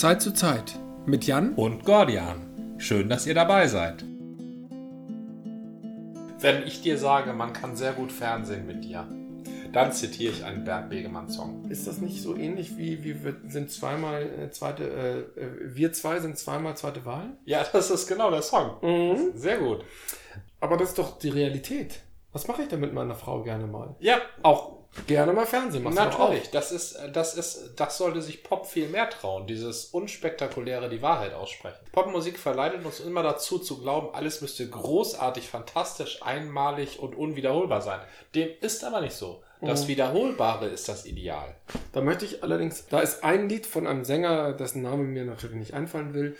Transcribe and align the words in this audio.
Zeit 0.00 0.22
zu 0.22 0.32
Zeit 0.32 0.78
mit 1.04 1.24
Jan 1.24 1.54
und 1.54 1.84
Gordian. 1.84 2.76
Schön, 2.78 3.08
dass 3.08 3.26
ihr 3.26 3.34
dabei 3.34 3.68
seid. 3.68 4.04
Wenn 6.40 6.66
ich 6.66 6.82
dir 6.82 6.98
sage, 6.98 7.32
man 7.32 7.52
kann 7.52 7.76
sehr 7.76 7.92
gut 7.92 8.10
Fernsehen 8.10 8.66
mit 8.66 8.84
dir, 8.84 9.06
dann 9.72 9.92
zitiere 9.92 10.32
ich 10.32 10.44
einen 10.44 10.64
Bernd 10.64 10.90
Begemann-Song. 10.90 11.70
Ist 11.70 11.86
das 11.86 11.98
nicht 11.98 12.22
so 12.22 12.34
ähnlich 12.34 12.76
wie, 12.76 13.04
wie 13.04 13.22
wir 13.22 13.36
sind 13.46 13.70
zweimal 13.70 14.22
äh, 14.22 14.50
zweite, 14.50 14.84
äh, 15.36 15.40
äh, 15.40 15.74
wir 15.74 15.92
zwei 15.92 16.20
sind 16.20 16.38
zweimal 16.38 16.76
zweite 16.76 17.04
Wahl? 17.04 17.36
Ja, 17.44 17.64
das 17.72 17.90
ist 17.90 18.06
genau 18.06 18.30
der 18.30 18.42
Song. 18.42 18.76
Mhm. 18.82 19.32
Sehr 19.34 19.58
gut. 19.58 19.84
Aber 20.60 20.76
das 20.76 20.90
ist 20.90 20.98
doch 20.98 21.18
die 21.18 21.30
Realität. 21.30 22.00
Was 22.32 22.48
mache 22.48 22.62
ich 22.62 22.68
denn 22.68 22.80
mit 22.80 22.94
meiner 22.94 23.14
Frau 23.14 23.42
gerne 23.42 23.66
mal? 23.66 23.94
Ja, 24.00 24.16
Auch 24.42 24.71
gerne 25.06 25.32
mal 25.32 25.46
Fernsehen. 25.46 25.84
Doch 25.84 25.92
natürlich. 25.92 26.50
Das 26.50 26.72
ist, 26.72 26.98
das 27.12 27.34
ist, 27.34 27.72
das 27.76 27.98
sollte 27.98 28.22
sich 28.22 28.42
Pop 28.42 28.66
viel 28.66 28.88
mehr 28.88 29.08
trauen. 29.08 29.46
Dieses 29.46 29.86
unspektakuläre, 29.86 30.88
die 30.88 31.02
Wahrheit 31.02 31.34
aussprechen. 31.34 31.78
Popmusik 31.92 32.38
verleitet 32.38 32.84
uns 32.84 33.00
immer 33.00 33.22
dazu 33.22 33.58
zu 33.58 33.80
glauben, 33.80 34.14
alles 34.14 34.40
müsste 34.40 34.68
großartig, 34.68 35.48
fantastisch, 35.48 36.22
einmalig 36.22 37.00
und 37.00 37.14
unwiederholbar 37.14 37.80
sein. 37.80 38.00
Dem 38.34 38.48
ist 38.60 38.84
aber 38.84 39.00
nicht 39.00 39.14
so. 39.14 39.42
Das 39.60 39.84
Mhm. 39.84 39.88
Wiederholbare 39.88 40.66
ist 40.66 40.88
das 40.88 41.06
Ideal. 41.06 41.54
Da 41.92 42.00
möchte 42.00 42.24
ich 42.24 42.42
allerdings, 42.42 42.86
da 42.88 43.00
ist 43.00 43.22
ein 43.22 43.48
Lied 43.48 43.64
von 43.64 43.86
einem 43.86 44.04
Sänger, 44.04 44.52
dessen 44.54 44.82
Name 44.82 45.04
mir 45.04 45.24
natürlich 45.24 45.56
nicht 45.56 45.74
einfallen 45.74 46.14
will, 46.14 46.36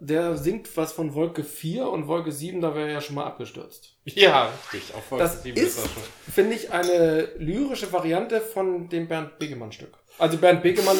der 0.00 0.36
singt 0.36 0.74
was 0.76 0.92
von 0.92 1.14
Wolke 1.14 1.44
4 1.44 1.88
und 1.88 2.06
Wolke 2.06 2.32
7, 2.32 2.60
da 2.60 2.74
wäre 2.74 2.86
er 2.88 2.92
ja 2.94 3.00
schon 3.00 3.16
mal 3.16 3.24
abgestürzt. 3.26 3.96
Ja, 4.04 4.50
richtig. 4.72 4.94
Auf 4.94 5.04
Folge 5.04 5.24
Das 5.24 5.42
sieben 5.42 5.56
ist, 5.58 5.78
das 5.78 5.84
schon- 5.92 6.02
finde 6.32 6.54
ich, 6.56 6.70
eine 6.72 7.28
lyrische 7.36 7.92
Variante 7.92 8.40
von 8.40 8.88
dem 8.88 9.06
Bernd 9.08 9.38
Begemann-Stück. 9.38 9.98
Also 10.18 10.38
Bernd 10.38 10.62
Begemann, 10.62 10.96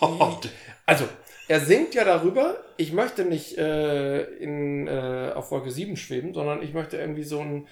also 0.86 1.08
er 1.48 1.60
singt 1.60 1.94
ja 1.94 2.04
darüber, 2.04 2.56
ich 2.76 2.92
möchte 2.92 3.24
nicht 3.24 3.58
äh, 3.58 4.22
in, 4.36 4.86
äh, 4.86 5.32
auf 5.34 5.50
Wolke 5.50 5.70
7 5.72 5.96
schweben, 5.96 6.32
sondern 6.32 6.62
ich 6.62 6.72
möchte 6.72 6.96
irgendwie 6.98 7.24
so 7.24 7.40
ein, 7.40 7.66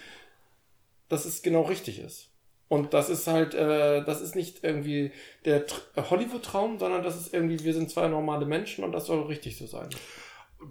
dass 1.09 1.25
es 1.25 1.43
genau 1.43 1.63
richtig 1.63 2.01
ist. 2.01 2.29
Und 2.69 2.95
das 2.95 3.09
ist 3.09 3.27
halt, 3.27 3.55
äh, 3.55 4.05
das 4.05 4.21
ist 4.21 4.37
nicht 4.37 4.63
irgendwie 4.63 5.11
der 5.45 5.67
Tr- 5.67 6.11
Hollywood-Traum, 6.11 6.79
sondern 6.79 7.03
das 7.03 7.17
ist 7.17 7.35
irgendwie, 7.35 7.63
wir 7.65 7.75
sind 7.75 7.91
zwei 7.91 8.07
normale 8.09 8.47
Menschen 8.47 8.85
und 8.85 8.93
das 8.93 9.07
soll 9.07 9.23
richtig 9.23 9.57
so 9.59 9.67
sein. 9.67 9.89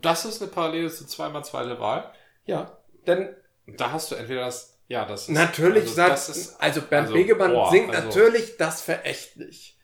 Das 0.01 0.25
ist 0.25 0.41
eine 0.41 0.51
Parallele 0.51 0.89
zu 0.89 1.05
zweimal 1.05 1.43
zweite 1.43 1.79
Wahl. 1.79 2.11
Ja, 2.45 2.77
denn 3.07 3.35
Da 3.65 3.91
hast 3.91 4.11
du 4.11 4.15
entweder 4.15 4.45
das, 4.45 4.79
ja, 4.87 5.05
das 5.05 5.23
ist, 5.23 5.29
natürlich 5.29 5.83
also, 5.83 5.93
sagt, 5.93 6.11
das 6.11 6.29
ist, 6.29 6.61
also 6.61 6.81
Bernd 6.81 7.07
also, 7.07 7.13
Begemann 7.13 7.51
boah, 7.53 7.69
singt 7.71 7.93
also- 7.95 8.07
natürlich 8.07 8.57
das 8.57 8.81
verächtlich. 8.81 9.77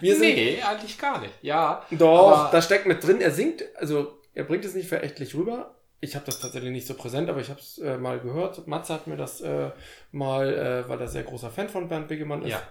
Wir 0.00 0.14
sind, 0.16 0.34
nee, 0.34 0.62
eigentlich 0.62 0.98
gar 0.98 1.20
nicht. 1.20 1.34
Ja, 1.42 1.84
Doch, 1.90 2.50
da 2.50 2.62
steckt 2.62 2.86
mit 2.86 3.04
drin. 3.06 3.20
Er 3.20 3.30
singt, 3.32 3.62
also 3.76 4.18
er 4.34 4.44
bringt 4.44 4.64
es 4.64 4.74
nicht 4.74 4.88
verächtlich 4.88 5.34
rüber. 5.34 5.74
Ich 6.00 6.14
habe 6.14 6.24
das 6.24 6.40
tatsächlich 6.40 6.70
nicht 6.72 6.86
so 6.86 6.94
präsent, 6.94 7.28
aber 7.28 7.40
ich 7.40 7.50
habe 7.50 7.60
es 7.60 7.76
äh, 7.76 7.98
mal 7.98 8.18
gehört. 8.18 8.66
Matze 8.66 8.94
hat 8.94 9.06
mir 9.06 9.18
das 9.18 9.42
äh, 9.42 9.70
mal, 10.10 10.54
äh, 10.54 10.88
weil 10.88 10.98
er 11.00 11.08
sehr 11.08 11.24
großer 11.24 11.50
Fan 11.50 11.68
von 11.68 11.88
Bernd 11.88 12.08
Begemann 12.08 12.42
ist, 12.42 12.52
ja. 12.52 12.62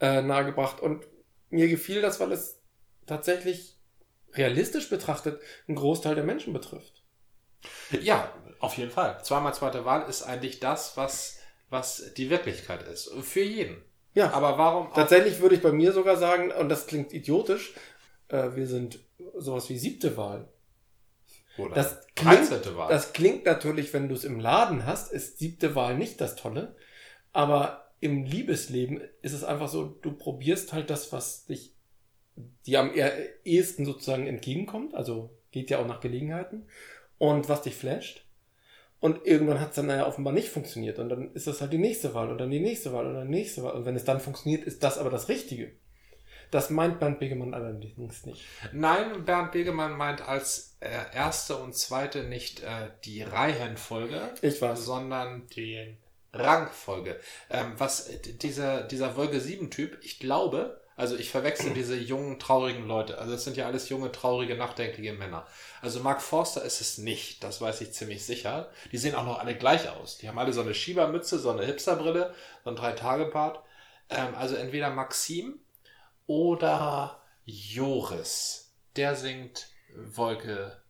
äh, 0.00 0.22
nahegebracht. 0.22 0.80
Und 0.80 1.06
mir 1.50 1.68
gefiel 1.68 2.00
das, 2.00 2.18
weil 2.20 2.32
es 2.32 2.62
tatsächlich 3.06 3.73
realistisch 4.36 4.90
betrachtet 4.90 5.40
einen 5.68 5.76
Großteil 5.76 6.14
der 6.14 6.24
Menschen 6.24 6.52
betrifft. 6.52 7.02
Ja, 8.02 8.32
auf 8.60 8.76
jeden 8.76 8.90
Fall. 8.90 9.22
Zweimal 9.22 9.54
zweite 9.54 9.84
Wahl 9.84 10.08
ist 10.08 10.22
eigentlich 10.22 10.60
das, 10.60 10.96
was, 10.96 11.38
was 11.70 12.12
die 12.16 12.30
Wirklichkeit 12.30 12.82
ist. 12.82 13.10
Für 13.22 13.42
jeden. 13.42 13.82
Ja, 14.14 14.32
Aber 14.32 14.58
warum 14.58 14.92
tatsächlich 14.94 15.40
würde 15.40 15.56
ich 15.56 15.62
bei 15.62 15.72
mir 15.72 15.92
sogar 15.92 16.16
sagen, 16.16 16.52
und 16.52 16.68
das 16.68 16.86
klingt 16.86 17.12
idiotisch, 17.12 17.74
äh, 18.28 18.50
wir 18.54 18.66
sind 18.66 19.00
sowas 19.36 19.68
wie 19.68 19.78
siebte 19.78 20.16
Wahl. 20.16 20.48
oder 21.58 21.74
Das 21.74 22.06
klingt, 22.14 22.50
13. 22.50 22.76
Wahl? 22.76 22.88
das 22.90 23.12
klingt 23.12 23.44
natürlich, 23.44 23.92
wenn 23.92 24.08
du 24.08 24.14
es 24.14 24.24
im 24.24 24.38
Laden 24.38 24.86
hast, 24.86 25.12
ist 25.12 25.38
siebte 25.38 25.74
Wahl 25.74 25.96
nicht 25.96 26.20
das 26.20 26.36
Tolle. 26.36 26.76
Aber 27.32 27.92
im 28.00 28.24
Liebesleben 28.24 29.00
ist 29.22 29.32
es 29.32 29.44
einfach 29.44 29.68
so, 29.68 29.84
du 29.84 30.12
probierst 30.12 30.72
halt 30.72 30.90
das, 30.90 31.12
was 31.12 31.46
dich, 31.46 31.74
dir 32.66 32.80
am 32.80 32.92
ehesten 33.44 33.84
sozusagen 33.84 34.26
entgegenkommt. 34.26 34.94
Also 34.94 35.30
geht 35.50 35.70
ja 35.70 35.78
auch 35.78 35.86
nach 35.86 36.00
Gelegenheiten. 36.00 36.66
Und 37.18 37.48
was 37.48 37.62
dich 37.62 37.74
flasht. 37.76 38.26
Und 39.00 39.26
irgendwann 39.26 39.60
hat 39.60 39.70
es 39.70 39.76
dann 39.76 39.88
ja 39.88 40.06
offenbar 40.06 40.32
nicht 40.32 40.48
funktioniert. 40.48 40.98
Und 40.98 41.10
dann 41.10 41.32
ist 41.34 41.46
das 41.46 41.60
halt 41.60 41.72
die 41.72 41.78
nächste 41.78 42.14
Wahl 42.14 42.30
und 42.30 42.38
dann 42.38 42.50
die 42.50 42.60
nächste 42.60 42.92
Wahl 42.92 43.06
und 43.06 43.14
dann 43.14 43.30
die 43.30 43.38
nächste 43.38 43.62
Wahl. 43.62 43.74
Und 43.74 43.84
wenn 43.84 43.96
es 43.96 44.04
dann 44.04 44.20
funktioniert, 44.20 44.64
ist 44.64 44.82
das 44.82 44.98
aber 44.98 45.10
das 45.10 45.28
Richtige. 45.28 45.72
Das 46.50 46.70
meint 46.70 47.00
Bernd 47.00 47.18
Begemann 47.20 47.52
allerdings 47.54 48.26
nicht. 48.26 48.44
Nein, 48.72 49.24
Bernd 49.24 49.52
Begemann 49.52 49.92
meint 49.96 50.26
als 50.26 50.76
äh, 50.80 50.88
erste 51.14 51.56
und 51.56 51.74
zweite 51.74 52.24
nicht 52.24 52.62
äh, 52.62 52.90
die 53.04 53.22
Reihenfolge, 53.22 54.20
Ich 54.40 54.60
weiß. 54.62 54.84
sondern 54.84 55.46
die 55.48 55.96
Rangfolge. 56.32 57.18
Ähm, 57.50 57.72
was 57.78 58.10
dieser, 58.42 58.82
dieser 58.84 59.16
Wolke 59.16 59.40
7 59.40 59.70
Typ, 59.70 59.98
ich 60.02 60.18
glaube, 60.18 60.80
also 60.96 61.16
ich 61.16 61.30
verwechsel 61.30 61.74
diese 61.74 61.96
jungen, 61.96 62.38
traurigen 62.38 62.86
Leute. 62.86 63.18
Also 63.18 63.34
es 63.34 63.44
sind 63.44 63.56
ja 63.56 63.66
alles 63.66 63.88
junge, 63.88 64.12
traurige, 64.12 64.56
nachdenkliche 64.56 65.12
Männer. 65.12 65.46
Also 65.82 66.00
Mark 66.00 66.22
Forster 66.22 66.62
ist 66.62 66.80
es 66.80 66.98
nicht, 66.98 67.42
das 67.42 67.60
weiß 67.60 67.80
ich 67.80 67.92
ziemlich 67.92 68.24
sicher. 68.24 68.70
Die 68.92 68.98
sehen 68.98 69.14
auch 69.14 69.24
noch 69.24 69.40
alle 69.40 69.56
gleich 69.56 69.88
aus. 69.88 70.18
Die 70.18 70.28
haben 70.28 70.38
alle 70.38 70.52
so 70.52 70.60
eine 70.60 70.74
Schiebermütze, 70.74 71.38
so 71.38 71.50
eine 71.50 71.64
Hipsterbrille, 71.64 72.34
so 72.62 72.70
ein 72.70 72.76
Drei-Tage-Bart. 72.76 73.62
Ähm, 74.10 74.34
also 74.36 74.54
entweder 74.54 74.90
Maxim 74.90 75.58
oder 76.26 77.20
Joris. 77.44 78.72
Der 78.96 79.16
singt 79.16 79.68
Wolke 79.94 80.80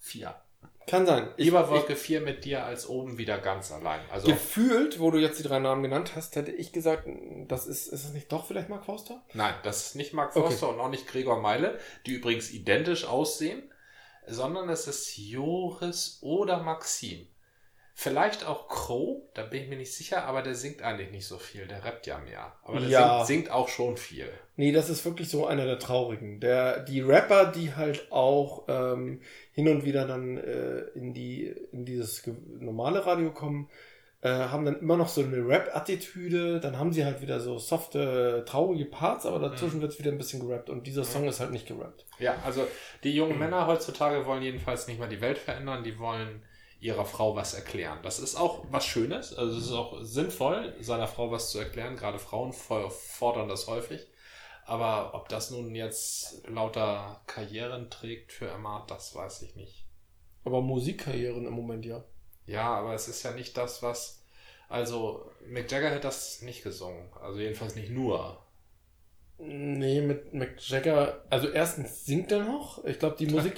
4. 0.00 0.43
Kann 0.86 1.06
sein. 1.06 1.28
Lieber 1.36 1.64
ich- 1.64 1.70
Wolke 1.70 1.96
4 1.96 2.20
mit 2.20 2.44
dir 2.44 2.64
als 2.64 2.88
oben 2.88 3.16
wieder 3.18 3.38
ganz 3.38 3.72
allein. 3.72 4.00
Also 4.10 4.26
Gefühlt, 4.28 5.00
wo 5.00 5.10
du 5.10 5.18
jetzt 5.18 5.38
die 5.38 5.42
drei 5.42 5.58
Namen 5.58 5.82
genannt 5.82 6.12
hast, 6.14 6.36
hätte 6.36 6.52
ich 6.52 6.72
gesagt, 6.72 7.08
das 7.48 7.66
ist, 7.66 7.86
ist 7.88 8.04
es 8.04 8.12
nicht 8.12 8.30
doch 8.30 8.46
vielleicht 8.46 8.68
Mark 8.68 8.84
Forster? 8.84 9.22
Nein, 9.32 9.54
das 9.62 9.86
ist 9.86 9.94
nicht 9.96 10.12
Mark 10.12 10.36
Okay. 10.36 10.46
Forster 10.48 10.68
und 10.70 10.80
auch 10.80 10.90
nicht 10.90 11.06
Gregor 11.06 11.40
Meile, 11.40 11.78
die 12.06 12.12
übrigens 12.12 12.50
identisch 12.52 13.06
aussehen, 13.06 13.62
sondern 14.26 14.68
es 14.68 14.86
ist 14.86 15.16
Joris 15.16 16.18
oder 16.22 16.62
Maxim. 16.62 17.26
Vielleicht 17.96 18.44
auch 18.44 18.68
Crow, 18.68 19.22
da 19.34 19.44
bin 19.44 19.62
ich 19.62 19.68
mir 19.68 19.76
nicht 19.76 19.94
sicher, 19.94 20.24
aber 20.24 20.42
der 20.42 20.56
singt 20.56 20.82
eigentlich 20.82 21.12
nicht 21.12 21.28
so 21.28 21.38
viel, 21.38 21.66
der 21.68 21.84
rappt 21.84 22.08
ja 22.08 22.18
mehr. 22.18 22.52
Aber 22.64 22.80
der 22.80 22.88
Ja. 22.88 23.16
singt, 23.24 23.26
singt 23.44 23.50
auch 23.52 23.68
schon 23.68 23.96
viel. 23.96 24.28
Nee, 24.56 24.72
das 24.72 24.90
ist 24.90 25.04
wirklich 25.04 25.28
so 25.28 25.46
einer 25.46 25.64
der 25.64 25.78
traurigen. 25.78 26.40
Der, 26.40 26.80
die 26.80 27.00
Rapper, 27.00 27.52
die 27.52 27.74
halt 27.76 28.10
auch 28.10 28.64
ähm, 28.66 29.20
hin 29.52 29.68
und 29.68 29.84
wieder 29.84 30.08
dann 30.08 30.38
äh, 30.38 30.80
in, 30.96 31.14
die, 31.14 31.46
in 31.70 31.84
dieses 31.84 32.22
normale 32.58 33.06
Radio 33.06 33.30
kommen, 33.30 33.70
äh, 34.22 34.28
haben 34.28 34.64
dann 34.64 34.80
immer 34.80 34.96
noch 34.96 35.08
so 35.08 35.22
eine 35.22 35.46
Rap-Attitüde. 35.46 36.58
Dann 36.58 36.78
haben 36.80 36.92
sie 36.92 37.04
halt 37.04 37.20
wieder 37.20 37.38
so 37.38 37.58
softe, 37.58 38.44
traurige 38.44 38.86
Parts, 38.86 39.24
aber 39.24 39.38
dazwischen 39.38 39.80
wird 39.80 39.96
wieder 40.00 40.10
ein 40.10 40.18
bisschen 40.18 40.44
gerappt. 40.46 40.68
Und 40.68 40.88
dieser 40.88 41.04
Song 41.04 41.28
ist 41.28 41.38
halt 41.38 41.52
nicht 41.52 41.68
gerappt. 41.68 42.04
Ja, 42.18 42.34
also 42.44 42.66
die 43.04 43.14
jungen 43.14 43.38
Männer 43.38 43.68
heutzutage 43.68 44.26
wollen 44.26 44.42
jedenfalls 44.42 44.88
nicht 44.88 44.98
mal 44.98 45.08
die 45.08 45.20
Welt 45.20 45.38
verändern, 45.38 45.84
die 45.84 45.96
wollen 45.98 46.42
ihrer 46.84 47.06
Frau 47.06 47.34
was 47.36 47.54
erklären. 47.54 47.98
Das 48.02 48.18
ist 48.18 48.36
auch 48.36 48.64
was 48.70 48.84
Schönes, 48.86 49.34
also 49.34 49.56
es 49.58 49.64
ist 49.66 49.72
auch 49.72 50.02
sinnvoll, 50.02 50.76
seiner 50.80 51.08
Frau 51.08 51.30
was 51.30 51.50
zu 51.50 51.58
erklären. 51.58 51.96
Gerade 51.96 52.18
Frauen 52.18 52.52
fo- 52.52 52.90
fordern 52.90 53.48
das 53.48 53.66
häufig. 53.68 54.06
Aber 54.66 55.14
ob 55.14 55.28
das 55.28 55.50
nun 55.50 55.74
jetzt 55.74 56.46
lauter 56.48 57.22
Karrieren 57.26 57.90
trägt 57.90 58.32
für 58.32 58.48
Emma, 58.50 58.84
das 58.88 59.14
weiß 59.14 59.42
ich 59.42 59.56
nicht. 59.56 59.86
Aber 60.44 60.60
Musikkarrieren 60.62 61.46
im 61.46 61.52
Moment 61.54 61.84
ja. 61.86 62.04
Ja, 62.46 62.74
aber 62.74 62.94
es 62.94 63.08
ist 63.08 63.22
ja 63.22 63.32
nicht 63.32 63.56
das, 63.56 63.82
was. 63.82 64.22
Also, 64.68 65.30
Mick 65.46 65.70
Jagger 65.70 65.90
hätte 65.90 66.00
das 66.00 66.42
nicht 66.42 66.62
gesungen. 66.62 67.10
Also, 67.20 67.40
jedenfalls 67.40 67.74
nicht 67.76 67.90
nur. 67.90 68.43
Nee, 69.38 70.00
mit 70.00 70.32
Mick 70.32 70.54
Jagger, 70.68 71.20
also 71.28 71.48
erstens 71.48 72.04
singt 72.06 72.30
er 72.30 72.44
noch. 72.44 72.84
Ich 72.84 72.98
glaube, 72.98 73.16
die 73.18 73.26
Musik, 73.26 73.54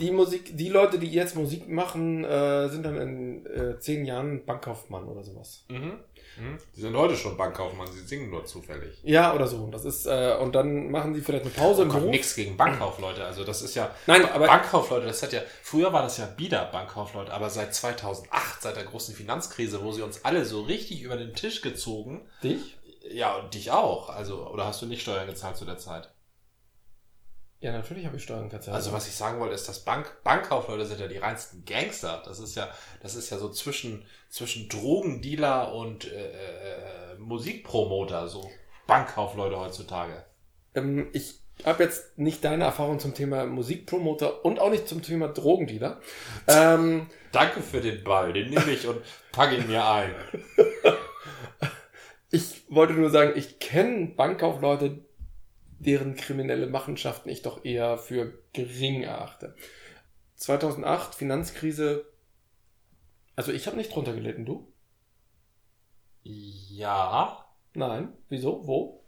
die 0.00 0.10
Musik, 0.10 0.56
die 0.56 0.68
Leute, 0.68 0.98
die 0.98 1.06
jetzt 1.10 1.36
Musik 1.36 1.68
machen, 1.68 2.24
äh, 2.24 2.68
sind 2.68 2.84
dann 2.84 2.96
in 2.96 3.46
äh, 3.46 3.78
zehn 3.78 4.04
Jahren 4.04 4.44
Bankkaufmann 4.44 5.04
oder 5.08 5.22
sowas. 5.22 5.64
Mhm. 5.68 5.98
Mhm. 6.38 6.58
Die 6.76 6.80
sind 6.80 6.96
heute 6.96 7.16
schon 7.16 7.36
Bankkaufmann, 7.36 7.88
sie 7.90 8.00
singen 8.00 8.30
nur 8.30 8.44
zufällig. 8.44 8.98
Ja, 9.02 9.34
oder 9.34 9.46
so. 9.46 9.66
Das 9.70 9.84
ist, 9.84 10.06
äh, 10.06 10.36
und 10.40 10.54
dann 10.54 10.90
machen 10.90 11.14
sie 11.14 11.20
vielleicht 11.20 11.44
eine 11.44 11.52
Pause 11.54 11.82
Kommt 11.82 11.94
Beruf. 11.94 12.10
nichts 12.10 12.34
gegen 12.34 12.56
Bankkaufleute. 12.56 13.24
Also 13.24 13.44
das 13.44 13.62
ist 13.62 13.74
ja. 13.74 13.94
Nein, 14.06 14.24
aber- 14.32 14.46
Bankkaufleute, 14.46 15.06
das 15.06 15.22
hat 15.22 15.32
ja. 15.32 15.42
Früher 15.62 15.92
war 15.92 16.02
das 16.02 16.18
ja 16.18 16.28
wieder 16.36 16.66
Bankkaufleute, 16.66 17.32
aber 17.32 17.50
seit 17.50 17.74
2008, 17.74 18.62
seit 18.62 18.76
der 18.76 18.84
großen 18.84 19.14
Finanzkrise, 19.14 19.82
wo 19.82 19.92
sie 19.92 20.02
uns 20.02 20.24
alle 20.24 20.44
so 20.44 20.62
richtig 20.62 21.02
über 21.02 21.16
den 21.16 21.34
Tisch 21.34 21.62
gezogen. 21.62 22.22
Dich? 22.42 22.76
Ja, 23.08 23.36
und 23.36 23.54
dich 23.54 23.70
auch. 23.70 24.10
Also, 24.10 24.48
oder 24.48 24.66
hast 24.66 24.82
du 24.82 24.86
nicht 24.86 25.02
Steuern 25.02 25.26
gezahlt 25.26 25.56
zu 25.56 25.64
der 25.64 25.78
Zeit? 25.78 26.10
Ja, 27.60 27.72
natürlich 27.72 28.06
habe 28.06 28.16
ich 28.16 28.22
Steuern 28.22 28.48
gezahlt. 28.48 28.74
Also 28.74 28.92
was 28.92 29.06
ich 29.06 29.14
sagen 29.14 29.38
wollte, 29.38 29.54
ist, 29.54 29.68
dass 29.68 29.84
Bank, 29.84 30.22
Bankkaufleute 30.24 30.86
sind 30.86 30.98
ja 30.98 31.08
die 31.08 31.18
reinsten 31.18 31.64
Gangster. 31.66 32.22
Das 32.24 32.38
ist 32.38 32.56
ja, 32.56 32.70
das 33.02 33.14
ist 33.14 33.28
ja 33.28 33.36
so 33.36 33.50
zwischen, 33.50 34.06
zwischen 34.30 34.68
Drogendealer 34.70 35.74
und 35.74 36.10
äh, 36.10 36.30
äh, 36.30 37.14
Musikpromoter, 37.18 38.28
so 38.28 38.50
Bankkaufleute 38.86 39.58
heutzutage. 39.58 40.24
Ähm, 40.74 41.10
ich 41.12 41.40
habe 41.66 41.84
jetzt 41.84 42.18
nicht 42.18 42.42
deine 42.44 42.64
Erfahrung 42.64 42.98
zum 42.98 43.12
Thema 43.12 43.44
Musikpromoter 43.44 44.42
und 44.42 44.58
auch 44.58 44.70
nicht 44.70 44.88
zum 44.88 45.02
Thema 45.02 45.28
Drogendealer. 45.28 46.00
Ähm, 46.48 47.08
Danke 47.32 47.60
für 47.60 47.82
den 47.82 48.02
Ball, 48.02 48.32
den 48.32 48.48
nehme 48.48 48.70
ich 48.70 48.86
und 48.86 49.02
packe 49.32 49.56
ihn 49.56 49.66
mir 49.66 49.86
ein. 49.86 50.14
ich 52.30 52.64
wollte 52.68 52.94
nur 52.94 53.10
sagen, 53.10 53.32
ich 53.36 53.58
kenne 53.58 54.06
Bankkaufleute, 54.06 55.04
deren 55.78 56.14
kriminelle 56.14 56.66
Machenschaften 56.66 57.28
ich 57.28 57.42
doch 57.42 57.64
eher 57.64 57.98
für 57.98 58.38
gering 58.52 59.02
erachte. 59.02 59.56
2008, 60.36 61.14
Finanzkrise. 61.14 62.06
Also 63.36 63.52
ich 63.52 63.66
habe 63.66 63.76
nicht 63.76 63.94
drunter 63.94 64.12
gelitten, 64.12 64.44
du? 64.44 64.72
Ja. 66.22 67.44
Nein. 67.74 68.12
Wieso? 68.28 68.66
Wo? 68.66 69.04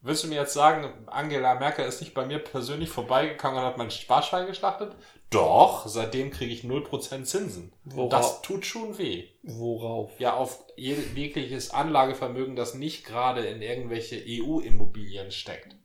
Willst 0.00 0.24
du 0.24 0.28
mir 0.28 0.36
jetzt 0.36 0.54
sagen, 0.54 1.06
Angela 1.06 1.56
Merkel 1.56 1.86
ist 1.86 2.00
nicht 2.00 2.14
bei 2.14 2.24
mir 2.26 2.38
persönlich 2.38 2.88
vorbeigegangen 2.88 3.58
und 3.58 3.64
hat 3.64 3.78
mein 3.78 3.90
Sparschwein 3.90 4.46
geschlachtet? 4.46 4.94
Doch, 5.30 5.86
seitdem 5.86 6.30
kriege 6.30 6.52
ich 6.52 6.64
0% 6.64 7.24
Zinsen. 7.24 7.72
Worauf? 7.84 8.10
Das 8.10 8.42
tut 8.42 8.64
schon 8.64 8.96
weh. 8.96 9.28
Worauf? 9.42 10.18
Ja, 10.18 10.34
auf 10.34 10.64
jegliches 10.76 11.70
Anlagevermögen, 11.70 12.56
das 12.56 12.74
nicht 12.74 13.04
gerade 13.04 13.44
in 13.46 13.60
irgendwelche 13.60 14.16
EU-Immobilien 14.26 15.30
steckt. 15.30 15.76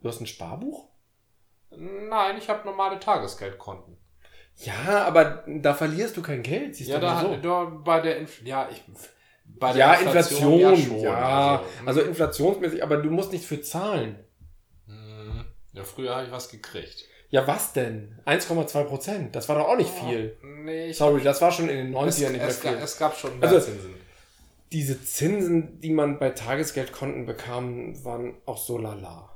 Du 0.00 0.08
hast 0.08 0.20
ein 0.20 0.26
Sparbuch? 0.26 0.88
Nein, 1.70 2.36
ich 2.36 2.48
habe 2.50 2.66
normale 2.66 3.00
Tagesgeldkonten. 3.00 3.96
Ja, 4.56 5.04
aber 5.06 5.44
da 5.46 5.72
verlierst 5.72 6.16
du 6.16 6.22
kein 6.22 6.42
Geld, 6.42 6.76
siehst 6.76 6.90
Ja, 6.90 6.96
du 6.98 7.06
da, 7.06 7.20
so. 7.22 7.36
da 7.36 7.64
bei 7.64 8.00
der 8.00 8.18
Inf 8.18 8.42
ja, 8.44 8.68
ich 8.70 8.82
bei 9.46 9.74
ja, 9.74 9.94
Inflation, 9.94 10.58
ja 10.58 10.70
ja, 10.72 10.76
schon. 10.76 11.06
also, 11.06 11.64
Also, 11.86 12.00
inflationsmäßig, 12.02 12.82
aber 12.82 12.98
du 12.98 13.10
musst 13.10 13.32
nicht 13.32 13.44
für 13.46 13.62
zahlen. 13.62 14.22
hm, 14.86 15.44
ja, 15.72 15.84
früher 15.84 16.14
habe 16.14 16.26
ich 16.26 16.32
was 16.32 16.50
gekriegt. 16.50 17.06
Ja, 17.32 17.46
was 17.46 17.72
denn? 17.72 18.18
1,2 18.26 18.84
Prozent, 18.84 19.34
das 19.34 19.48
war 19.48 19.56
doch 19.58 19.66
auch 19.68 19.76
nicht 19.76 19.90
viel. 19.90 20.36
Nee, 20.42 20.90
ich 20.90 20.98
Sorry, 20.98 21.22
das 21.22 21.40
war 21.40 21.50
schon 21.50 21.68
in 21.70 21.92
den 21.92 21.96
es, 22.06 22.18
90ern 22.20 22.30
nicht 22.30 22.40
mehr 22.40 22.48
es, 22.48 22.58
viel. 22.60 22.70
es 22.74 22.98
gab 22.98 23.16
schon 23.16 23.38
mehr 23.40 23.48
Also- 23.48 23.66
Zinsen. 23.72 23.94
Diese 24.70 25.02
Zinsen, 25.04 25.80
die 25.80 25.90
man 25.90 26.18
bei 26.18 26.30
Tagesgeldkonten 26.30 27.26
bekam, 27.26 28.02
waren 28.04 28.34
auch 28.46 28.56
so 28.58 28.78
lala. 28.78 29.30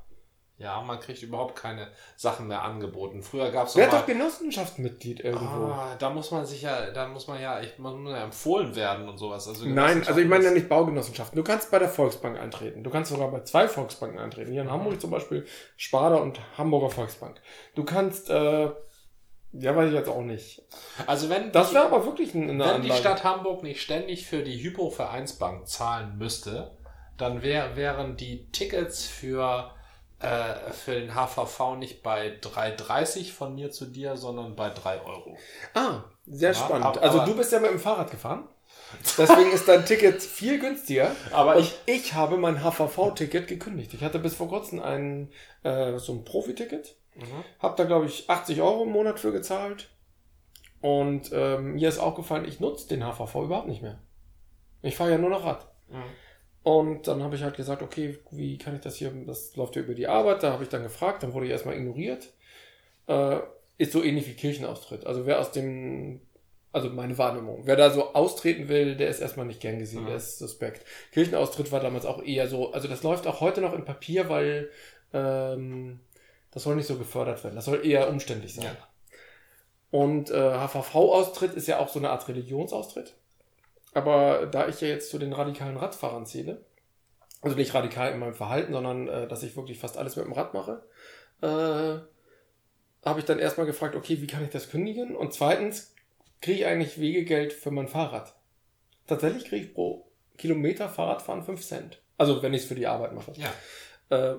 Ja, 0.58 0.80
man 0.80 0.98
kriegt 1.00 1.22
überhaupt 1.22 1.54
keine 1.54 1.88
Sachen 2.16 2.48
mehr 2.48 2.62
angeboten. 2.62 3.22
Früher 3.22 3.50
gab 3.50 3.66
es 3.66 3.76
Wer 3.76 3.90
doch 3.90 4.06
Genossenschaftsmitglied 4.06 5.20
irgendwo? 5.20 5.66
Ah, 5.66 5.96
da 5.98 6.08
muss 6.08 6.30
man 6.30 6.46
sich 6.46 6.62
ja, 6.62 6.90
da 6.92 7.06
muss 7.08 7.26
man 7.26 7.38
ja, 7.42 7.60
ich 7.60 7.78
muss 7.78 7.92
ja 8.10 8.24
empfohlen 8.24 8.74
werden 8.74 9.06
und 9.06 9.18
sowas. 9.18 9.46
Also 9.48 9.66
Nein, 9.66 10.02
also 10.06 10.18
ich 10.18 10.26
meine 10.26 10.44
ja 10.46 10.50
nicht 10.52 10.70
Baugenossenschaften. 10.70 11.36
Du 11.36 11.44
kannst 11.44 11.70
bei 11.70 11.78
der 11.78 11.90
Volksbank 11.90 12.38
eintreten. 12.40 12.82
Du 12.82 12.88
kannst 12.90 13.10
sogar 13.10 13.30
bei 13.30 13.40
zwei 13.42 13.68
Volksbanken 13.68 14.18
eintreten. 14.18 14.50
Hier 14.50 14.62
in 14.62 14.70
Hamburg 14.70 14.98
zum 14.98 15.10
Beispiel 15.10 15.44
Sparda 15.76 16.16
und 16.16 16.40
Hamburger 16.56 16.88
Volksbank. 16.88 17.38
Du 17.74 17.84
kannst, 17.84 18.30
äh, 18.30 18.70
ja, 19.52 19.76
weiß 19.76 19.88
ich 19.88 19.94
jetzt 19.94 20.08
auch 20.08 20.22
nicht. 20.22 20.62
Also 21.06 21.28
wenn 21.28 21.52
Das 21.52 21.68
die- 21.68 21.74
wäre 21.74 21.84
aber 21.84 22.06
wirklich 22.06 22.34
eine 22.34 22.46
wenn 22.48 22.60
Anlage. 22.62 22.82
die 22.82 22.92
Stadt 22.92 23.24
Hamburg 23.24 23.62
nicht 23.62 23.82
ständig 23.82 24.26
für 24.26 24.42
die 24.42 24.56
Hypo-Vereinsbank 24.62 25.68
zahlen 25.68 26.16
müsste, 26.16 26.76
dann 27.18 27.42
wär, 27.42 27.76
wären 27.76 28.16
die 28.16 28.50
Tickets 28.52 29.06
für, 29.06 29.70
äh, 30.20 30.70
für 30.72 30.92
den 30.98 31.14
HVV 31.14 31.76
nicht 31.76 32.02
bei 32.02 32.38
3,30 32.40 33.32
von 33.32 33.54
mir 33.54 33.70
zu 33.70 33.86
dir, 33.86 34.16
sondern 34.16 34.56
bei 34.56 34.70
3 34.70 35.02
Euro. 35.02 35.36
Ah, 35.74 36.04
sehr 36.26 36.52
Ja, 36.52 36.54
spannend. 36.54 36.86
aber- 36.86 37.02
also 37.02 37.24
du 37.24 37.36
bist 37.36 37.52
ja 37.52 37.60
mit 37.60 37.70
dem 37.70 37.78
Fahrrad 37.78 38.10
gefahren. 38.10 38.48
Deswegen 39.18 39.52
ist 39.52 39.66
dein 39.68 39.84
Ticket 39.84 40.22
viel 40.22 40.58
günstiger. 40.60 41.10
Aber 41.32 41.58
ich, 41.58 41.74
ich 41.86 42.14
habe 42.14 42.36
mein 42.38 42.62
HVV-Ticket 42.62 43.48
gekündigt. 43.48 43.92
Ich 43.94 44.02
hatte 44.02 44.18
bis 44.18 44.34
vor 44.34 44.48
kurzem 44.48 44.80
ein, 44.80 45.30
äh, 45.64 45.98
so 45.98 46.12
ein 46.12 46.24
Profi-Ticket. 46.24 46.96
Mhm. 47.14 47.44
Hab 47.58 47.76
da, 47.76 47.84
glaube 47.84 48.06
ich, 48.06 48.28
80 48.30 48.60
Euro 48.62 48.84
im 48.84 48.90
Monat 48.92 49.18
für 49.18 49.32
gezahlt. 49.32 49.88
Und 50.80 51.30
ähm, 51.32 51.74
mir 51.74 51.88
ist 51.88 51.98
aufgefallen, 51.98 52.44
ich 52.44 52.60
nutze 52.60 52.88
den 52.88 53.02
HVV 53.02 53.34
überhaupt 53.44 53.68
nicht 53.68 53.82
mehr. 53.82 53.98
Ich 54.82 54.96
fahre 54.96 55.10
ja 55.12 55.18
nur 55.18 55.30
noch 55.30 55.44
Rad. 55.44 55.66
Mhm. 55.88 56.02
Und 56.66 57.06
dann 57.06 57.22
habe 57.22 57.36
ich 57.36 57.44
halt 57.44 57.54
gesagt, 57.56 57.80
okay, 57.80 58.18
wie 58.32 58.58
kann 58.58 58.74
ich 58.74 58.80
das 58.80 58.96
hier, 58.96 59.12
das 59.24 59.54
läuft 59.54 59.76
ja 59.76 59.82
über 59.82 59.94
die 59.94 60.08
Arbeit, 60.08 60.42
da 60.42 60.50
habe 60.52 60.64
ich 60.64 60.68
dann 60.68 60.82
gefragt, 60.82 61.22
dann 61.22 61.32
wurde 61.32 61.46
ich 61.46 61.52
erstmal 61.52 61.76
ignoriert. 61.76 62.32
Äh, 63.06 63.38
ist 63.78 63.92
so 63.92 64.02
ähnlich 64.02 64.26
wie 64.26 64.34
Kirchenaustritt. 64.34 65.06
Also 65.06 65.26
wer 65.26 65.38
aus 65.38 65.52
dem, 65.52 66.20
also 66.72 66.88
meine 66.88 67.16
Wahrnehmung, 67.18 67.60
wer 67.66 67.76
da 67.76 67.90
so 67.90 68.14
austreten 68.14 68.68
will, 68.68 68.96
der 68.96 69.10
ist 69.10 69.20
erstmal 69.20 69.46
nicht 69.46 69.60
gern 69.60 69.78
gesehen, 69.78 70.02
Mhm. 70.02 70.06
der 70.06 70.16
ist 70.16 70.40
suspekt. 70.40 70.84
Kirchenaustritt 71.12 71.70
war 71.70 71.78
damals 71.78 72.04
auch 72.04 72.20
eher 72.20 72.48
so, 72.48 72.72
also 72.72 72.88
das 72.88 73.04
läuft 73.04 73.28
auch 73.28 73.40
heute 73.40 73.60
noch 73.60 73.72
in 73.72 73.84
Papier, 73.84 74.28
weil 74.28 74.68
ähm, 75.12 76.00
das 76.50 76.64
soll 76.64 76.74
nicht 76.74 76.88
so 76.88 76.96
gefördert 76.96 77.44
werden, 77.44 77.54
das 77.54 77.66
soll 77.66 77.86
eher 77.86 78.08
umständlich 78.08 78.56
sein. 78.56 78.64
Ja. 78.64 78.88
Und 79.92 80.32
äh, 80.32 80.58
HVV-Austritt 80.58 81.54
ist 81.54 81.68
ja 81.68 81.78
auch 81.78 81.90
so 81.90 82.00
eine 82.00 82.10
Art 82.10 82.26
Religionsaustritt. 82.26 83.14
Aber 83.96 84.44
da 84.44 84.68
ich 84.68 84.82
ja 84.82 84.88
jetzt 84.88 85.08
zu 85.08 85.18
den 85.18 85.32
radikalen 85.32 85.78
Radfahrern 85.78 86.26
zähle, 86.26 86.62
also 87.40 87.56
nicht 87.56 87.72
radikal 87.72 88.12
in 88.12 88.18
meinem 88.18 88.34
Verhalten, 88.34 88.74
sondern 88.74 89.08
äh, 89.08 89.26
dass 89.26 89.42
ich 89.42 89.56
wirklich 89.56 89.78
fast 89.78 89.96
alles 89.96 90.16
mit 90.16 90.26
dem 90.26 90.34
Rad 90.34 90.52
mache, 90.52 90.84
äh, 91.40 93.06
habe 93.08 93.20
ich 93.20 93.24
dann 93.24 93.38
erstmal 93.38 93.66
gefragt, 93.66 93.96
okay, 93.96 94.20
wie 94.20 94.26
kann 94.26 94.44
ich 94.44 94.50
das 94.50 94.68
kündigen? 94.68 95.16
Und 95.16 95.32
zweitens, 95.32 95.94
kriege 96.42 96.58
ich 96.58 96.66
eigentlich 96.66 97.00
Wegegeld 97.00 97.54
für 97.54 97.70
mein 97.70 97.88
Fahrrad? 97.88 98.34
Tatsächlich 99.06 99.46
kriege 99.46 99.64
ich 99.64 99.72
pro 99.72 100.06
Kilometer 100.36 100.90
Fahrradfahren 100.90 101.42
5 101.42 101.64
Cent. 101.64 102.02
Also 102.18 102.42
wenn 102.42 102.52
ich 102.52 102.64
es 102.64 102.68
für 102.68 102.74
die 102.74 102.86
Arbeit 102.86 103.14
mache. 103.14 103.32
Ja. 103.36 103.48
Äh, 104.10 104.36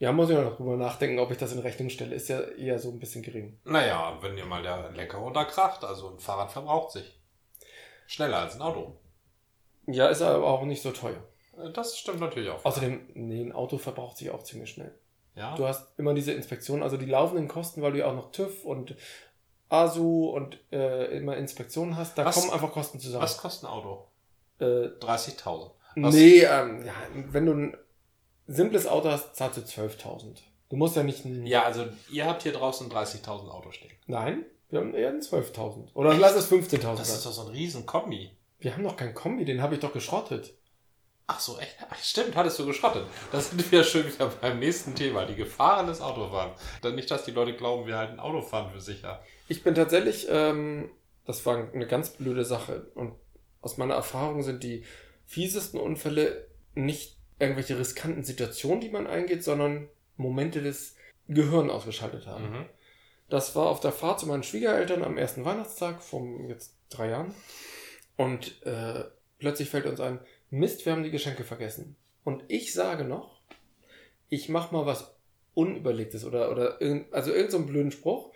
ja, 0.00 0.12
muss 0.12 0.28
ich 0.28 0.36
noch 0.36 0.56
drüber 0.56 0.76
nachdenken, 0.76 1.18
ob 1.18 1.30
ich 1.30 1.38
das 1.38 1.54
in 1.54 1.60
Rechnung 1.60 1.88
stelle. 1.88 2.14
Ist 2.14 2.28
ja 2.28 2.40
eher 2.42 2.78
so 2.78 2.90
ein 2.90 2.98
bisschen 2.98 3.22
gering. 3.22 3.58
Naja, 3.64 4.18
wenn 4.20 4.36
dir 4.36 4.44
mal 4.44 4.62
der 4.62 4.90
Lenker 4.90 5.16
runterkracht, 5.16 5.82
also 5.82 6.10
ein 6.10 6.18
Fahrrad 6.18 6.52
verbraucht 6.52 6.92
sich. 6.92 7.21
Schneller 8.06 8.38
als 8.38 8.54
ein 8.54 8.62
Auto. 8.62 8.96
Ja, 9.86 10.08
ist 10.08 10.22
aber 10.22 10.46
auch 10.46 10.62
nicht 10.64 10.82
so 10.82 10.90
teuer. 10.92 11.22
Äh, 11.58 11.70
Das 11.72 11.98
stimmt 11.98 12.20
natürlich 12.20 12.50
auch. 12.50 12.64
Außerdem, 12.64 13.00
nee, 13.14 13.42
ein 13.42 13.52
Auto 13.52 13.78
verbraucht 13.78 14.16
sich 14.16 14.30
auch 14.30 14.42
ziemlich 14.42 14.70
schnell. 14.70 14.94
ja. 15.34 15.54
Du 15.56 15.66
hast 15.66 15.98
immer 15.98 16.14
diese 16.14 16.32
Inspektionen, 16.32 16.82
also 16.82 16.96
die 16.96 17.06
laufenden 17.06 17.48
Kosten, 17.48 17.82
weil 17.82 17.92
du 17.92 17.98
ja 17.98 18.06
auch 18.06 18.14
noch 18.14 18.30
TÜV 18.32 18.64
und 18.64 18.94
ASU 19.68 20.28
und 20.30 20.58
äh, 20.70 21.16
immer 21.16 21.36
Inspektionen 21.36 21.96
hast, 21.96 22.16
da 22.18 22.24
Was- 22.24 22.34
kommen 22.36 22.50
einfach 22.52 22.72
Kosten 22.72 23.00
zusammen. 23.00 23.22
Was 23.24 23.38
kostet 23.38 23.64
ein 23.68 23.72
Auto? 23.72 24.06
Äh, 24.60 24.64
30.000. 25.00 25.70
Was- 25.96 26.14
nee, 26.14 26.40
ähm, 26.42 26.84
ja, 26.84 26.92
wenn 27.14 27.46
du 27.46 27.52
ein 27.54 27.76
simples 28.46 28.86
Auto 28.86 29.10
hast, 29.10 29.34
zahlst 29.34 29.56
du 29.56 29.62
12.000. 29.62 30.42
Du 30.68 30.76
musst 30.76 30.96
ja 30.96 31.02
nicht. 31.02 31.24
Ja, 31.24 31.64
also 31.64 31.86
ihr 32.10 32.26
habt 32.26 32.42
hier 32.42 32.52
draußen 32.52 32.90
30.000 32.90 33.48
Autos 33.50 33.74
stehen. 33.74 33.92
Nein, 34.06 34.44
wir 34.72 34.80
haben 34.80 34.94
eher 34.94 35.10
ein 35.10 35.20
12.000. 35.20 35.92
Oder 35.92 36.14
lass 36.14 36.34
es 36.34 36.50
15.000 36.50 36.96
Das 36.96 37.10
ist 37.10 37.26
doch 37.26 37.32
so 37.32 37.42
ein 37.42 37.48
riesen 37.48 37.84
Kombi. 37.84 38.30
Wir 38.58 38.72
haben 38.72 38.82
noch 38.82 38.96
keinen 38.96 39.14
Kombi, 39.14 39.44
den 39.44 39.60
habe 39.60 39.74
ich 39.74 39.80
doch 39.80 39.92
geschrottet. 39.92 40.54
Ach 41.26 41.38
so, 41.38 41.58
echt? 41.58 41.76
Stimmt, 42.02 42.34
hattest 42.34 42.58
du 42.58 42.64
geschrottet. 42.64 43.04
Das 43.30 43.50
sind 43.50 43.70
wir 43.70 43.84
schon 43.84 44.06
wieder 44.06 44.28
beim 44.40 44.58
nächsten 44.58 44.94
Thema. 44.94 45.26
Die 45.26 45.34
Gefahren 45.34 45.88
des 45.88 46.00
Autofahrens. 46.00 46.58
Dann 46.80 46.94
nicht, 46.94 47.10
dass 47.10 47.24
die 47.24 47.32
Leute 47.32 47.54
glauben, 47.54 47.86
wir 47.86 47.98
halten 47.98 48.18
Autofahren 48.18 48.70
für 48.70 48.80
sicher. 48.80 49.22
Ich 49.46 49.62
bin 49.62 49.74
tatsächlich, 49.74 50.26
ähm, 50.30 50.90
das 51.26 51.44
war 51.44 51.70
eine 51.72 51.86
ganz 51.86 52.10
blöde 52.10 52.46
Sache. 52.46 52.90
Und 52.94 53.12
aus 53.60 53.76
meiner 53.76 53.94
Erfahrung 53.94 54.42
sind 54.42 54.62
die 54.62 54.84
fiesesten 55.26 55.78
Unfälle 55.78 56.48
nicht 56.74 57.18
irgendwelche 57.38 57.78
riskanten 57.78 58.24
Situationen, 58.24 58.80
die 58.80 58.88
man 58.88 59.06
eingeht, 59.06 59.44
sondern 59.44 59.90
Momente 60.16 60.62
des 60.62 60.96
Gehirn 61.28 61.68
ausgeschaltet 61.68 62.26
haben. 62.26 62.50
Mhm. 62.50 62.66
Das 63.32 63.56
war 63.56 63.66
auf 63.70 63.80
der 63.80 63.92
Fahrt 63.92 64.20
zu 64.20 64.26
meinen 64.26 64.42
Schwiegereltern 64.42 65.02
am 65.02 65.16
ersten 65.16 65.46
Weihnachtstag 65.46 66.02
von 66.02 66.48
jetzt 66.50 66.76
drei 66.90 67.08
Jahren. 67.08 67.34
Und 68.18 68.60
äh, 68.66 69.04
plötzlich 69.38 69.70
fällt 69.70 69.86
uns 69.86 70.00
ein, 70.00 70.20
Mist, 70.50 70.84
wir 70.84 70.92
haben 70.92 71.02
die 71.02 71.10
Geschenke 71.10 71.42
vergessen. 71.42 71.96
Und 72.24 72.44
ich 72.48 72.74
sage 72.74 73.04
noch, 73.04 73.40
ich 74.28 74.50
mach 74.50 74.70
mal 74.70 74.84
was 74.84 75.14
Unüberlegtes 75.54 76.26
oder, 76.26 76.50
oder 76.50 76.76
also 77.10 77.30
irgendeinen 77.30 77.50
so 77.50 77.62
blöden 77.66 77.90
Spruch 77.90 78.32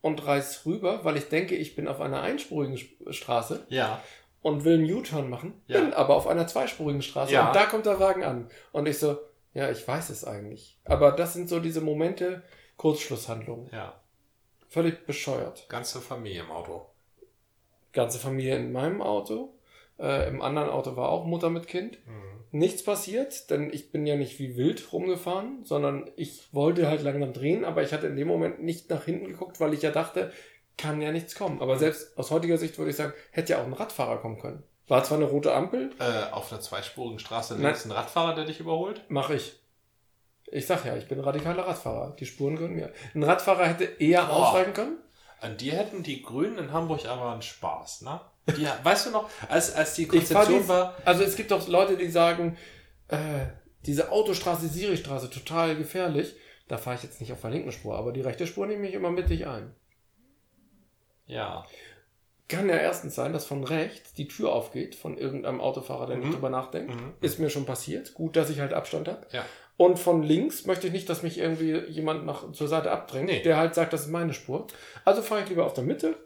und 0.00 0.26
reiß 0.26 0.64
rüber, 0.64 1.04
weil 1.04 1.18
ich 1.18 1.28
denke, 1.28 1.54
ich 1.54 1.76
bin 1.76 1.86
auf 1.86 2.00
einer 2.00 2.22
einspurigen 2.22 2.76
Sp- 2.80 3.12
Straße 3.12 3.66
Ja. 3.68 4.02
und 4.40 4.64
will 4.64 4.78
einen 4.78 4.90
U-Turn 4.90 5.28
machen, 5.28 5.60
Ja. 5.66 5.80
bin 5.80 5.92
aber 5.92 6.16
auf 6.16 6.26
einer 6.26 6.46
zweispurigen 6.46 7.02
Straße 7.02 7.32
Ja. 7.34 7.48
und 7.48 7.56
da 7.56 7.66
kommt 7.66 7.84
der 7.84 8.00
Wagen 8.00 8.24
an. 8.24 8.50
Und 8.72 8.88
ich 8.88 8.98
so, 8.98 9.18
ja, 9.52 9.70
ich 9.70 9.86
weiß 9.86 10.08
es 10.08 10.24
eigentlich. 10.24 10.78
Aber 10.86 11.12
das 11.12 11.34
sind 11.34 11.50
so 11.50 11.60
diese 11.60 11.82
Momente, 11.82 12.42
Kurzschlusshandlungen. 12.78 13.68
Ja. 13.70 13.99
Völlig 14.70 15.04
bescheuert. 15.06 15.66
Ganze 15.68 16.00
Familie 16.00 16.40
im 16.42 16.50
Auto. 16.50 16.86
Ganze 17.92 18.18
Familie 18.18 18.56
in 18.56 18.72
meinem 18.72 19.02
Auto. 19.02 19.52
Äh, 19.98 20.28
Im 20.28 20.40
anderen 20.40 20.70
Auto 20.70 20.96
war 20.96 21.10
auch 21.10 21.24
Mutter 21.26 21.50
mit 21.50 21.66
Kind. 21.66 21.98
Nichts 22.52 22.82
passiert, 22.82 23.50
denn 23.50 23.72
ich 23.72 23.92
bin 23.92 24.06
ja 24.06 24.16
nicht 24.16 24.38
wie 24.40 24.56
wild 24.56 24.92
rumgefahren, 24.92 25.64
sondern 25.64 26.10
ich 26.16 26.48
wollte 26.52 26.88
halt 26.88 27.02
langsam 27.02 27.32
drehen, 27.32 27.64
aber 27.64 27.82
ich 27.82 27.92
hatte 27.92 28.08
in 28.08 28.16
dem 28.16 28.26
Moment 28.26 28.60
nicht 28.62 28.90
nach 28.90 29.04
hinten 29.04 29.26
geguckt, 29.28 29.60
weil 29.60 29.72
ich 29.74 29.82
ja 29.82 29.90
dachte, 29.92 30.32
kann 30.76 31.00
ja 31.00 31.12
nichts 31.12 31.34
kommen. 31.36 31.60
Aber 31.60 31.78
selbst 31.78 32.16
aus 32.18 32.30
heutiger 32.32 32.58
Sicht 32.58 32.76
würde 32.78 32.90
ich 32.90 32.96
sagen, 32.96 33.12
hätte 33.30 33.52
ja 33.52 33.60
auch 33.60 33.66
ein 33.66 33.72
Radfahrer 33.72 34.16
kommen 34.18 34.40
können. 34.40 34.62
War 34.88 35.04
zwar 35.04 35.18
eine 35.18 35.26
rote 35.28 35.52
Ampel, 35.54 35.90
Äh, 36.00 36.32
auf 36.32 36.50
einer 36.50 36.60
zweispurigen 36.60 37.20
Straße 37.20 37.54
links 37.56 37.84
ein 37.84 37.92
Radfahrer, 37.92 38.34
der 38.34 38.46
dich 38.46 38.58
überholt? 38.58 39.02
mache 39.08 39.34
ich. 39.36 39.59
Ich 40.52 40.66
sag 40.66 40.84
ja, 40.84 40.96
ich 40.96 41.06
bin 41.06 41.20
radikaler 41.20 41.66
Radfahrer. 41.66 42.16
Die 42.18 42.26
Spuren 42.26 42.56
gehören 42.56 42.74
mir. 42.74 42.92
Ein 43.14 43.22
Radfahrer 43.22 43.66
hätte 43.66 43.84
eher 43.84 44.24
Boah. 44.24 44.48
aussteigen 44.48 44.72
können. 44.74 44.98
An 45.40 45.56
dir 45.56 45.72
hätten 45.74 46.02
die 46.02 46.22
Grünen 46.22 46.58
in 46.58 46.72
Hamburg 46.72 47.06
aber 47.06 47.32
einen 47.32 47.42
Spaß, 47.42 48.02
ne? 48.02 48.20
Die, 48.56 48.66
weißt 48.82 49.06
du 49.06 49.10
noch, 49.10 49.30
als, 49.48 49.72
als 49.74 49.94
die 49.94 50.06
Konzeption 50.06 50.66
war, 50.68 50.96
also 51.04 51.22
es 51.22 51.36
gibt 51.36 51.52
auch 51.52 51.66
Leute, 51.68 51.96
die 51.96 52.10
sagen, 52.10 52.56
äh, 53.08 53.46
diese 53.86 54.10
Autostraße, 54.12 54.62
die 54.62 54.68
Siristraße, 54.78 55.30
total 55.30 55.76
gefährlich. 55.76 56.34
Da 56.68 56.76
fahre 56.78 56.96
ich 56.96 57.02
jetzt 57.02 57.20
nicht 57.20 57.32
auf 57.32 57.40
der 57.40 57.50
linken 57.50 57.72
Spur, 57.72 57.96
aber 57.96 58.12
die 58.12 58.20
rechte 58.20 58.46
Spur 58.46 58.66
nehme 58.66 58.86
ich 58.86 58.94
immer 58.94 59.10
mittig 59.10 59.46
ein. 59.46 59.74
ja, 61.26 61.64
Kann 62.48 62.68
ja 62.68 62.76
erstens 62.76 63.14
sein, 63.14 63.32
dass 63.32 63.46
von 63.46 63.62
rechts 63.64 64.12
die 64.14 64.26
Tür 64.26 64.52
aufgeht 64.52 64.96
von 64.96 65.16
irgendeinem 65.16 65.60
Autofahrer, 65.60 66.06
der 66.08 66.16
Mhm. 66.16 66.22
nicht 66.24 66.34
drüber 66.34 66.50
nachdenkt. 66.50 66.92
Mhm. 66.94 67.14
Ist 67.20 67.38
mir 67.38 67.48
schon 67.48 67.64
passiert. 67.64 68.12
Gut, 68.14 68.34
dass 68.36 68.50
ich 68.50 68.58
halt 68.60 68.72
Abstand 68.72 69.06
habe. 69.08 69.26
ja. 69.32 69.44
Und 69.80 69.98
von 69.98 70.22
links 70.22 70.66
möchte 70.66 70.88
ich 70.88 70.92
nicht, 70.92 71.08
dass 71.08 71.22
mich 71.22 71.38
irgendwie 71.38 71.72
jemand 71.88 72.26
nach, 72.26 72.52
zur 72.52 72.68
Seite 72.68 72.90
abdrängt, 72.90 73.30
Nee. 73.30 73.40
der 73.40 73.56
halt 73.56 73.74
sagt, 73.74 73.94
das 73.94 74.02
ist 74.02 74.08
meine 74.08 74.34
Spur. 74.34 74.66
Also 75.06 75.22
fahre 75.22 75.42
ich 75.42 75.48
lieber 75.48 75.64
auf 75.64 75.72
der 75.72 75.84
Mitte. 75.84 76.18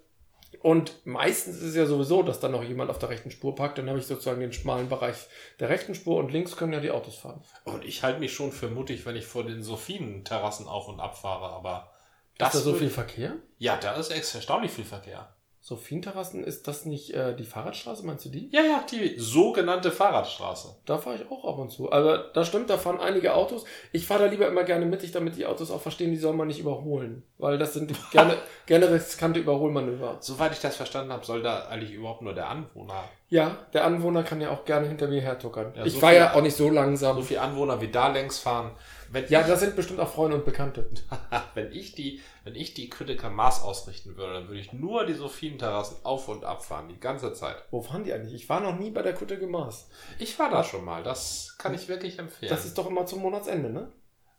Und 0.61 1.07
meistens 1.07 1.59
ist 1.59 1.63
es 1.63 1.77
ja 1.77 1.87
sowieso, 1.87 2.25
dass 2.25 2.41
dann 2.41 2.51
noch 2.51 2.65
jemand 2.65 2.91
auf 2.91 2.99
der 2.99 3.11
rechten 3.11 3.31
Spur 3.31 3.55
parkt. 3.55 3.79
Dann 3.79 3.89
habe 3.89 4.01
ich 4.01 4.07
sozusagen 4.07 4.41
den 4.41 4.53
schmalen 4.53 4.89
Bereich 4.89 5.15
der 5.61 5.69
rechten 5.69 5.95
Spur 5.95 6.17
und 6.17 6.33
links 6.33 6.57
können 6.57 6.73
ja 6.73 6.81
die 6.81 6.91
Autos 6.91 7.15
fahren. 7.15 7.45
Und 7.63 7.85
ich 7.85 8.03
halte 8.03 8.19
mich 8.19 8.33
schon 8.33 8.51
für 8.51 8.67
mutig, 8.67 9.07
wenn 9.07 9.15
ich 9.15 9.25
vor 9.25 9.45
den 9.45 9.63
Sophien-Terrassen 9.63 10.67
auf 10.67 10.89
und 10.89 10.99
ab 10.99 11.17
fahre, 11.17 11.51
aber 11.51 11.93
ist 12.41 12.55
da 12.57 12.59
so 12.59 12.75
viel 12.75 12.91
Verkehr? 12.91 13.35
Ja, 13.59 13.77
da 13.77 13.93
ist 13.95 14.11
echt 14.11 14.35
erstaunlich 14.35 14.73
viel 14.73 14.85
Verkehr. 14.85 15.33
Sophienterrassen, 15.67 16.45
ist 16.45 16.69
das 16.69 16.85
nicht 16.85 17.15
äh, 17.15 17.35
die 17.35 17.45
Fahrradstraße, 17.47 18.05
meinst 18.05 18.27
du 18.27 18.29
die? 18.29 18.51
Ja, 18.53 18.61
ja, 18.61 18.85
die 18.91 19.15
sogenannte 19.19 19.91
Fahrradstraße. 19.91 20.77
Da 20.85 20.99
fahre 20.99 21.17
ich 21.17 21.31
auch 21.31 21.43
ab 21.47 21.59
und 21.59 21.71
zu. 21.71 21.91
Aber 21.91 22.19
da 22.35 22.45
stimmt, 22.45 22.69
da 22.69 22.77
fahren 22.77 23.01
einige 23.01 23.33
Autos. 23.35 23.65
Ich 23.91 24.07
fahre 24.07 24.25
da 24.25 24.27
lieber 24.31 24.47
immer 24.47 24.65
gerne 24.65 24.85
mittig, 24.85 25.13
damit 25.13 25.37
die 25.37 25.47
Autos 25.47 25.71
auch 25.71 25.81
verstehen, 25.81 26.11
die 26.11 26.19
soll 26.19 26.35
man 26.35 26.49
nicht 26.49 26.61
überholen. 26.61 27.23
Weil 27.39 27.57
das 27.57 27.73
sind 27.73 27.95
gerne, 28.13 28.37
gerne 28.67 28.91
riskante 28.91 29.41
Überholmanöver. 29.41 30.19
Soweit 30.21 30.53
ich 30.53 30.61
das 30.61 30.77
verstanden 30.77 31.13
habe, 31.15 31.25
soll 31.25 31.43
da 31.43 31.61
eigentlich 31.69 31.93
überhaupt 31.95 32.21
nur 32.21 32.35
der 32.35 32.51
Anwohner, 32.51 33.03
Ja, 33.31 33.57
der 33.73 33.87
Anwohner 33.87 34.23
kann 34.23 34.43
ja 34.43 34.51
auch 34.51 34.67
gerne 34.67 34.87
hinter 34.87 35.09
mir 35.09 35.23
hertuckern. 35.23 35.73
Ja, 35.77 35.87
ich 35.87 35.95
so 35.95 36.01
viel- 36.01 36.17
ja 36.19 36.35
auch 36.35 36.43
nicht 36.43 36.57
so 36.59 36.69
langsam. 36.69 37.17
so 37.17 37.23
viele 37.23 37.41
Anwohner 37.41 37.81
wie 37.81 37.89
da 37.89 38.09
längs 38.09 38.39
fahren. 38.39 38.73
Wenn 39.15 39.29
ja, 39.29 39.45
das 39.45 39.61
sind 39.61 39.77
bestimmt 39.77 40.01
auch 40.01 40.09
Freunde 40.09 40.37
und 40.37 40.45
Bekannte. 40.45 40.91
wenn 41.55 41.71
ich 41.71 41.95
die, 41.95 42.21
wenn 42.43 42.57
ich 42.57 42.75
die 42.75 42.91
Critical 42.91 43.31
Mass 43.31 43.63
ausrichten 43.63 44.17
würde, 44.17 44.33
dann 44.35 44.49
würde 44.49 44.59
ich 44.59 44.73
nur 44.73 45.07
die 45.07 45.15
Sophien-Terrassen 45.15 45.99
auf 46.03 46.27
und 46.29 46.45
ab 46.45 46.65
fahren, 46.65 46.89
die 46.89 46.99
ganze 46.99 47.33
Zeit. 47.33 47.57
Wo 47.71 47.81
fahren 47.81 48.03
die 48.03 48.13
eigentlich? 48.13 48.35
Ich 48.35 48.49
war 48.49 48.59
noch 48.59 48.77
nie 48.77 48.91
bei 48.91 49.03
der 49.03 49.15
Kutte 49.15 49.39
Gemaß. 49.39 49.89
Ich 50.19 50.37
war 50.41 50.51
da 50.51 50.65
schon 50.65 50.85
mal, 50.85 51.05
das 51.05 51.55
kann 51.59 51.75
ich 51.75 51.87
wirklich 51.87 52.19
empfehlen. 52.19 52.51
Das 52.51 52.65
ist 52.65 52.77
doch 52.77 52.89
immer 52.89 53.07
zum 53.07 53.21
Monatsende, 53.21 53.71
ne? 53.71 53.93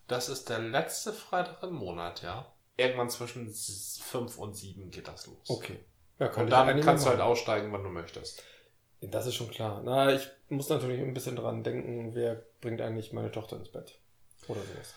Das 0.07 0.27
ist 0.27 0.49
der 0.49 0.59
letzte 0.59 1.13
Freitag 1.13 1.63
im 1.63 1.75
Monat, 1.75 2.21
ja. 2.21 2.51
Irgendwann 2.75 3.09
zwischen 3.09 3.49
5 3.49 4.37
und 4.37 4.57
7 4.57 4.91
geht 4.91 5.07
das 5.07 5.25
los. 5.27 5.49
Okay. 5.49 5.79
Ja, 6.19 6.27
Und 6.33 6.51
eigentlich 6.51 6.85
kannst 6.85 7.05
du 7.05 7.11
halt 7.11 7.21
aussteigen, 7.21 7.71
wann 7.71 7.83
du 7.83 7.89
möchtest. 7.89 8.43
Das 8.99 9.25
ist 9.25 9.35
schon 9.35 9.49
klar. 9.49 9.81
Na, 9.85 10.13
ich 10.13 10.27
muss 10.49 10.67
natürlich 10.67 10.99
ein 10.99 11.13
bisschen 11.13 11.37
dran 11.37 11.63
denken, 11.63 12.13
wer 12.13 12.43
bringt 12.59 12.81
eigentlich 12.81 13.13
meine 13.13 13.31
Tochter 13.31 13.55
ins 13.55 13.69
Bett. 13.69 13.99
Oder 14.47 14.61
sowas. 14.61 14.93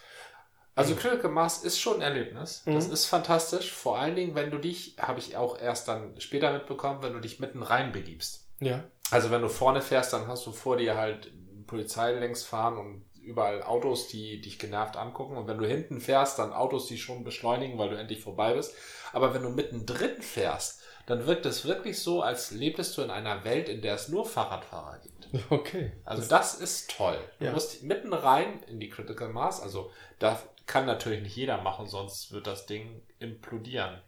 Also 0.75 0.95
Critical 0.95 1.31
Mass 1.33 1.65
ist 1.65 1.81
schon 1.81 1.97
ein 1.97 2.03
Erlebnis. 2.03 2.63
Das 2.65 2.87
Mhm. 2.87 2.93
ist 2.93 3.07
fantastisch. 3.07 3.73
Vor 3.73 3.99
allen 3.99 4.15
Dingen, 4.15 4.37
wenn 4.37 4.51
du 4.53 4.59
dich, 4.59 4.95
habe 5.01 5.19
ich 5.19 5.37
auch 5.37 5.59
erst 5.61 5.89
dann 5.89 6.21
später 6.21 6.53
mitbekommen, 6.53 7.03
wenn 7.03 7.15
du 7.15 7.19
dich 7.21 7.41
mitten 7.41 7.63
rein 7.65 7.91
begibst. 7.91 8.47
Ja. 8.61 8.85
Also 9.11 9.31
wenn 9.33 9.43
du 9.43 9.49
vorne 9.49 9.83
fährst, 9.83 10.13
dann 10.13 10.29
hast 10.29 10.47
du 10.47 10.53
vor 10.53 10.77
dir 10.77 10.97
halt 10.97 11.33
Polizei 11.67 12.13
längs 12.13 12.45
fahren 12.45 12.79
und 12.79 13.05
überall 13.21 13.63
Autos, 13.65 14.07
die 14.07 14.41
dich 14.41 14.59
genervt 14.61 14.97
angucken. 14.97 15.37
Und 15.37 15.49
wenn 15.49 15.59
du 15.59 15.67
hinten 15.67 16.01
fährst, 16.01 16.39
dann 16.39 16.53
Autos, 16.53 16.87
die 16.87 16.97
schon 16.97 17.25
beschleunigen, 17.25 17.77
weil 17.77 17.91
du 17.91 17.97
endlich 17.99 18.21
vorbei 18.23 18.55
bist. 18.55 18.73
Aber 19.13 19.35
wenn 19.35 19.43
du 19.43 19.51
mittendrin 19.51 20.23
fährst, 20.23 20.81
dann 21.07 21.27
wirkt 21.27 21.45
es 21.45 21.65
wirklich 21.65 21.99
so, 22.01 22.23
als 22.23 22.53
lebtest 22.53 22.97
du 22.97 23.03
in 23.03 23.11
einer 23.11 23.43
Welt, 23.45 23.69
in 23.69 23.83
der 23.83 23.95
es 23.97 24.09
nur 24.09 24.25
Fahrradfahrer 24.25 24.99
gibt. 25.03 25.18
Okay. 25.51 25.93
Also 26.05 26.29
das 26.29 26.55
ist 26.55 26.91
toll. 26.97 27.19
Du 27.39 27.47
Ja. 27.47 27.53
musst 27.53 27.83
mitten 27.83 28.13
rein 28.13 28.63
in 28.67 28.81
die 28.81 28.89
Critical 28.91 29.29
Mass. 29.29 29.61
Also 29.63 29.91
da 30.19 30.41
kann 30.67 30.87
natürlich 30.87 31.23
nicht 31.23 31.37
jeder 31.37 31.61
machen, 31.63 31.87
sonst 31.87 32.33
wird 32.33 32.47
das 32.47 32.67
Ding 32.67 33.03
implodieren. 33.19 34.01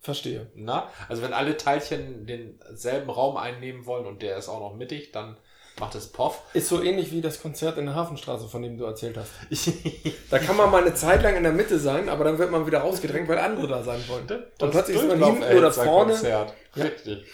Verstehe. 0.00 0.50
Na? 0.54 0.88
Also 1.08 1.22
wenn 1.22 1.32
alle 1.34 1.56
Teilchen 1.56 2.26
denselben 2.26 3.10
Raum 3.10 3.36
einnehmen 3.36 3.84
wollen 3.86 4.06
und 4.06 4.22
der 4.22 4.36
ist 4.36 4.48
auch 4.48 4.60
noch 4.60 4.74
mittig, 4.74 5.12
dann 5.12 5.36
macht 5.78 5.94
es 5.94 6.08
Poff. 6.08 6.42
Ist 6.54 6.68
so 6.68 6.82
ähnlich 6.82 7.10
wie 7.12 7.20
das 7.20 7.40
Konzert 7.42 7.76
in 7.76 7.86
der 7.86 7.94
Hafenstraße, 7.94 8.48
von 8.48 8.62
dem 8.62 8.78
du 8.78 8.84
erzählt 8.84 9.16
hast. 9.18 9.30
Da 10.30 10.38
kann 10.38 10.56
man 10.56 10.70
mal 10.70 10.82
eine 10.82 10.94
Zeit 10.94 11.22
lang 11.24 11.36
in 11.36 11.42
der 11.42 11.50
Mitte 11.52 11.78
sein, 11.80 12.08
aber 12.08 12.22
dann 12.22 12.38
wird 12.38 12.52
man 12.52 12.64
wieder 12.66 12.78
rausgedrängt, 12.78 13.28
weil 13.28 13.38
andere 13.38 13.66
da 13.66 13.82
sein 13.82 14.00
wollen. 14.06 14.28
Und 14.60 14.70
plötzlich 14.70 14.96
ist 14.96 15.08
man 15.08 15.22
hinten 15.22 15.42
oder 15.58 15.72
vorne. 15.72 16.12
Konzert. 16.12 16.54
Ja. 16.76 16.84
Richtig. 16.84 17.24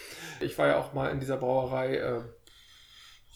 Ich 0.40 0.56
war 0.56 0.66
ja 0.68 0.78
auch 0.80 0.94
mal 0.94 1.10
in 1.10 1.20
dieser 1.20 1.36
Brauerei, 1.36 1.96
äh, 1.96 2.20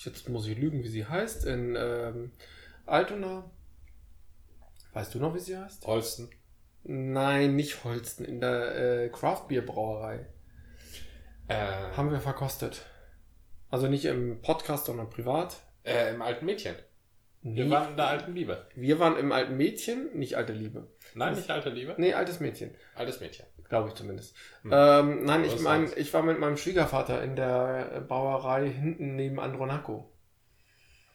jetzt 0.04 0.28
muss 0.28 0.46
ich 0.46 0.56
lügen, 0.58 0.82
wie 0.82 0.88
sie 0.88 1.06
heißt, 1.06 1.44
in 1.44 1.76
ähm, 1.78 2.32
Altona. 2.86 3.50
Weißt 4.92 5.14
du 5.14 5.18
noch, 5.18 5.34
wie 5.34 5.38
sie 5.40 5.56
heißt? 5.56 5.86
Holsten. 5.86 6.30
Nein, 6.82 7.56
nicht 7.56 7.84
Holsten, 7.84 8.24
in 8.24 8.40
der 8.40 9.04
äh, 9.04 9.08
Craft 9.10 9.46
Beer 9.48 9.62
Brauerei. 9.62 10.26
Äh, 11.48 11.54
Haben 11.96 12.10
wir 12.10 12.20
verkostet. 12.20 12.86
Also 13.70 13.86
nicht 13.88 14.04
im 14.06 14.40
Podcast, 14.42 14.86
sondern 14.86 15.10
privat. 15.10 15.56
äh, 15.84 16.14
Im 16.14 16.22
alten 16.22 16.46
Mädchen. 16.46 16.74
Wir 17.42 17.70
waren 17.70 17.90
in 17.90 17.96
der 17.96 18.08
alten 18.08 18.34
Liebe. 18.34 18.66
wir 18.74 18.98
waren 18.98 19.16
im 19.16 19.32
alten 19.32 19.56
Mädchen, 19.56 20.10
nicht 20.14 20.36
alte 20.36 20.52
Liebe. 20.52 20.88
Nein, 21.14 21.34
nicht 21.34 21.50
alte 21.50 21.70
Liebe. 21.70 21.94
Nee, 21.96 22.12
altes 22.12 22.38
Mädchen. 22.40 22.74
Altes 22.94 23.20
Mädchen. 23.20 23.46
Glaube 23.68 23.88
ich 23.88 23.94
zumindest. 23.94 24.36
Hm. 24.62 24.72
Ähm, 24.74 25.24
nein, 25.24 25.44
ich 25.44 25.58
mein, 25.60 25.90
ich 25.96 26.12
war 26.12 26.22
mit 26.22 26.38
meinem 26.38 26.58
Schwiegervater 26.58 27.22
in 27.22 27.36
der 27.36 28.04
Brauerei 28.06 28.68
hinten 28.68 29.16
neben 29.16 29.40
Andronaco. 29.40 30.12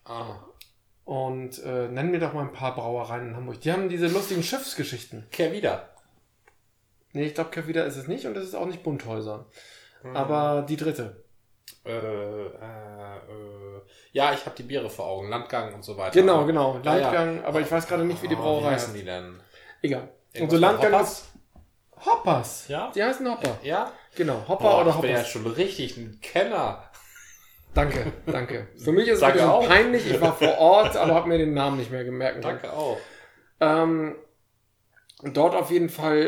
Ah. 0.03 0.39
Und 1.03 1.61
äh, 1.63 1.89
nenn 1.89 2.09
mir 2.09 2.19
doch 2.19 2.33
mal 2.33 2.41
ein 2.41 2.53
paar 2.53 2.73
Brauereien 2.73 3.29
in 3.29 3.35
Hamburg. 3.35 3.61
Die 3.61 3.71
haben 3.71 3.89
diese 3.89 4.07
lustigen 4.07 4.41
Schiffsgeschichten. 4.41 5.27
Kehr 5.29 5.51
wieder. 5.51 5.89
Nee, 7.13 7.27
ich 7.27 7.35
glaube, 7.35 7.51
Kevida 7.51 7.83
ist 7.83 7.97
es 7.97 8.07
nicht 8.07 8.25
und 8.25 8.35
es 8.35 8.45
ist 8.45 8.55
auch 8.55 8.65
nicht 8.65 8.83
Bunthäuser. 8.83 9.45
Hm. 10.01 10.15
Aber 10.15 10.65
die 10.67 10.77
dritte. 10.77 11.24
Äh, 11.85 11.91
äh, 11.91 12.45
äh, 12.45 13.81
ja, 14.11 14.33
ich 14.33 14.45
habe 14.45 14.55
die 14.57 14.63
Biere 14.63 14.89
vor 14.89 15.05
Augen. 15.05 15.29
Landgang 15.29 15.73
und 15.73 15.83
so 15.83 15.97
weiter. 15.97 16.11
Genau, 16.11 16.45
genau. 16.45 16.79
Ja, 16.83 16.97
ja. 16.97 17.01
Landgang, 17.11 17.43
aber 17.45 17.61
ich 17.61 17.71
weiß 17.71 17.87
gerade 17.87 18.03
nicht, 18.05 18.21
wie 18.23 18.27
die 18.27 18.35
Ah, 18.35 18.39
Brauerei 18.39 18.69
Wie 18.71 18.73
heißen 18.75 18.93
heißt. 18.93 19.01
die 19.01 19.05
denn? 19.05 19.39
Egal. 19.81 20.01
Und 20.01 20.09
Irgendwas 20.33 20.49
so 20.49 20.55
mit 20.55 20.61
Landgang 20.61 20.93
Hoppers? 20.93 21.11
ist 21.19 22.05
Hoppers. 22.05 22.67
Ja? 22.69 22.91
Die 22.95 23.03
heißen 23.03 23.29
Hopper. 23.31 23.57
Ja? 23.63 23.91
Genau, 24.15 24.43
Hopper 24.47 24.63
Boah, 24.63 24.81
oder 24.81 24.89
ich 24.91 24.95
bin 24.97 25.09
ja 25.11 25.17
Hoppers. 25.17 25.29
schon 25.29 25.47
richtig 25.47 25.97
ein 25.97 26.19
Kenner. 26.21 26.83
Danke, 27.73 28.13
danke. 28.25 28.67
Für 28.77 28.91
mich 28.93 29.07
ist 29.07 29.17
es 29.17 29.23
ein 29.23 29.29
Danke 29.33 29.37
bisschen 29.39 29.51
auch. 29.51 29.67
peinlich. 29.67 30.09
Ich 30.09 30.21
war 30.21 30.33
vor 30.35 30.57
Ort, 30.57 30.95
aber 30.95 31.13
habe 31.13 31.27
mir 31.27 31.37
den 31.37 31.53
Namen 31.53 31.77
nicht 31.77 31.91
mehr 31.91 32.03
gemerkt. 32.05 32.43
Danke 32.43 32.71
auch. 32.71 32.97
Ähm, 33.59 34.15
dort 35.33 35.55
auf 35.55 35.71
jeden 35.71 35.89
Fall 35.89 36.27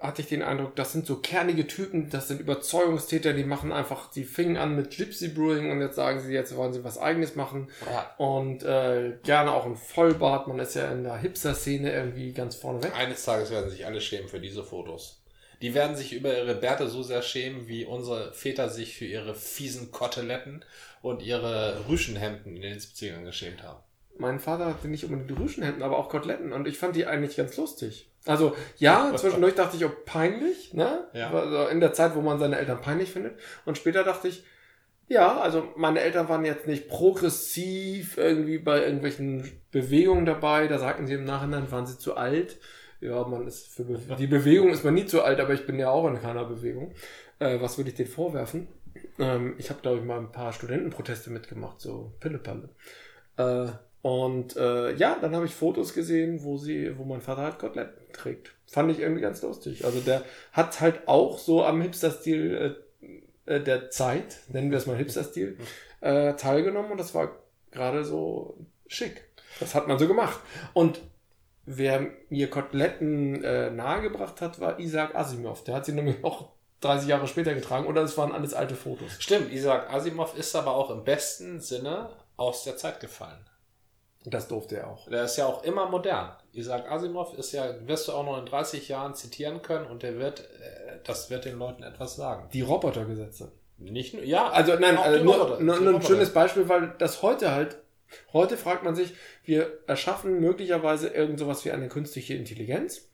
äh, 0.00 0.04
hatte 0.04 0.22
ich 0.22 0.28
den 0.28 0.42
Eindruck, 0.42 0.76
das 0.76 0.92
sind 0.92 1.06
so 1.06 1.16
kernige 1.16 1.66
Typen, 1.66 2.10
das 2.10 2.28
sind 2.28 2.40
Überzeugungstäter, 2.40 3.32
die 3.32 3.44
machen 3.44 3.72
einfach, 3.72 4.10
die 4.10 4.24
fingen 4.24 4.56
an 4.56 4.76
mit 4.76 4.96
Gypsy 4.96 5.28
Brewing 5.28 5.70
und 5.70 5.80
jetzt 5.80 5.96
sagen 5.96 6.20
sie, 6.20 6.32
jetzt 6.32 6.54
wollen 6.54 6.72
sie 6.72 6.84
was 6.84 6.98
eigenes 6.98 7.34
machen 7.34 7.68
Ja. 7.90 8.14
und 8.18 8.62
äh, 8.62 9.14
gerne 9.24 9.52
auch 9.52 9.66
ein 9.66 9.76
Vollbart. 9.76 10.46
Man 10.48 10.58
ist 10.60 10.74
ja 10.74 10.90
in 10.92 11.02
der 11.02 11.16
Hipster-Szene 11.16 11.92
irgendwie 11.92 12.32
ganz 12.32 12.54
vorne 12.56 12.82
weg. 12.82 12.92
Eines 12.96 13.24
Tages 13.24 13.50
werden 13.50 13.70
sich 13.70 13.86
alle 13.86 14.00
schämen 14.00 14.28
für 14.28 14.40
diese 14.40 14.62
Fotos. 14.62 15.16
Die 15.62 15.74
werden 15.74 15.96
sich 15.96 16.12
über 16.14 16.34
ihre 16.36 16.54
Bärte 16.54 16.88
so 16.88 17.02
sehr 17.02 17.22
schämen, 17.22 17.68
wie 17.68 17.84
unsere 17.84 18.32
Väter 18.32 18.68
sich 18.70 18.96
für 18.96 19.04
ihre 19.04 19.34
fiesen 19.34 19.90
Koteletten 19.90 20.64
und 21.02 21.22
ihre 21.22 21.84
Rüschenhemden 21.88 22.56
in 22.56 22.62
den 22.62 22.78
70ern 22.78 23.24
geschämt 23.24 23.62
haben. 23.62 23.80
Mein 24.16 24.38
Vater 24.40 24.66
hatte 24.66 24.88
nicht 24.88 25.04
unbedingt 25.04 25.38
Rüschenhemden, 25.38 25.82
aber 25.82 25.98
auch 25.98 26.08
Koteletten 26.10 26.52
und 26.52 26.68
ich 26.68 26.76
fand 26.78 26.94
die 26.96 27.06
eigentlich 27.06 27.36
ganz 27.36 27.56
lustig. 27.56 28.09
Also 28.26 28.54
ja, 28.76 29.12
zwischendurch 29.16 29.54
dachte 29.54 29.76
ich, 29.76 29.84
oh, 29.84 29.92
peinlich, 30.04 30.74
ne? 30.74 31.08
Ja. 31.14 31.30
Also 31.30 31.68
in 31.68 31.80
der 31.80 31.92
Zeit, 31.92 32.14
wo 32.14 32.20
man 32.20 32.38
seine 32.38 32.58
Eltern 32.58 32.80
peinlich 32.80 33.12
findet. 33.12 33.38
Und 33.64 33.78
später 33.78 34.04
dachte 34.04 34.28
ich, 34.28 34.44
ja, 35.08 35.40
also 35.40 35.68
meine 35.76 36.00
Eltern 36.00 36.28
waren 36.28 36.44
jetzt 36.44 36.68
nicht 36.68 36.88
progressiv 36.88 38.16
irgendwie 38.16 38.58
bei 38.58 38.84
irgendwelchen 38.84 39.60
Bewegungen 39.72 40.24
dabei. 40.24 40.68
Da 40.68 40.78
sagten 40.78 41.06
sie 41.06 41.14
im 41.14 41.24
Nachhinein, 41.24 41.70
waren 41.72 41.86
sie 41.86 41.98
zu 41.98 42.16
alt. 42.16 42.58
Ja, 43.00 43.26
man 43.26 43.46
ist 43.46 43.68
für 43.74 43.84
Be 43.84 43.98
die 44.16 44.26
Bewegung 44.26 44.68
ist 44.68 44.84
man 44.84 44.94
nie 44.94 45.06
zu 45.06 45.22
alt, 45.22 45.40
aber 45.40 45.54
ich 45.54 45.66
bin 45.66 45.78
ja 45.78 45.90
auch 45.90 46.06
in 46.06 46.20
keiner 46.20 46.44
Bewegung. 46.44 46.94
Äh, 47.38 47.60
was 47.60 47.78
würde 47.78 47.90
ich 47.90 47.96
denen 47.96 48.10
vorwerfen? 48.10 48.68
Ähm, 49.18 49.54
ich 49.58 49.70
habe, 49.70 49.80
glaube 49.80 49.98
ich, 49.98 50.04
mal 50.04 50.18
ein 50.18 50.32
paar 50.32 50.52
Studentenproteste 50.52 51.30
mitgemacht, 51.30 51.80
so 51.80 52.12
Pillepalle. 52.20 52.68
Äh, 53.36 53.68
und 54.02 54.56
äh, 54.56 54.94
ja, 54.94 55.18
dann 55.20 55.34
habe 55.34 55.44
ich 55.46 55.54
Fotos 55.54 55.92
gesehen, 55.92 56.42
wo 56.42 56.56
sie, 56.56 56.96
wo 56.98 57.04
mein 57.04 57.20
Vater 57.20 57.42
halt 57.42 57.58
Koteletten 57.58 58.12
trägt. 58.12 58.52
Fand 58.66 58.90
ich 58.90 59.00
irgendwie 59.00 59.20
ganz 59.20 59.42
lustig. 59.42 59.84
Also 59.84 60.00
der 60.00 60.24
hat 60.52 60.80
halt 60.80 61.06
auch 61.06 61.38
so 61.38 61.64
am 61.64 61.82
Hipster-Stil 61.82 62.76
äh, 63.46 63.54
äh, 63.54 63.62
der 63.62 63.90
Zeit, 63.90 64.38
nennen 64.48 64.70
wir 64.70 64.78
es 64.78 64.86
mal 64.86 64.96
Hipster-Stil, 64.96 65.58
äh, 66.00 66.34
teilgenommen 66.34 66.92
und 66.92 66.98
das 66.98 67.14
war 67.14 67.36
gerade 67.70 68.04
so 68.04 68.56
schick. 68.86 69.28
Das 69.58 69.74
hat 69.74 69.86
man 69.86 69.98
so 69.98 70.08
gemacht. 70.08 70.40
Und 70.72 71.00
wer 71.66 72.06
mir 72.30 72.48
Koteletten 72.48 73.44
äh, 73.44 73.70
nahegebracht 73.70 74.40
hat, 74.40 74.60
war 74.60 74.78
Isaac 74.78 75.14
Asimov. 75.14 75.64
Der 75.64 75.74
hat 75.74 75.84
sie 75.84 75.92
nämlich 75.92 76.24
auch 76.24 76.52
30 76.80 77.08
Jahre 77.08 77.26
später 77.26 77.52
getragen 77.52 77.86
oder 77.86 78.02
es 78.02 78.16
waren 78.16 78.32
alles 78.32 78.54
alte 78.54 78.74
Fotos. 78.74 79.12
Stimmt, 79.18 79.52
Isaac 79.52 79.92
Asimov 79.92 80.38
ist 80.38 80.56
aber 80.56 80.74
auch 80.74 80.90
im 80.90 81.04
besten 81.04 81.60
Sinne 81.60 82.08
aus 82.38 82.64
der 82.64 82.78
Zeit 82.78 83.00
gefallen. 83.00 83.44
Das 84.24 84.48
durfte 84.48 84.76
er 84.76 84.88
auch. 84.88 85.08
Der 85.08 85.24
ist 85.24 85.36
ja 85.38 85.46
auch 85.46 85.64
immer 85.64 85.88
modern. 85.88 86.32
Isaac 86.52 86.90
Asimov 86.90 87.32
ist 87.38 87.52
ja, 87.52 87.74
wirst 87.86 88.08
du 88.08 88.12
auch 88.12 88.24
noch 88.24 88.38
in 88.38 88.44
30 88.44 88.88
Jahren 88.88 89.14
zitieren 89.14 89.62
können 89.62 89.86
und 89.86 90.02
der 90.02 90.18
wird, 90.18 90.40
äh, 90.40 90.98
das 91.04 91.30
wird 91.30 91.46
den 91.46 91.58
Leuten 91.58 91.82
etwas 91.82 92.16
sagen. 92.16 92.48
Die 92.52 92.60
Robotergesetze. 92.60 93.52
Nicht 93.78 94.12
nur, 94.12 94.22
ja. 94.22 94.50
Also 94.50 94.74
nein, 94.74 94.98
also 94.98 95.24
nur, 95.24 95.36
Roboter, 95.36 95.62
nur, 95.62 95.80
nur 95.80 95.94
ein 95.94 96.02
schönes 96.02 96.34
Beispiel, 96.34 96.68
weil 96.68 96.94
das 96.98 97.22
heute 97.22 97.52
halt, 97.52 97.78
heute 98.34 98.58
fragt 98.58 98.84
man 98.84 98.94
sich, 98.94 99.14
wir 99.44 99.78
erschaffen 99.86 100.38
möglicherweise 100.38 101.08
irgend 101.08 101.38
sowas 101.38 101.64
wie 101.64 101.70
eine 101.70 101.88
künstliche 101.88 102.34
Intelligenz 102.34 103.08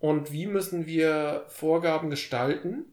und 0.00 0.32
wie 0.32 0.46
müssen 0.46 0.86
wir 0.86 1.44
Vorgaben 1.46 2.10
gestalten, 2.10 2.86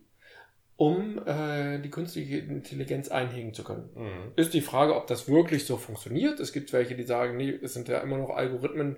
um 0.78 1.20
äh, 1.26 1.80
die 1.80 1.90
künstliche 1.90 2.38
Intelligenz 2.38 3.10
einhegen 3.10 3.54
zu 3.54 3.64
können. 3.64 3.90
Mhm. 3.96 4.32
Ist 4.36 4.54
die 4.54 4.62
Frage, 4.62 4.96
ob 4.96 5.08
das 5.08 5.28
wirklich 5.28 5.66
so 5.66 5.76
funktioniert. 5.76 6.40
Es 6.40 6.54
gibt 6.54 6.72
welche, 6.72 6.96
die 6.96 7.04
sagen, 7.04 7.36
nee, 7.36 7.50
es 7.50 7.74
sind 7.74 7.88
ja 7.90 7.98
immer 8.00 8.18
noch 8.18 8.30
Algorithmen, 8.30 8.96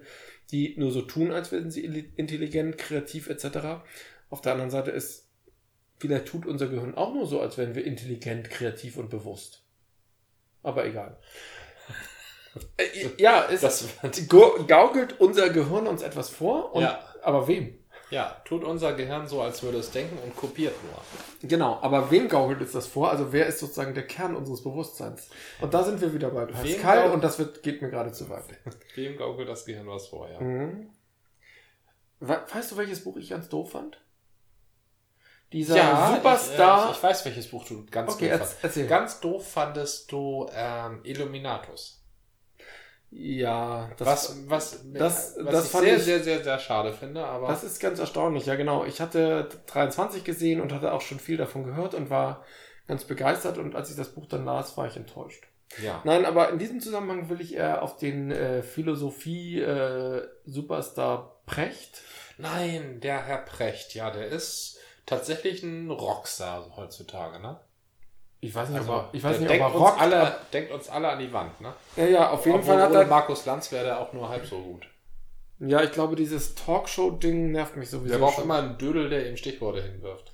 die 0.51 0.75
nur 0.77 0.91
so 0.91 1.01
tun, 1.01 1.31
als 1.31 1.53
wären 1.53 1.71
sie 1.71 1.85
intelligent, 2.17 2.77
kreativ 2.77 3.29
etc. 3.29 3.81
Auf 4.29 4.41
der 4.41 4.51
anderen 4.51 4.71
Seite 4.71 4.91
ist, 4.91 5.29
vielleicht 5.97 6.25
tut 6.25 6.45
unser 6.45 6.67
Gehirn 6.67 6.95
auch 6.95 7.13
nur 7.13 7.25
so, 7.25 7.39
als 7.39 7.57
wären 7.57 7.75
wir 7.75 7.85
intelligent, 7.85 8.49
kreativ 8.49 8.97
und 8.97 9.09
bewusst. 9.09 9.63
Aber 10.63 10.85
egal. 10.85 11.17
Äh, 12.77 12.83
ja, 13.17 13.47
es 13.49 14.27
gaukelt 14.27 15.19
unser 15.21 15.49
Gehirn 15.49 15.87
uns 15.87 16.01
etwas 16.01 16.29
vor, 16.29 16.73
und, 16.75 16.81
Ja. 16.81 17.01
aber 17.21 17.47
wem? 17.47 17.77
Ja, 18.09 18.41
tut 18.45 18.63
unser 18.63 18.93
Gehirn 18.93 19.27
so, 19.27 19.41
als 19.41 19.61
würde 19.63 19.77
es 19.79 19.91
denken 19.91 20.17
und 20.23 20.35
kopiert 20.35 20.73
nur. 20.83 21.49
Genau, 21.49 21.77
aber 21.81 22.09
wem 22.11 22.27
gaukelt 22.27 22.61
es 22.61 22.71
das 22.71 22.87
vor? 22.87 23.09
Also 23.11 23.31
wer 23.31 23.45
ist 23.47 23.59
sozusagen 23.59 23.93
der 23.93 24.07
Kern 24.07 24.35
unseres 24.35 24.63
Bewusstseins? 24.63 25.29
Und 25.61 25.73
da 25.73 25.83
sind 25.83 26.01
wir 26.01 26.13
wieder 26.13 26.29
bei 26.31 26.45
Pascal 26.45 27.11
und 27.11 27.23
das 27.23 27.37
wird, 27.39 27.61
geht 27.63 27.81
mir 27.81 27.89
gerade 27.89 28.11
zu 28.11 28.29
weit. 28.29 28.45
Wem 28.95 29.15
gaukelt 29.17 29.47
das 29.47 29.65
Gehirn 29.65 29.87
was 29.87 30.07
vor, 30.07 30.29
ja. 30.29 30.39
Mhm. 30.39 30.89
We- 32.19 32.41
Weißt 32.53 32.71
du, 32.71 32.77
welches 32.77 33.03
Buch 33.03 33.15
ich 33.17 33.29
ganz 33.29 33.47
doof 33.49 33.71
fand? 33.71 34.01
Dieser 35.51 35.75
Superstar. 36.15 36.83
Ich, 36.85 36.89
äh, 36.89 36.91
ich 36.97 37.03
weiß, 37.03 37.25
welches 37.25 37.47
Buch 37.49 37.65
du 37.65 37.85
ganz 37.89 38.13
okay, 38.13 38.29
doof 38.37 38.55
fandest. 38.59 38.89
Ganz 38.89 39.19
doof 39.19 39.51
fandest 39.51 40.11
du 40.11 40.47
ähm, 40.53 40.99
Illuminatus. 41.03 41.98
Ja, 43.11 43.89
das, 43.97 44.07
was 44.07 44.37
was, 44.49 44.79
das- 44.93 45.35
was 45.39 45.51
das 45.53 45.65
ich 45.65 45.71
fand 45.71 45.83
sehr, 45.85 45.97
ich- 45.97 46.03
sehr, 46.03 46.23
sehr, 46.23 46.43
sehr 46.43 46.59
schade 46.59 46.93
finde, 46.93 47.25
aber 47.25 47.47
das 47.47 47.63
ist 47.63 47.79
ganz 47.79 47.97
erstaunlich. 47.99 48.45
Ja, 48.45 48.55
genau. 48.55 48.85
Ich 48.85 49.01
hatte 49.01 49.49
23 49.67 50.23
gesehen 50.23 50.61
und 50.61 50.71
hatte 50.73 50.91
auch 50.93 51.01
schon 51.01 51.19
viel 51.19 51.37
davon 51.37 51.63
gehört 51.63 51.93
und 51.95 52.09
war 52.09 52.43
ganz 52.87 53.03
begeistert. 53.05 53.57
Und 53.57 53.75
als 53.75 53.89
ich 53.89 53.95
das 53.95 54.09
Buch 54.09 54.27
dann 54.27 54.45
las, 54.45 54.77
war 54.77 54.85
ich 54.87 54.95
enttäuscht. 54.95 55.43
ja. 55.81 56.01
Nein, 56.03 56.25
aber 56.25 56.49
in 56.49 56.59
diesem 56.59 56.79
Zusammenhang 56.81 57.29
will 57.29 57.41
ich 57.41 57.55
eher 57.55 57.81
auf 57.83 57.97
den 57.97 58.31
äh, 58.31 58.61
Philosophie-Superstar 58.63 61.35
Precht. 61.45 62.01
Nein, 62.37 62.99
der 63.01 63.23
Herr 63.25 63.39
Precht, 63.39 63.95
ja, 63.95 64.11
der 64.11 64.27
ist 64.27 64.77
tatsächlich 65.05 65.63
ein 65.63 65.89
Rockstar 65.89 66.71
heutzutage, 66.77 67.39
ne? 67.39 67.59
Ich 68.41 68.55
weiß 68.55 68.69
nicht, 68.69 68.79
Also, 68.79 68.93
ob 68.93 68.97
er, 68.97 69.09
ich 69.11 69.23
weiß 69.23 69.39
nicht, 69.39 69.49
ob 69.49 69.57
denkt, 69.57 69.75
er 69.75 69.81
uns 69.81 69.99
alle, 69.99 70.35
denkt 70.53 70.71
uns 70.71 70.89
alle 70.89 71.09
an 71.09 71.19
die 71.19 71.33
Wand, 71.33 71.59
ne? 71.59 71.73
Ja, 71.97 72.05
ja, 72.05 72.29
auf 72.29 72.45
jeden 72.45 72.59
Obwohl 72.59 72.75
Fall 72.75 72.83
hat 72.83 72.93
er. 72.93 73.05
Markus 73.05 73.45
Lanz 73.45 73.71
wäre 73.71 73.85
der 73.85 73.99
auch 73.99 74.13
nur 74.13 74.29
halb 74.29 74.45
so 74.45 74.59
gut. 74.59 74.87
Ja, 75.59 75.83
ich 75.83 75.91
glaube, 75.91 76.15
dieses 76.15 76.55
Talkshow-Ding 76.55 77.51
nervt 77.51 77.75
mich 77.75 77.89
sowieso. 77.89 78.13
Der 78.13 78.19
braucht 78.19 78.41
immer 78.41 78.59
einen 78.59 78.77
Dödel, 78.77 79.09
der 79.09 79.27
ihm 79.29 79.35
Stichworte 79.35 79.81
hinwirft. 79.81 80.31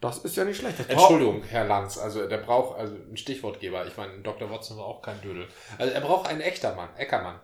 Das 0.00 0.18
ist 0.18 0.36
ja 0.36 0.44
nicht 0.44 0.58
schlecht. 0.58 0.78
Entschuldigung, 0.88 1.42
Herr 1.42 1.64
Lanz, 1.64 1.98
also 1.98 2.28
der 2.28 2.38
braucht 2.38 2.78
also 2.78 2.94
einen 2.94 3.16
Stichwortgeber. 3.16 3.84
Ich 3.86 3.96
meine, 3.96 4.20
Dr. 4.20 4.48
Watson 4.48 4.76
war 4.76 4.84
auch 4.84 5.02
kein 5.02 5.20
Dödel. 5.20 5.48
Also 5.76 5.92
er 5.92 6.00
braucht 6.00 6.28
einen 6.28 6.40
echter 6.40 6.76
Mann, 6.76 6.90
Eckermann. 6.96 7.40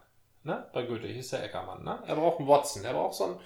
Ne? 0.46 0.66
Bei 0.74 0.82
Goethe 0.82 1.06
hieß 1.06 1.30
der 1.30 1.42
Eckermann, 1.44 1.82
ne? 1.84 2.02
Er 2.06 2.16
braucht 2.16 2.38
einen 2.38 2.48
Watson. 2.48 2.84
Er 2.84 2.92
braucht 2.92 3.14
so 3.14 3.24
einen, 3.24 3.36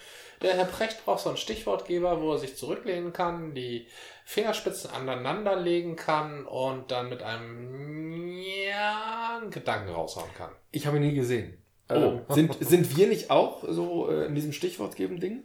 der 0.43 0.55
Herr 0.55 0.65
Precht 0.65 1.05
braucht 1.05 1.21
so 1.21 1.29
einen 1.29 1.39
Stichwortgeber, 1.39 2.21
wo 2.21 2.33
er 2.33 2.39
sich 2.39 2.57
zurücklehnen 2.57 3.13
kann, 3.13 3.55
die 3.55 3.87
Fingerspitzen 4.25 4.91
aneinander 4.91 5.55
legen 5.55 5.95
kann 5.95 6.45
und 6.45 6.91
dann 6.91 7.09
mit 7.09 7.23
einem 7.23 8.37
ja, 8.69 9.41
Gedanken 9.49 9.91
raushauen 9.93 10.35
kann. 10.37 10.51
Ich 10.73 10.89
habe 10.89 10.97
ihn 10.97 11.05
nie 11.05 11.15
gesehen. 11.15 11.63
Oh. 11.89 11.95
Ähm, 11.95 12.25
sind, 12.31 12.57
sind 12.61 12.97
wir 12.97 13.07
nicht 13.07 13.31
auch 13.31 13.65
so 13.69 14.11
äh, 14.11 14.27
in 14.27 14.35
diesem 14.35 14.53
Stichwortgeben-Ding? 14.53 15.45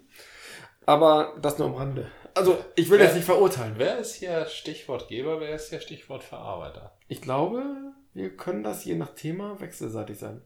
Aber 0.87 1.37
das 1.39 1.59
nur 1.59 1.67
am 1.67 1.75
Rande. 1.75 2.09
Also, 2.33 2.57
ich 2.75 2.89
will 2.89 2.97
Wer- 2.97 3.05
jetzt 3.05 3.15
nicht 3.15 3.25
verurteilen. 3.25 3.75
Wer 3.77 3.99
ist 3.99 4.15
hier 4.15 4.47
Stichwortgeber, 4.47 5.39
wer 5.39 5.53
ist 5.55 5.69
hier 5.69 5.79
Stichwortverarbeiter? 5.79 6.97
Ich 7.07 7.21
glaube, 7.21 7.63
wir 8.13 8.35
können 8.35 8.63
das 8.63 8.83
je 8.83 8.95
nach 8.95 9.13
Thema 9.13 9.61
wechselseitig 9.61 10.17
sein. 10.17 10.41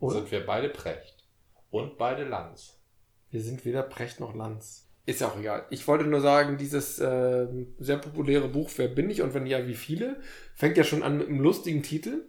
Oder? 0.00 0.14
Sind 0.16 0.30
wir 0.32 0.44
beide 0.46 0.68
Precht 0.68 1.24
und 1.70 1.98
beide 1.98 2.24
Lanz. 2.24 2.78
Wir 3.30 3.40
sind 3.42 3.64
weder 3.64 3.82
Precht 3.82 4.18
noch 4.20 4.34
Lanz. 4.34 4.88
Ist 5.06 5.20
ja 5.20 5.28
auch 5.28 5.38
egal. 5.38 5.66
Ich 5.70 5.86
wollte 5.88 6.04
nur 6.04 6.20
sagen, 6.20 6.58
dieses 6.58 6.98
ähm, 6.98 7.74
sehr 7.78 7.96
populäre 7.98 8.48
Buch 8.48 8.70
Wer 8.76 8.88
bin 8.88 9.08
ich 9.10 9.22
und 9.22 9.34
wenn 9.34 9.46
ja, 9.46 9.66
wie 9.66 9.74
viele, 9.74 10.20
fängt 10.54 10.76
ja 10.76 10.84
schon 10.84 11.02
an 11.02 11.18
mit 11.18 11.28
einem 11.28 11.40
lustigen 11.40 11.82
Titel. 11.82 12.26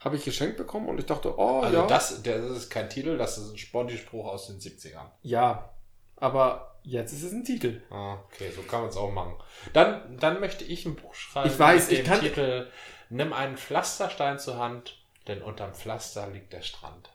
Habe 0.00 0.16
ich 0.16 0.24
geschenkt 0.24 0.56
bekommen 0.56 0.88
und 0.88 0.98
ich 0.98 1.06
dachte, 1.06 1.38
oh 1.38 1.60
Also 1.60 1.78
ja. 1.78 1.86
das, 1.86 2.22
der, 2.22 2.42
das 2.42 2.56
ist 2.58 2.70
kein 2.70 2.90
Titel, 2.90 3.16
das 3.16 3.38
ist 3.38 3.52
ein 3.52 3.58
Sponti-Spruch 3.58 4.26
aus 4.26 4.48
den 4.48 4.58
70ern. 4.58 5.06
Ja, 5.22 5.72
aber 6.16 6.76
jetzt 6.82 7.12
ist 7.12 7.22
es 7.22 7.32
ein 7.32 7.44
Titel. 7.44 7.80
Ah, 7.90 8.18
okay, 8.26 8.50
so 8.54 8.62
kann 8.62 8.80
man 8.80 8.90
es 8.90 8.96
auch 8.96 9.12
machen. 9.12 9.34
Dann, 9.72 10.16
dann 10.18 10.40
möchte 10.40 10.64
ich 10.64 10.84
ein 10.84 10.96
Buch 10.96 11.14
schreiben 11.14 11.48
Ich 11.50 11.58
weiß, 11.58 11.88
mit 11.90 11.98
ich 11.98 12.04
dem 12.04 12.06
kann- 12.12 12.20
Titel 12.20 12.68
Nimm 13.10 13.32
einen 13.32 13.56
Pflasterstein 13.56 14.38
zur 14.38 14.58
Hand, 14.58 15.01
denn 15.28 15.42
unterm 15.42 15.74
Pflaster 15.74 16.28
liegt 16.28 16.52
der 16.52 16.62
Strand. 16.62 17.10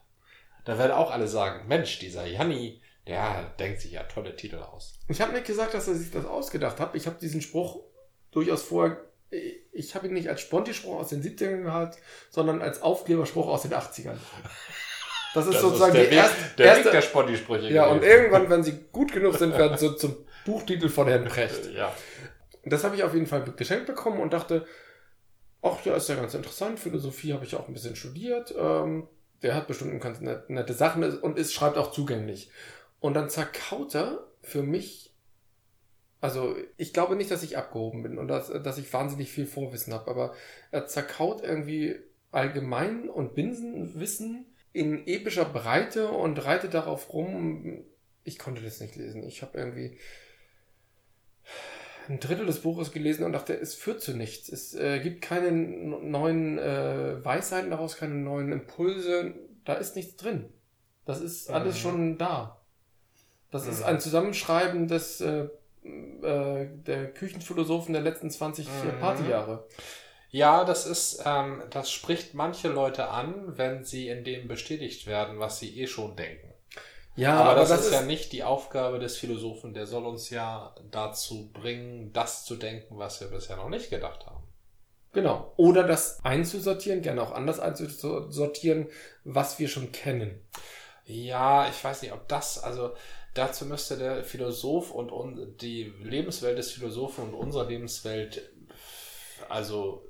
Da 0.64 0.78
werden 0.78 0.92
auch 0.92 1.10
alle 1.10 1.28
sagen, 1.28 1.66
Mensch, 1.66 1.98
dieser 1.98 2.26
Janni, 2.26 2.80
der 3.06 3.54
denkt 3.58 3.80
sich 3.80 3.92
ja 3.92 4.02
tolle 4.02 4.36
Titel 4.36 4.56
aus. 4.56 4.94
Ich 5.08 5.20
habe 5.20 5.32
nicht 5.32 5.46
gesagt, 5.46 5.74
dass 5.74 5.88
er 5.88 5.94
sich 5.94 6.10
das 6.10 6.26
ausgedacht 6.26 6.78
hat. 6.78 6.94
Ich 6.94 7.06
habe 7.06 7.16
diesen 7.20 7.40
Spruch 7.40 7.80
durchaus 8.30 8.62
vorher. 8.62 8.98
Ich 9.72 9.94
habe 9.94 10.08
ihn 10.08 10.14
nicht 10.14 10.28
als 10.28 10.40
Sponti-Spruch 10.40 11.00
aus 11.00 11.08
den 11.08 11.22
70ern 11.22 11.62
gehabt, 11.62 11.98
sondern 12.30 12.62
als 12.62 12.82
Aufkleberspruch 12.82 13.46
aus 13.46 13.62
den 13.62 13.72
80ern. 13.72 14.16
Das 15.34 15.46
ist 15.46 15.60
sozusagen 15.60 15.92
der 15.92 16.04
die 16.04 16.10
Weg, 16.10 16.18
erste. 16.18 16.36
der 16.56 16.66
erste 16.66 16.84
Weg 16.86 16.92
der 16.92 17.02
Sponti-Sprüche. 17.02 17.72
ja, 17.72 17.86
und 17.86 18.00
gewesen. 18.00 18.16
irgendwann, 18.16 18.50
wenn 18.50 18.62
sie 18.62 18.78
gut 18.92 19.12
genug 19.12 19.36
sind, 19.36 19.56
werden 19.56 19.76
sie 19.76 19.96
zum 19.96 20.16
Buchtitel 20.46 20.88
von 20.88 21.08
Herrn 21.08 21.26
Precht. 21.26 21.70
Ja. 21.72 21.94
Das 22.64 22.84
habe 22.84 22.96
ich 22.96 23.02
auf 23.02 23.14
jeden 23.14 23.26
Fall 23.26 23.44
geschenkt 23.56 23.86
bekommen 23.86 24.20
und 24.20 24.32
dachte, 24.32 24.66
ach 25.72 25.84
ja, 25.84 25.94
ist 25.94 26.08
ja 26.08 26.16
ganz 26.16 26.34
interessant. 26.34 26.78
Philosophie 26.78 27.32
habe 27.32 27.44
ich 27.44 27.54
auch 27.54 27.68
ein 27.68 27.74
bisschen 27.74 27.96
studiert. 27.96 28.54
Ähm, 28.56 29.08
der 29.42 29.54
hat 29.54 29.68
bestimmt 29.68 30.00
ganz 30.02 30.20
net, 30.20 30.50
nette 30.50 30.74
Sachen 30.74 31.04
und 31.18 31.38
ist, 31.38 31.52
schreibt 31.52 31.76
auch 31.76 31.92
zugänglich. 31.92 32.50
Und 33.00 33.14
dann 33.14 33.30
zerkaut 33.30 33.94
er 33.94 34.26
für 34.42 34.62
mich, 34.62 35.14
also 36.20 36.56
ich 36.76 36.92
glaube 36.92 37.16
nicht, 37.16 37.30
dass 37.30 37.42
ich 37.42 37.56
abgehoben 37.56 38.02
bin 38.02 38.18
und 38.18 38.28
dass, 38.28 38.48
dass 38.48 38.78
ich 38.78 38.92
wahnsinnig 38.92 39.30
viel 39.30 39.46
Vorwissen 39.46 39.94
habe, 39.94 40.10
aber 40.10 40.34
er 40.70 40.86
zerkaut 40.86 41.42
irgendwie 41.42 41.96
allgemein 42.32 43.08
und 43.08 43.34
Binsenwissen 43.34 44.46
in 44.72 45.06
epischer 45.06 45.44
Breite 45.44 46.08
und 46.08 46.44
reitet 46.44 46.74
darauf 46.74 47.12
rum. 47.12 47.84
Ich 48.24 48.38
konnte 48.38 48.62
das 48.62 48.80
nicht 48.80 48.96
lesen. 48.96 49.22
Ich 49.22 49.42
habe 49.42 49.56
irgendwie 49.56 49.98
ein 52.08 52.20
Drittel 52.20 52.46
des 52.46 52.60
Buches 52.60 52.92
gelesen 52.92 53.24
und 53.24 53.32
dachte, 53.32 53.54
es 53.58 53.74
führt 53.74 54.00
zu 54.00 54.16
nichts. 54.16 54.48
Es 54.48 54.74
äh, 54.74 55.00
gibt 55.00 55.20
keine 55.22 55.52
neuen 55.52 56.58
äh, 56.58 57.24
Weisheiten 57.24 57.70
daraus, 57.70 57.96
keine 57.96 58.14
neuen 58.14 58.52
Impulse. 58.52 59.34
Da 59.64 59.74
ist 59.74 59.96
nichts 59.96 60.16
drin. 60.16 60.46
Das 61.04 61.20
ist 61.20 61.50
alles 61.50 61.74
Mhm. 61.76 61.78
schon 61.80 62.18
da. 62.18 62.60
Das 63.50 63.66
ist 63.66 63.80
Mhm. 63.80 63.86
ein 63.86 64.00
Zusammenschreiben 64.00 64.88
des 64.88 65.20
äh, 65.20 65.48
äh, 65.84 66.66
der 66.86 67.12
Küchenphilosophen 67.14 67.92
der 67.92 68.02
letzten 68.02 68.30
20 68.30 68.66
Mhm. 68.66 69.00
Partyjahre. 69.00 69.66
Ja, 70.30 70.64
das 70.64 70.86
ist, 70.86 71.22
ähm, 71.24 71.62
das 71.70 71.90
spricht 71.90 72.34
manche 72.34 72.68
Leute 72.68 73.08
an, 73.08 73.56
wenn 73.56 73.84
sie 73.84 74.08
in 74.08 74.24
dem 74.24 74.46
bestätigt 74.48 75.06
werden, 75.06 75.38
was 75.38 75.58
sie 75.58 75.80
eh 75.80 75.86
schon 75.86 76.16
denken. 76.16 76.47
Ja, 77.18 77.42
aber, 77.42 77.60
das, 77.60 77.86
ist, 77.86 77.92
ja 77.92 78.02
nicht 78.02 78.32
die 78.32 78.44
Aufgabe 78.44 79.00
des 79.00 79.16
Philosophen. 79.16 79.74
Der 79.74 79.86
soll 79.86 80.06
uns 80.06 80.30
ja 80.30 80.74
dazu 80.90 81.50
bringen, 81.52 82.12
das 82.12 82.44
zu 82.44 82.54
denken, 82.54 82.96
was 82.98 83.20
wir 83.20 83.28
bisher 83.28 83.56
noch 83.56 83.68
nicht 83.68 83.90
gedacht 83.90 84.26
haben. 84.26 84.44
Genau. 85.12 85.52
Oder 85.56 85.82
das 85.82 86.24
einzusortieren, 86.24 87.02
gerne 87.02 87.22
auch 87.22 87.32
anders 87.32 87.58
einzusortieren, 87.58 88.86
was 89.24 89.58
wir 89.58 89.68
schon 89.68 89.90
kennen. 89.90 90.40
Ja, 91.06 91.68
ich 91.68 91.82
weiß 91.82 92.02
nicht, 92.02 92.12
ob 92.12 92.28
das, 92.28 92.62
also 92.62 92.94
dazu 93.34 93.66
müsste 93.66 93.96
der 93.96 94.22
Philosoph 94.22 94.92
und 94.92 95.10
un, 95.10 95.56
die 95.56 95.92
Lebenswelt 96.00 96.56
des 96.56 96.70
Philosophen 96.70 97.24
und 97.24 97.34
unsere 97.34 97.66
Lebenswelt 97.66 98.48
also 99.48 100.06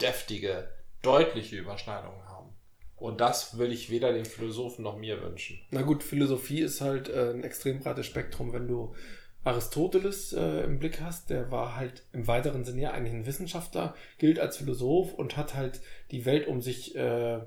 deftige, 0.00 0.68
deutliche 1.02 1.56
Überschneidungen 1.56 2.26
haben. 2.26 2.31
Und 3.02 3.20
das 3.20 3.58
will 3.58 3.72
ich 3.72 3.90
weder 3.90 4.12
den 4.12 4.24
Philosophen 4.24 4.82
noch 4.82 4.96
mir 4.96 5.20
wünschen. 5.22 5.58
Na 5.70 5.82
gut, 5.82 6.02
Philosophie 6.02 6.60
ist 6.60 6.80
halt 6.80 7.08
äh, 7.08 7.30
ein 7.30 7.42
extrem 7.42 7.80
breites 7.80 8.06
Spektrum. 8.06 8.52
Wenn 8.52 8.68
du 8.68 8.94
Aristoteles 9.44 10.32
äh, 10.32 10.62
im 10.62 10.78
Blick 10.78 11.00
hast, 11.00 11.28
der 11.28 11.50
war 11.50 11.76
halt 11.76 12.04
im 12.12 12.28
weiteren 12.28 12.64
Sinne 12.64 12.82
ja 12.82 12.90
eigentlich 12.92 13.14
ein 13.14 13.26
Wissenschaftler, 13.26 13.94
gilt 14.18 14.38
als 14.38 14.56
Philosoph 14.56 15.14
und 15.14 15.36
hat 15.36 15.54
halt 15.54 15.80
die 16.12 16.24
Welt 16.24 16.46
um 16.46 16.62
sich 16.62 16.94
äh, 16.94 17.40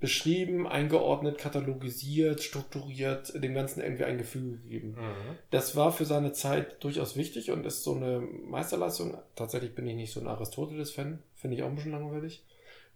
beschrieben, 0.00 0.66
eingeordnet, 0.66 1.38
katalogisiert, 1.38 2.42
strukturiert, 2.42 3.34
dem 3.34 3.52
Ganzen 3.52 3.82
irgendwie 3.82 4.04
ein 4.04 4.16
Gefühl 4.16 4.58
gegeben. 4.62 4.92
Mhm. 4.92 5.36
Das 5.50 5.76
war 5.76 5.92
für 5.92 6.04
seine 6.04 6.32
Zeit 6.32 6.82
durchaus 6.82 7.16
wichtig 7.16 7.50
und 7.50 7.66
ist 7.66 7.82
so 7.82 7.94
eine 7.94 8.20
Meisterleistung. 8.20 9.18
Tatsächlich 9.34 9.74
bin 9.74 9.86
ich 9.86 9.96
nicht 9.96 10.12
so 10.12 10.20
ein 10.20 10.28
Aristoteles-Fan, 10.28 11.18
finde 11.34 11.56
ich 11.56 11.62
auch 11.62 11.68
ein 11.68 11.74
bisschen 11.74 11.92
langweilig, 11.92 12.44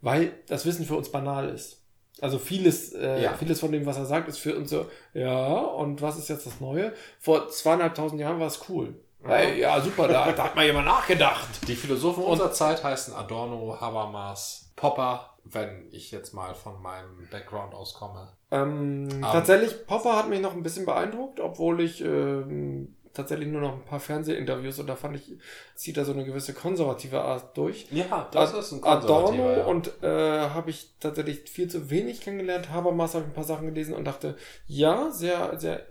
weil 0.02 0.32
das 0.48 0.66
Wissen 0.66 0.84
für 0.84 0.96
uns 0.96 1.10
banal 1.10 1.48
ist. 1.48 1.78
Also 2.20 2.38
vieles, 2.38 2.92
äh, 2.92 3.22
Ja. 3.22 3.32
vieles 3.34 3.58
von 3.60 3.72
dem, 3.72 3.86
was 3.86 3.96
er 3.96 4.04
sagt, 4.04 4.28
ist 4.28 4.38
für 4.38 4.54
uns 4.54 4.68
so, 4.70 4.86
ja, 5.14 5.54
und 5.56 6.02
was 6.02 6.18
ist 6.18 6.28
jetzt 6.28 6.44
das 6.46 6.60
Neue? 6.60 6.92
Vor 7.18 7.48
zweieinhalbtausend 7.48 8.20
Jahren 8.20 8.38
war 8.38 8.46
es 8.48 8.60
cool. 8.68 8.94
Hey, 9.24 9.60
ja, 9.60 9.80
super, 9.80 10.08
da, 10.08 10.30
da 10.32 10.44
hat 10.44 10.56
mal 10.56 10.66
jemand 10.66 10.86
nachgedacht. 10.86 11.48
Die 11.68 11.76
Philosophen 11.76 12.24
unserer 12.24 12.52
Zeit 12.52 12.82
heißen 12.84 13.14
Adorno, 13.14 13.76
Habermas, 13.80 14.72
Popper, 14.76 15.30
wenn 15.44 15.88
ich 15.92 16.10
jetzt 16.10 16.34
mal 16.34 16.54
von 16.54 16.82
meinem 16.82 17.28
Background 17.30 17.72
auskomme. 17.72 18.32
Ähm, 18.50 19.08
Aber- 19.22 19.32
tatsächlich, 19.32 19.86
Popper 19.86 20.16
hat 20.16 20.28
mich 20.28 20.40
noch 20.40 20.52
ein 20.54 20.62
bisschen 20.64 20.84
beeindruckt, 20.86 21.38
obwohl 21.40 21.80
ich 21.80 22.00
ähm, 22.02 22.96
tatsächlich 23.14 23.48
nur 23.48 23.61
noch 23.61 23.75
ein 23.75 23.85
paar 23.85 24.01
Fernsehinterviews 24.01 24.79
und 24.79 24.87
da 24.87 24.96
fand 24.96 25.16
ich, 25.16 25.33
zieht 25.75 25.96
er 25.96 26.05
so 26.05 26.12
eine 26.12 26.25
gewisse 26.25 26.55
konservative 26.55 27.20
Art 27.22 27.57
durch. 27.57 27.87
Ja, 27.90 28.07
Ad- 28.11 28.37
Adorno 29.07 29.44
und 29.70 30.03
äh, 30.03 30.07
habe 30.51 30.70
ich 30.70 30.90
tatsächlich 31.01 31.48
viel 31.51 31.68
zu 31.68 31.90
wenig 31.90 32.20
kennengelernt. 32.20 32.70
Habermas 32.70 33.14
habe 33.14 33.25
ich 33.25 33.31
ein 33.31 33.35
paar 33.35 33.44
Sachen 33.44 33.66
gelesen 33.68 33.94
und 33.94 34.05
dachte, 34.05 34.37
ja, 34.66 35.11
sehr, 35.11 35.59
sehr 35.59 35.87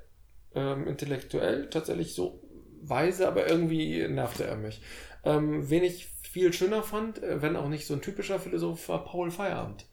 ähm, 0.55 0.87
intellektuell, 0.87 1.69
tatsächlich 1.69 2.13
so 2.13 2.41
weise, 2.81 3.27
aber 3.27 3.47
irgendwie 3.47 4.07
nervte 4.07 4.43
er 4.45 4.57
mich. 4.57 4.81
Ähm, 5.23 5.69
wen 5.69 5.83
ich 5.83 6.07
viel 6.23 6.51
schöner 6.53 6.83
fand, 6.83 7.21
äh, 7.21 7.41
wenn 7.41 7.55
auch 7.55 7.69
nicht 7.69 7.85
so 7.87 7.93
ein 7.93 8.01
typischer 8.01 8.39
Philosoph, 8.39 8.89
war 8.89 9.05
Paul 9.05 9.31
Feierabend. 9.31 9.85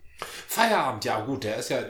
Feierabend, 0.46 1.04
ja 1.04 1.20
gut, 1.20 1.44
der 1.44 1.56
ist 1.56 1.68
ja, 1.70 1.80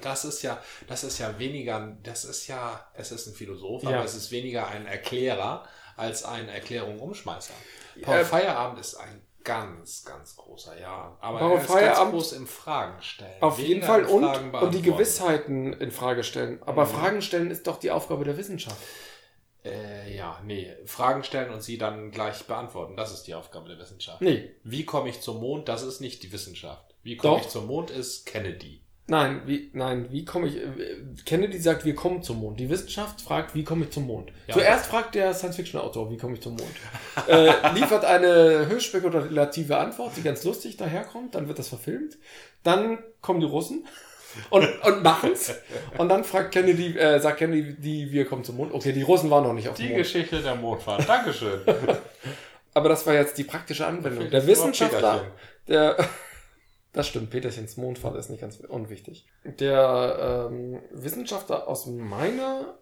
das 0.00 0.24
ist 0.24 0.42
ja, 0.42 0.60
das 0.88 1.04
ist 1.04 1.18
ja 1.18 1.38
weniger, 1.38 1.96
das 2.02 2.24
ist 2.24 2.46
ja, 2.48 2.84
es 2.94 3.12
ist 3.12 3.26
ein 3.28 3.34
Philosoph, 3.34 3.82
Ja. 3.84 3.90
aber 3.90 4.04
es 4.04 4.14
ist 4.14 4.30
weniger 4.30 4.66
ein 4.68 4.86
Erklärer 4.86 5.64
als 5.96 6.24
ein 6.24 6.48
Erklärung-Umschmeißer. 6.48 7.54
Paul 8.02 8.16
Äh, 8.16 8.24
Feierabend 8.24 8.80
ist 8.80 8.94
ein 8.96 9.22
ganz, 9.44 10.04
ganz 10.04 10.36
großer, 10.36 10.78
ja. 10.80 11.16
Aber 11.20 11.38
Paul 11.38 11.52
er 11.52 11.60
ist 11.62 11.70
Feierabend- 11.70 11.96
ganz 11.96 12.10
groß 12.10 12.32
im 12.32 12.46
Fragen 12.46 13.02
stellen. 13.02 13.40
Auf 13.42 13.58
jeden 13.58 13.82
Fall 13.82 14.04
und, 14.04 14.24
und 14.54 14.74
die. 14.74 14.82
Gewissheiten 14.82 15.72
in 15.72 15.90
Frage 15.90 16.22
stellen. 16.24 16.60
Aber 16.64 16.84
Mhm. 16.84 16.90
Fragen 16.90 17.22
stellen 17.22 17.50
ist 17.50 17.66
doch 17.66 17.78
die 17.78 17.90
Aufgabe 17.90 18.24
der 18.24 18.36
Wissenschaft. 18.36 18.76
Äh, 19.64 20.14
ja, 20.16 20.40
nee, 20.44 20.72
Fragen 20.86 21.24
stellen 21.24 21.50
und 21.52 21.62
sie 21.62 21.78
dann 21.78 22.10
gleich 22.10 22.44
beantworten, 22.46 22.96
das 22.96 23.12
ist 23.12 23.24
die 23.24 23.34
Aufgabe 23.34 23.68
der 23.68 23.78
Wissenschaft. 23.78 24.20
Nee, 24.22 24.54
Wie 24.62 24.84
komme 24.84 25.08
ich 25.10 25.20
zum 25.20 25.40
Mond? 25.40 25.68
Das 25.68 25.82
ist 25.82 26.00
nicht 26.00 26.22
die 26.22 26.32
Wissenschaft. 26.32 26.87
Wie 27.08 27.16
komme 27.16 27.40
ich 27.40 27.48
zum 27.48 27.66
Mond 27.66 27.90
ist 27.90 28.26
Kennedy. 28.26 28.82
Nein, 29.06 29.40
wie, 29.46 29.70
nein, 29.72 30.08
wie 30.10 30.26
komme 30.26 30.48
ich, 30.48 30.58
Kennedy 31.24 31.58
sagt, 31.58 31.86
wir 31.86 31.94
kommen 31.94 32.22
zum 32.22 32.40
Mond. 32.40 32.60
Die 32.60 32.68
Wissenschaft 32.68 33.22
fragt, 33.22 33.54
wie 33.54 33.64
komme 33.64 33.86
ich 33.86 33.90
zum 33.90 34.06
Mond? 34.06 34.30
Ja. 34.46 34.52
Zuerst 34.52 34.84
fragt 34.84 35.14
der 35.14 35.32
Science-Fiction-Autor, 35.32 36.10
wie 36.10 36.18
komme 36.18 36.34
ich 36.34 36.42
zum 36.42 36.56
Mond? 36.56 36.68
äh, 37.26 37.72
liefert 37.72 38.04
eine 38.04 38.66
höchst 38.68 38.88
spekulative 38.88 39.78
Antwort, 39.78 40.12
die 40.18 40.22
ganz 40.22 40.44
lustig 40.44 40.76
daherkommt, 40.76 41.34
dann 41.34 41.48
wird 41.48 41.58
das 41.58 41.68
verfilmt. 41.68 42.18
Dann 42.62 42.98
kommen 43.22 43.40
die 43.40 43.46
Russen 43.46 43.86
und, 44.50 44.66
und 44.82 45.02
machen's. 45.02 45.54
Und 45.96 46.10
dann 46.10 46.22
fragt 46.22 46.52
Kennedy, 46.52 46.98
äh, 46.98 47.18
sagt 47.18 47.38
Kennedy, 47.38 47.76
die, 47.80 48.12
wir 48.12 48.26
kommen 48.26 48.44
zum 48.44 48.58
Mond. 48.58 48.74
Okay, 48.74 48.92
die 48.92 49.00
Russen 49.00 49.30
waren 49.30 49.44
noch 49.44 49.54
nicht 49.54 49.70
auf 49.70 49.76
dem 49.76 49.86
Die 49.86 49.92
Mond. 49.94 50.02
Geschichte 50.02 50.42
der 50.42 50.54
Mondfahrt. 50.54 51.08
Dankeschön. 51.08 51.62
Aber 52.74 52.90
das 52.90 53.06
war 53.06 53.14
jetzt 53.14 53.38
die 53.38 53.44
praktische 53.44 53.86
Anwendung. 53.86 54.28
Der 54.28 54.46
Wissenschaftler, 54.46 55.32
der, 55.66 55.96
das 56.98 57.06
stimmt, 57.06 57.30
Peterchens 57.30 57.76
Mondfahrt 57.76 58.16
ist 58.16 58.28
nicht 58.28 58.40
ganz 58.40 58.56
unwichtig. 58.56 59.24
Der 59.44 60.48
ähm, 60.50 60.82
Wissenschaftler 60.90 61.68
aus 61.68 61.86
meiner 61.86 62.76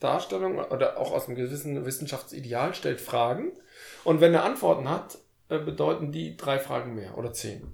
Darstellung 0.00 0.58
oder 0.58 0.98
auch 0.98 1.12
aus 1.12 1.28
einem 1.28 1.36
gewissen 1.36 1.86
Wissenschaftsideal 1.86 2.74
stellt 2.74 3.00
Fragen 3.00 3.52
und 4.02 4.20
wenn 4.20 4.34
er 4.34 4.42
Antworten 4.42 4.88
hat, 4.88 5.18
äh, 5.48 5.60
bedeuten 5.60 6.10
die 6.10 6.36
drei 6.36 6.58
Fragen 6.58 6.96
mehr 6.96 7.16
oder 7.16 7.32
zehn. 7.32 7.72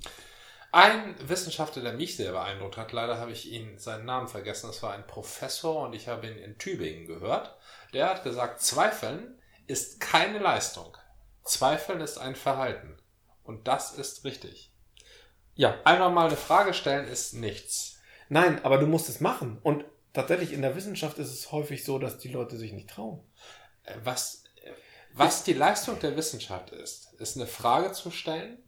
Ein 0.71 1.15
Wissenschaftler, 1.27 1.81
der 1.81 1.95
mich 1.95 2.19
sehr 2.19 2.33
beeindruckt 2.33 2.77
hat, 2.77 2.93
leider 2.93 3.19
habe 3.19 3.33
ich 3.33 3.51
ihn 3.51 3.79
seinen 3.79 4.05
Namen 4.05 4.29
vergessen, 4.29 4.67
das 4.67 4.83
war 4.83 4.93
ein 4.93 5.07
Professor 5.07 5.87
und 5.87 5.95
ich 5.95 6.09
habe 6.09 6.27
ihn 6.27 6.37
in 6.37 6.59
Tübingen 6.59 7.07
gehört. 7.07 7.57
Der 7.95 8.11
hat 8.11 8.23
gesagt, 8.23 8.61
Zweifeln 8.61 9.41
ist 9.67 9.99
keine 10.01 10.41
Leistung. 10.41 10.95
Zweifeln 11.43 12.03
ist 12.03 12.19
ein 12.19 12.35
Verhalten. 12.35 12.99
Und 13.45 13.67
das 13.67 13.97
ist 13.97 14.25
richtig. 14.25 14.76
Ja, 15.57 15.75
Einfach 15.85 16.11
mal 16.11 16.27
eine 16.29 16.37
Frage 16.37 16.75
stellen 16.75 17.07
ist 17.09 17.35
nichts. 17.35 17.99
nein, 18.29 18.65
aber 18.65 18.79
du 18.79 18.87
musst 18.87 19.09
es 19.09 19.21
machen. 19.21 19.59
Und 19.63 19.85
tatsächlich 20.13 20.53
in 20.53 20.63
der 20.63 20.77
Wissenschaft 20.77 21.19
ist 21.19 21.33
es 21.33 21.51
häufig 21.53 21.85
so, 21.85 21.99
dass 21.99 22.19
die 22.19 22.29
Leute 22.29 22.57
sich 22.57 22.73
nicht 22.73 22.91
trauen. 22.91 23.21
Äh, 23.85 23.95
Was, 24.05 24.45
äh, 24.63 24.71
was 25.13 25.45
die 25.45 25.55
Leistung 25.55 25.99
der 26.01 26.17
Wissenschaft 26.17 26.71
ist, 26.71 27.13
ist 27.15 27.37
eine 27.37 27.47
Frage 27.47 27.93
zu 27.93 28.11
stellen, 28.11 28.59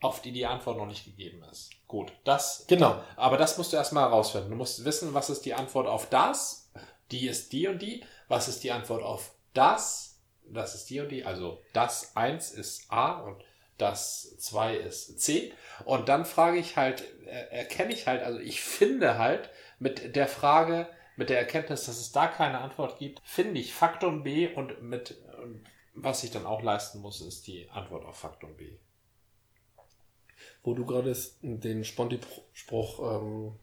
auf 0.00 0.20
die 0.20 0.32
die 0.32 0.46
Antwort 0.46 0.78
noch 0.78 0.86
nicht 0.86 1.04
gegeben 1.04 1.44
ist. 1.50 1.70
Gut, 1.86 2.12
das 2.24 2.64
Genau. 2.66 3.00
Aber 3.16 3.36
das 3.36 3.56
musst 3.56 3.72
du 3.72 3.76
erstmal 3.76 4.04
herausfinden. 4.08 4.50
Du 4.50 4.56
musst 4.56 4.84
wissen, 4.84 5.14
was 5.14 5.30
ist 5.30 5.42
die 5.44 5.54
Antwort 5.54 5.86
auf 5.86 6.08
das, 6.10 6.70
die 7.12 7.28
ist 7.28 7.52
die 7.52 7.68
und 7.68 7.80
die, 7.80 8.04
was 8.26 8.48
ist 8.48 8.64
die 8.64 8.72
Antwort 8.72 9.02
auf 9.04 9.30
das, 9.54 10.18
das 10.44 10.74
ist 10.74 10.90
die 10.90 10.98
und 11.00 11.08
die, 11.10 11.24
also 11.24 11.60
das 11.72 12.16
1 12.16 12.50
ist 12.52 12.90
A 12.90 13.20
und 13.20 13.44
das 13.82 14.36
2 14.38 14.76
ist 14.76 15.20
C. 15.20 15.52
Und 15.84 16.08
dann 16.08 16.24
frage 16.24 16.58
ich 16.58 16.76
halt, 16.76 17.02
äh, 17.26 17.48
erkenne 17.50 17.92
ich 17.92 18.06
halt, 18.06 18.22
also 18.22 18.38
ich 18.38 18.60
finde 18.62 19.18
halt 19.18 19.50
mit 19.78 20.14
der 20.14 20.28
Frage, 20.28 20.88
mit 21.16 21.28
der 21.28 21.38
Erkenntnis, 21.38 21.84
dass 21.84 21.98
es 21.98 22.12
da 22.12 22.28
keine 22.28 22.60
Antwort 22.60 22.98
gibt, 22.98 23.20
finde 23.24 23.60
ich 23.60 23.74
Faktum 23.74 24.22
B 24.22 24.48
und 24.54 24.82
mit, 24.82 25.20
und 25.42 25.64
was 25.94 26.24
ich 26.24 26.30
dann 26.30 26.46
auch 26.46 26.62
leisten 26.62 27.00
muss, 27.00 27.20
ist 27.20 27.46
die 27.46 27.68
Antwort 27.70 28.04
auf 28.04 28.16
Faktum 28.16 28.56
B. 28.56 28.78
Wo 30.62 30.74
du 30.74 30.86
gerade 30.86 31.14
den 31.42 31.84
Sponti-Spruch, 31.84 33.20
ähm, 33.20 33.58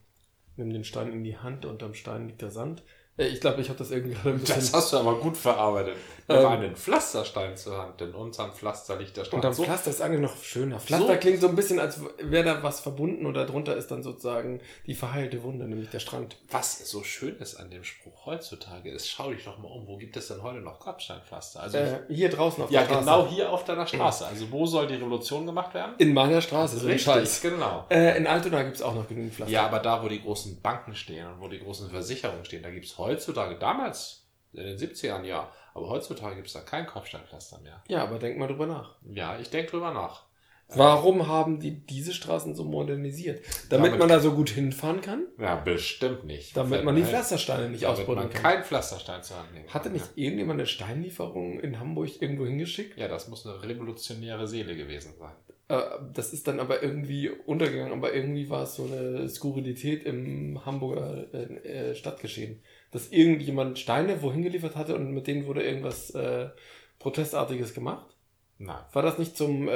nimm 0.58 0.74
den 0.74 0.84
Stein 0.84 1.14
in 1.14 1.24
die 1.24 1.38
Hand, 1.38 1.66
unterm 1.66 1.94
Stein 1.94 2.28
liegt 2.28 2.42
der 2.42 2.52
Sand. 2.52 2.84
Äh, 3.20 3.28
ich 3.28 3.42
glaube, 3.42 3.62
ich 3.62 3.70
habe 3.70 3.78
das 3.80 3.92
irgendwie 3.92 4.14
gerade 4.16 4.30
ein 4.32 4.40
bisschen... 4.40 4.56
Das 4.56 4.74
hast 4.74 4.94
du 4.94 4.98
aber 4.98 5.16
gut 5.20 5.38
verarbeitet. 5.38 5.96
Nimm 6.28 6.38
Ähm, 6.38 6.46
einen 6.46 6.76
Pflasterstein 6.76 7.58
zur 7.58 7.76
Hand, 7.82 8.00
denn 8.00 8.14
unterm 8.14 8.54
Pflaster 8.54 8.96
liegt 8.98 9.18
der 9.18 9.26
Stein. 9.26 9.38
Unterm 9.40 9.52
So, 9.54 9.64
Pflaster 9.64 9.90
ist 9.90 10.00
eigentlich 10.00 10.22
noch 10.22 10.38
schöner. 10.44 10.80
Pflaster 10.80 11.08
So- 11.14 11.20
klingt 11.20 11.42
so 11.42 11.48
ein 11.48 11.56
bisschen, 11.56 11.80
als 11.80 12.00
wäre 12.22 12.44
da 12.44 12.62
was 12.64 12.82
verbunden 12.82 13.26
und 13.26 13.34
darunter 13.34 13.76
ist 13.76 13.88
dann 13.90 14.04
sozusagen 14.04 14.60
die 14.86 14.94
verheilte 14.94 15.42
Wunde, 15.42 15.68
nämlich 15.68 15.90
der 15.90 16.00
Strand. 16.00 16.38
was 16.52 16.88
so 16.88 17.02
schön 17.04 17.36
ist 17.40 17.56
an 17.56 17.72
dem 17.72 17.84
Spruch 17.84 18.28
heutzutage 18.28 18.92
ist, 18.92 19.10
schau 19.10 19.32
dich 19.32 19.44
doch 19.44 19.58
mal 19.58 19.70
um, 19.70 19.88
wo 19.88 19.98
gibt 19.98 20.16
es 20.18 20.28
denn 20.28 20.44
heute 20.44 20.60
noch 20.60 20.80
Kopfsteinpflaster? 20.80 21.62
Also 21.62 21.78
Äh, 21.80 22.02
hier 22.10 22.30
draußen 22.30 22.64
auf 22.64 22.70
ja, 22.70 22.82
der 22.82 22.88
Straße. 22.90 23.06
genau 23.06 23.28
hier 23.28 23.52
auf 23.52 23.64
deiner 23.66 23.88
Straße. 23.88 24.28
Also 24.28 24.52
wo 24.52 24.68
soll 24.68 24.86
die 24.86 24.96
Revolution 24.96 25.48
gemacht 25.48 25.74
werden? 25.74 25.94
In 25.98 26.14
meiner 26.14 26.42
Straße, 26.42 26.78
so 26.78 26.96
Scheiß. 26.96 27.42
genau. 27.42 27.86
Äh, 27.90 28.18
in 28.18 28.28
Altona 28.28 28.62
gibt's 28.62 28.84
auch 28.84 28.94
noch 28.94 29.08
genügend 29.08 29.34
Pflaster. 29.34 29.52
Ja, 29.52 29.66
aber 29.66 29.80
da, 29.80 30.04
wo 30.04 30.08
die 30.08 30.22
großen 30.22 30.62
Banken 30.62 30.94
stehen 30.94 31.26
und 31.26 31.42
wo 31.42 31.48
die 31.48 31.58
großen 31.60 31.90
Versicherungen 31.90 32.46
stehen, 32.46 32.62
da 32.62 32.70
gibt's 32.70 33.00
heutzutage, 33.10 33.56
damals, 33.58 34.28
in 34.54 34.64
den 34.64 34.78
70ern 34.78 35.24
ja, 35.24 35.52
aber 35.74 35.90
heutzutage 35.90 36.36
gibt's 36.36 36.54
da 36.54 36.62
kein 36.62 36.88
Kopfsteinpflaster 36.88 37.60
mehr. 37.60 37.84
Ja, 37.88 38.04
aber 38.04 38.20
denk 38.20 38.38
mal 38.38 38.48
drüber 38.48 38.68
nach. 38.68 38.96
Ja, 39.12 39.38
ich 39.40 39.50
denke 39.50 39.72
drüber 39.72 39.94
nach. 39.94 40.30
Warum 40.76 41.28
haben 41.28 41.60
die 41.60 41.84
diese 41.86 42.14
Straßen 42.14 42.54
so 42.54 42.64
modernisiert? 42.64 43.42
Damit, 43.70 43.88
Damit- 43.88 44.00
man 44.00 44.10
da 44.10 44.20
so 44.20 44.34
gut 44.34 44.50
hinfahren 44.52 45.02
kann? 45.02 45.26
Ja, 45.40 45.56
bestimmt 45.56 46.26
nicht. 46.26 46.56
Damit 46.56 46.84
man 46.84 46.96
die. 46.96 47.04
Pflastersteine 47.04 47.70
nicht 47.70 47.82
man 47.84 48.30
kann. 48.30 48.30
keinen 48.30 48.64
Pflasterstein 48.64 49.24
zur 49.24 49.38
Hand 49.38 49.54
nehmen 49.54 49.66
kann. 49.66 49.74
Hatte 49.74 49.90
nicht 49.90 50.06
irgendjemand 50.16 50.60
eine 50.60 50.68
Steinlieferung 50.68 51.60
in 51.60 51.80
Hamburg 51.80 52.22
irgendwo 52.22 52.46
hingeschickt? 52.46 53.00
Ja, 53.00 53.08
das 53.08 53.28
muss 53.30 53.48
eine 53.48 53.64
revolutionäre 53.64 54.48
Seele 54.48 54.76
gewesen 54.76 55.16
sein. 55.18 55.34
Äh, 55.70 55.82
das 56.14 56.34
ist 56.34 56.48
dann 56.48 56.60
aber 56.60 56.84
irgendwie 56.84 57.30
untergegangen, 57.30 57.94
aber 57.94 58.14
irgendwie 58.14 58.50
war 58.50 58.64
es 58.64 58.76
so 58.76 58.86
eine 58.86 59.28
Skurrilität 59.28 60.04
im 60.04 60.64
Hamburger 60.66 61.34
äh, 61.34 61.90
äh, 61.90 61.96
Stadtgeschehen. 61.96 62.62
Dass 62.92 63.10
irgendjemand 63.10 63.78
Steine 63.80 64.22
wohin 64.22 64.42
geliefert 64.42 64.76
hatte 64.76 64.96
und 64.96 65.12
mit 65.12 65.28
denen 65.28 65.46
wurde 65.46 65.64
irgendwas 65.64 66.10
äh, 66.12 66.50
Protestartiges 66.98 67.74
gemacht. 67.74 68.08
Nein. 68.62 68.80
War 68.92 69.04
das 69.04 69.18
nicht 69.18 69.38
zum 69.38 69.70
äh, 69.70 69.72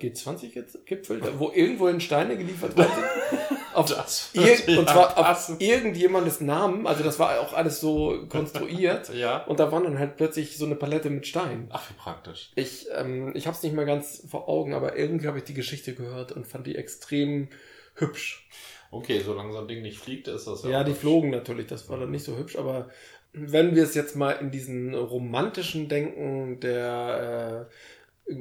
G20-Gipfel, 0.00 1.20
da- 1.20 1.38
wo 1.38 1.50
irgendwohin 1.50 2.00
Steine 2.00 2.36
geliefert 2.38 2.76
worden 2.76 2.88
sind? 2.94 3.48
Auf 3.74 3.86
Das 3.86 4.30
Ir 4.34 4.78
und 4.78 4.86
zwar 4.88 5.16
auf 5.16 5.50
irgendjemandes 5.58 6.42
Namen, 6.42 6.86
also 6.86 7.02
das 7.02 7.18
war 7.18 7.40
auch 7.40 7.54
alles 7.54 7.80
so 7.80 8.26
konstruiert. 8.28 9.08
Ja. 9.14 9.44
Und 9.44 9.60
da 9.60 9.72
waren 9.72 9.84
dann 9.84 9.98
halt 9.98 10.16
plötzlich 10.16 10.58
so 10.58 10.66
eine 10.66 10.74
Palette 10.76 11.08
mit 11.08 11.26
Steinen. 11.26 11.68
Ach, 11.70 11.88
wie 11.88 11.94
praktisch. 11.94 12.50
Ich, 12.54 12.86
ähm, 12.94 13.32
ich 13.34 13.46
habe 13.46 13.56
es 13.56 13.62
nicht 13.62 13.74
mehr 13.74 13.86
ganz 13.86 14.26
vor 14.30 14.46
Augen, 14.48 14.74
aber 14.74 14.96
irgendwie 14.98 15.26
habe 15.26 15.38
ich 15.38 15.44
die 15.44 15.54
Geschichte 15.54 15.94
gehört 15.94 16.32
und 16.32 16.46
fand 16.46 16.66
die 16.66 16.76
extrem 16.76 17.48
hübsch. 17.94 18.46
Okay, 18.92 19.22
solange 19.24 19.52
so 19.52 19.58
ein 19.58 19.68
Ding 19.68 19.80
nicht 19.80 19.98
fliegt, 19.98 20.28
ist 20.28 20.46
das 20.46 20.64
Ja, 20.64 20.82
auch 20.82 20.84
die 20.84 20.92
flogen 20.92 21.30
natürlich, 21.30 21.66
das 21.66 21.88
war 21.88 21.98
dann 21.98 22.10
nicht 22.10 22.24
so 22.24 22.36
hübsch, 22.36 22.56
aber 22.56 22.90
wenn 23.32 23.74
wir 23.74 23.84
es 23.84 23.94
jetzt 23.94 24.16
mal 24.16 24.32
in 24.32 24.50
diesen 24.50 24.94
romantischen 24.94 25.88
Denken 25.88 26.60
der 26.60 27.68
äh, 28.28 28.34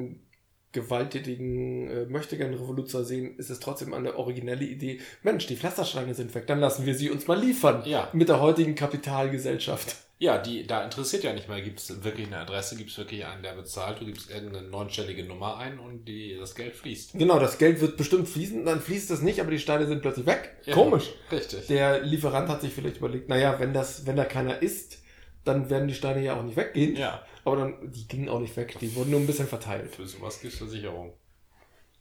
gewalttätigen 0.73 1.87
äh, 1.89 2.05
möchtegern 2.05 2.53
Revoluzer 2.53 3.05
sehen, 3.05 3.37
ist 3.37 3.49
es 3.49 3.61
trotzdem 3.61 3.93
eine 3.93 4.17
originelle 4.17 4.65
Idee. 4.65 4.99
Mensch, 5.23 5.47
die 5.47 5.55
Pflastersteine 5.55 6.13
sind 6.13 6.35
weg, 6.35 6.47
dann 6.47 6.59
lassen 6.59 6.85
wir 6.85 6.95
sie 6.95 7.09
uns 7.09 7.27
mal 7.27 7.39
liefern. 7.39 7.83
Ja. 7.85 8.09
Mit 8.11 8.27
der 8.27 8.41
heutigen 8.41 8.75
Kapitalgesellschaft. 8.75 9.95
Ja, 10.21 10.37
die, 10.37 10.67
da 10.67 10.83
interessiert 10.83 11.23
ja 11.23 11.33
nicht 11.33 11.49
mal, 11.49 11.63
gibt 11.63 11.79
es 11.79 12.03
wirklich 12.03 12.27
eine 12.27 12.37
Adresse, 12.37 12.75
gibt 12.75 12.91
es 12.91 12.97
wirklich 12.99 13.25
einen, 13.25 13.41
der 13.41 13.53
bezahlt, 13.53 13.99
du 14.01 14.05
gibst 14.05 14.29
irgendeine 14.29 14.67
neunstellige 14.67 15.23
Nummer 15.23 15.57
ein 15.57 15.79
und 15.79 16.05
die, 16.05 16.37
das 16.37 16.53
Geld 16.53 16.75
fließt. 16.75 17.13
Genau, 17.13 17.39
das 17.39 17.57
Geld 17.57 17.81
wird 17.81 17.97
bestimmt 17.97 18.29
fließen, 18.29 18.63
dann 18.63 18.81
fließt 18.81 19.09
es 19.09 19.23
nicht, 19.23 19.41
aber 19.41 19.49
die 19.49 19.57
Steine 19.57 19.87
sind 19.87 20.03
plötzlich 20.03 20.27
weg. 20.27 20.55
Ja, 20.65 20.75
Komisch. 20.75 21.09
Richtig. 21.31 21.65
Der 21.65 22.01
Lieferant 22.01 22.49
hat 22.49 22.61
sich 22.61 22.71
vielleicht 22.71 22.97
überlegt, 22.97 23.29
naja, 23.29 23.59
wenn 23.59 23.73
das, 23.73 24.05
wenn 24.05 24.15
da 24.15 24.25
keiner 24.25 24.61
ist, 24.61 24.99
dann 25.43 25.71
werden 25.71 25.87
die 25.87 25.95
Steine 25.95 26.23
ja 26.23 26.35
auch 26.39 26.43
nicht 26.43 26.55
weggehen. 26.55 26.95
ja, 26.97 27.25
Aber 27.43 27.55
dann, 27.55 27.91
die 27.91 28.07
gingen 28.07 28.29
auch 28.29 28.39
nicht 28.41 28.55
weg, 28.57 28.77
die 28.79 28.93
wurden 28.93 29.09
nur 29.09 29.21
ein 29.21 29.25
bisschen 29.25 29.47
verteilt. 29.47 29.95
für 29.95 30.05
sowas 30.05 30.39
gibt 30.39 30.53
es 30.53 30.59
Versicherung. 30.59 31.13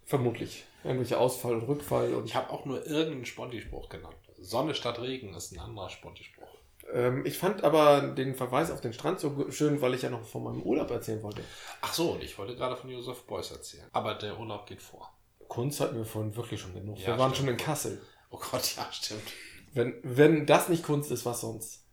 Vermutlich. 0.05 0.65
Irgendwelche 0.85 1.17
Ausfall 1.17 1.55
und 1.55 1.63
Rückfall 1.63 2.13
und 2.13 2.27
Ich 2.27 2.35
habe 2.35 2.51
auch 2.51 2.67
nur 2.67 2.87
irgendeinen 2.87 3.25
Spontispruch 3.25 3.89
genannt. 3.89 4.17
Sonne 4.39 4.75
statt 4.75 5.01
Regen 5.01 5.33
ist 5.33 5.53
ein 5.53 5.59
anderer 5.59 5.89
Spontispruch. 5.89 6.60
Ähm, 6.93 7.25
ich 7.27 7.39
fand 7.39 7.65
aber 7.65 8.01
den 8.01 8.35
Verweis 8.35 8.71
auf 8.71 8.81
den 8.81 8.93
Strand 8.93 9.21
so 9.21 9.51
schön, 9.51 9.81
weil 9.81 9.95
ich 9.95 10.03
ja 10.03 10.11
noch 10.11 10.25
von 10.25 10.45
meinem 10.45 10.63
Urlaub 10.63 10.91
erzählen 10.91 11.23
wollte. 11.23 11.43
Ach 11.81 11.93
so, 11.93 12.13
und 12.13 12.23
ich 12.23 12.37
wollte 12.39 12.57
gerade 12.57 12.77
von 12.77 12.91
Joseph 12.91 13.27
Beuys 13.27 13.51
erzählen. 13.51 13.87
Aber 13.93 14.15
der 14.15 14.39
Urlaub 14.39 14.67
geht 14.67 14.83
vor. 14.83 15.13
Kunst 15.49 15.81
hatten 15.81 15.97
wir 15.97 16.05
vorhin 16.05 16.35
wirklich 16.37 16.61
schon 16.61 16.75
genug. 16.75 16.99
Ja, 16.99 17.09
wir 17.09 17.19
waren 17.19 17.35
stimmt. 17.35 17.49
schon 17.49 17.49
in 17.49 17.57
Kassel. 17.57 18.01
Oh 18.31 18.39
Gott, 18.39 18.77
ja, 18.77 18.87
stimmt. 18.93 19.23
Wenn, 19.73 19.95
wenn 20.03 20.47
das 20.47 20.69
nicht 20.69 20.85
Kunst 20.85 21.11
ist, 21.11 21.27
was 21.27 21.41
sonst? 21.41 21.85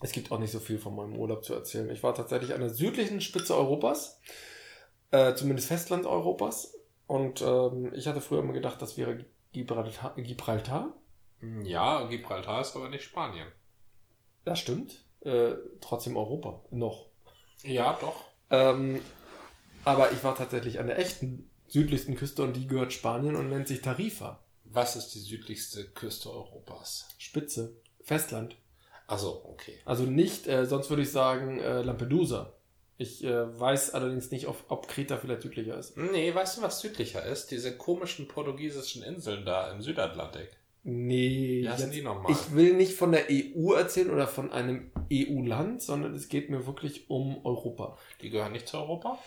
Es 0.00 0.12
gibt 0.12 0.32
auch 0.32 0.38
nicht 0.38 0.52
so 0.52 0.60
viel 0.60 0.78
von 0.78 0.94
meinem 0.96 1.16
Urlaub 1.16 1.44
zu 1.44 1.54
erzählen. 1.54 1.90
Ich 1.90 2.02
war 2.02 2.14
tatsächlich 2.14 2.54
an 2.54 2.60
der 2.60 2.70
südlichen 2.70 3.20
Spitze 3.20 3.56
Europas, 3.56 4.20
äh, 5.10 5.34
zumindest 5.34 5.68
Festland 5.68 6.06
Europas. 6.06 6.74
Und 7.06 7.42
ähm, 7.42 7.92
ich 7.94 8.06
hatte 8.06 8.20
früher 8.20 8.40
immer 8.40 8.52
gedacht, 8.52 8.80
das 8.80 8.96
wäre 8.96 9.24
Gibraltar. 9.52 10.14
Gibraltar. 10.16 10.94
Ja, 11.62 12.04
Gibraltar 12.04 12.60
ist 12.60 12.76
aber 12.76 12.88
nicht 12.88 13.04
Spanien. 13.04 13.48
Das 14.44 14.58
stimmt. 14.58 15.04
Äh, 15.20 15.52
trotzdem 15.80 16.16
Europa. 16.16 16.62
Noch. 16.70 17.06
Ja, 17.62 17.98
doch. 18.00 18.24
Ähm, 18.50 19.00
aber 19.84 20.12
ich 20.12 20.22
war 20.24 20.34
tatsächlich 20.34 20.78
an 20.78 20.86
der 20.86 20.98
echten 20.98 21.50
südlichsten 21.68 22.16
Küste 22.16 22.42
und 22.42 22.54
die 22.54 22.66
gehört 22.66 22.92
Spanien 22.92 23.36
und 23.36 23.48
nennt 23.48 23.68
sich 23.68 23.80
Tarifa. 23.80 24.42
Was 24.64 24.96
ist 24.96 25.14
die 25.14 25.20
südlichste 25.20 25.84
Küste 25.84 26.30
Europas? 26.30 27.08
Spitze. 27.18 27.76
Festland. 28.02 28.56
Also, 29.06 29.44
okay. 29.44 29.78
Also 29.84 30.04
nicht, 30.04 30.46
äh, 30.46 30.66
sonst 30.66 30.90
würde 30.90 31.02
ich 31.02 31.10
sagen 31.10 31.58
äh, 31.58 31.82
Lampedusa. 31.82 32.54
Ich 32.96 33.24
äh, 33.24 33.58
weiß 33.58 33.94
allerdings 33.94 34.30
nicht, 34.30 34.46
ob, 34.46 34.62
ob 34.68 34.86
Kreta 34.86 35.16
vielleicht 35.16 35.42
südlicher 35.42 35.76
ist. 35.78 35.96
Nee, 35.96 36.34
weißt 36.34 36.58
du, 36.58 36.62
was 36.62 36.80
südlicher 36.80 37.24
ist? 37.24 37.50
Diese 37.50 37.76
komischen 37.76 38.28
portugiesischen 38.28 39.02
Inseln 39.02 39.44
da 39.44 39.72
im 39.72 39.80
Südatlantik. 39.80 40.50
Nee, 40.82 41.60
jetzt, 41.60 41.92
ich 41.94 42.54
will 42.54 42.74
nicht 42.74 42.94
von 42.94 43.12
der 43.12 43.26
EU 43.30 43.72
erzählen 43.72 44.10
oder 44.10 44.26
von 44.26 44.50
einem 44.50 44.90
EU-Land, 45.12 45.82
sondern 45.82 46.14
es 46.14 46.28
geht 46.28 46.48
mir 46.48 46.66
wirklich 46.66 47.10
um 47.10 47.44
Europa. 47.44 47.98
Die 48.22 48.30
gehören 48.30 48.52
nicht 48.52 48.66
zu 48.66 48.78
Europa? 48.78 49.18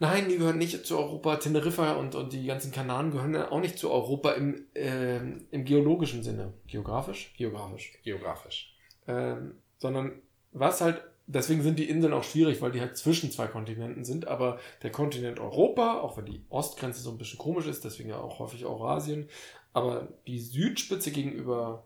Nein, 0.00 0.28
die 0.28 0.38
gehören 0.38 0.58
nicht 0.58 0.86
zu 0.86 0.98
Europa. 0.98 1.36
Teneriffa 1.36 1.92
und, 1.94 2.14
und 2.14 2.32
die 2.32 2.46
ganzen 2.46 2.72
Kanaren 2.72 3.10
gehören 3.10 3.36
auch 3.36 3.60
nicht 3.60 3.78
zu 3.78 3.90
Europa 3.90 4.32
im, 4.32 4.66
ähm, 4.74 5.46
im 5.50 5.64
geologischen 5.64 6.22
Sinne. 6.22 6.54
Geografisch? 6.66 7.32
Geografisch. 7.36 7.98
Geografisch. 8.02 8.74
Ähm, 9.06 9.54
sondern 9.78 10.22
was 10.52 10.80
halt, 10.80 11.02
deswegen 11.28 11.62
sind 11.62 11.78
die 11.78 11.88
Inseln 11.88 12.12
auch 12.12 12.24
schwierig, 12.24 12.60
weil 12.60 12.72
die 12.72 12.80
halt 12.80 12.96
zwischen 12.96 13.30
zwei 13.30 13.46
Kontinenten 13.46 14.04
sind, 14.04 14.26
aber 14.26 14.58
der 14.82 14.90
Kontinent 14.90 15.38
Europa, 15.38 16.00
auch 16.00 16.16
wenn 16.16 16.26
die 16.26 16.42
Ostgrenze 16.48 17.02
so 17.02 17.10
ein 17.10 17.18
bisschen 17.18 17.38
komisch 17.38 17.66
ist, 17.66 17.84
deswegen 17.84 18.08
ja 18.08 18.18
auch 18.18 18.38
häufig 18.38 18.64
Eurasien, 18.64 19.28
aber 19.72 20.08
die 20.26 20.40
Südspitze 20.40 21.10
gegenüber 21.10 21.84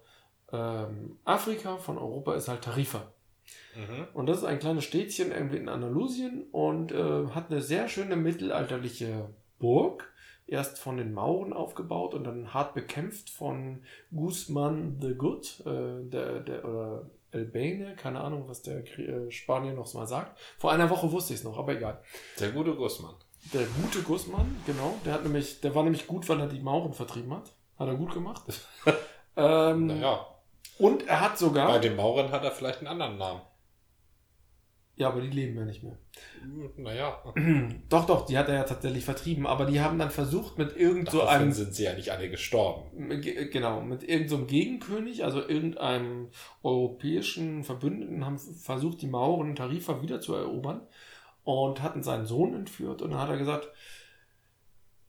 ähm, 0.53 1.19
Afrika 1.25 1.77
von 1.77 1.99
Europa 1.99 2.35
ist 2.35 2.49
halt 2.49 2.63
Tarifa. 2.63 3.13
Mhm. 3.75 4.07
Und 4.15 4.27
das 4.27 4.39
ist 4.39 4.45
ein 4.45 4.61
kleines 4.61 4.85
Städtchen 4.85 5.33
irgendwie 5.33 5.57
in 5.57 5.69
Andalusien 5.69 6.45
und 6.53 6.93
äh, 6.93 7.27
hat 7.29 7.51
eine 7.51 7.61
sehr 7.61 7.89
schöne 7.89 8.17
mittelalterliche 8.17 9.29
Burg. 9.59 10.09
Erst 10.47 10.79
von 10.79 10.99
den 10.99 11.15
Mauren 11.15 11.53
aufgebaut 11.53 12.15
und 12.15 12.25
dann 12.25 12.53
hart 12.53 12.75
bekämpft 12.75 13.31
von 13.31 13.85
Guzman 14.15 14.99
the 15.01 15.15
Good, 15.15 15.63
äh, 15.65 16.05
der, 16.09 16.41
der, 16.41 16.65
oder 16.65 17.11
Albane, 17.33 17.95
keine 17.97 18.21
Ahnung, 18.21 18.45
was 18.49 18.63
der 18.63 18.79
äh, 18.99 19.31
Spanier 19.31 19.73
noch 19.73 19.93
mal 19.95 20.07
sagt. 20.07 20.39
Vor 20.59 20.73
einer 20.73 20.91
Woche 20.91 21.11
wusste 21.11 21.33
ich 21.33 21.41
es 21.41 21.45
noch, 21.45 21.59
aber 21.59 21.73
egal. 21.73 22.01
Der 22.39 22.51
gute 22.51 22.75
Gussmann. 22.75 23.15
Der 23.53 23.65
gute 23.83 24.03
Guzman, 24.03 24.57
genau, 24.67 24.95
der 25.05 25.15
hat 25.15 25.25
nämlich, 25.25 25.61
der 25.61 25.75
war 25.75 25.83
nämlich 25.83 26.07
gut, 26.07 26.29
weil 26.29 26.39
er 26.41 26.47
die 26.47 26.61
Mauren 26.61 26.93
vertrieben 26.93 27.33
hat. 27.35 27.51
Hat 27.79 27.89
er 27.89 27.95
gut 27.97 28.13
gemacht. 28.15 28.43
ähm, 29.37 29.87
Naja, 29.89 30.27
Und 30.79 31.07
er 31.09 31.21
hat 31.21 31.39
sogar. 31.39 31.67
bei 31.69 31.79
den 31.79 31.97
Maurern 31.97 32.31
hat 32.31 32.45
er 32.45 32.53
vielleicht 32.53 32.79
einen 32.79 32.89
anderen 32.89 33.19
Namen. 33.19 33.41
Ja, 34.97 35.09
aber 35.09 35.21
die 35.21 35.29
leben 35.31 35.57
ja 35.57 35.65
nicht 35.65 35.83
mehr. 35.83 35.97
Naja, 36.77 37.23
Doch, 37.89 38.07
doch, 38.07 38.27
die 38.27 38.37
hat 38.37 38.49
er 38.49 38.55
ja 38.57 38.65
tatsächlich 38.65 39.05
vertrieben, 39.05 39.47
aber 39.47 39.65
die 39.67 39.81
haben 39.81 39.99
dann 39.99 40.11
versucht 40.11 40.59
mit 40.59 40.77
irgend 40.77 41.11
so 41.11 41.23
einem, 41.23 41.53
sind 41.53 41.75
sie 41.75 41.85
ja 41.85 41.95
nicht 41.95 42.11
alle 42.11 42.29
gestorben. 42.31 43.21
Ge- 43.21 43.49
genau, 43.49 43.81
mit 43.81 44.03
irgendeinem 44.03 44.29
so 44.29 44.37
einem 44.37 44.47
Gegenkönig, 44.47 45.25
also 45.25 45.41
irgendeinem 45.47 46.29
europäischen 46.63 47.65
Verbündeten, 47.65 48.25
haben 48.25 48.39
versucht, 48.39 49.01
die 49.03 49.07
Mauren 49.07 49.57
Tarifa 49.57 50.03
wieder 50.03 50.21
zu 50.21 50.35
erobern 50.35 50.83
und 51.45 51.83
hatten 51.83 52.03
seinen 52.03 52.27
Sohn 52.27 52.55
entführt 52.55 53.03
und 53.03 53.11
dann 53.13 53.21
hat 53.21 53.31
er 53.31 53.39
gesagt, 53.39 53.69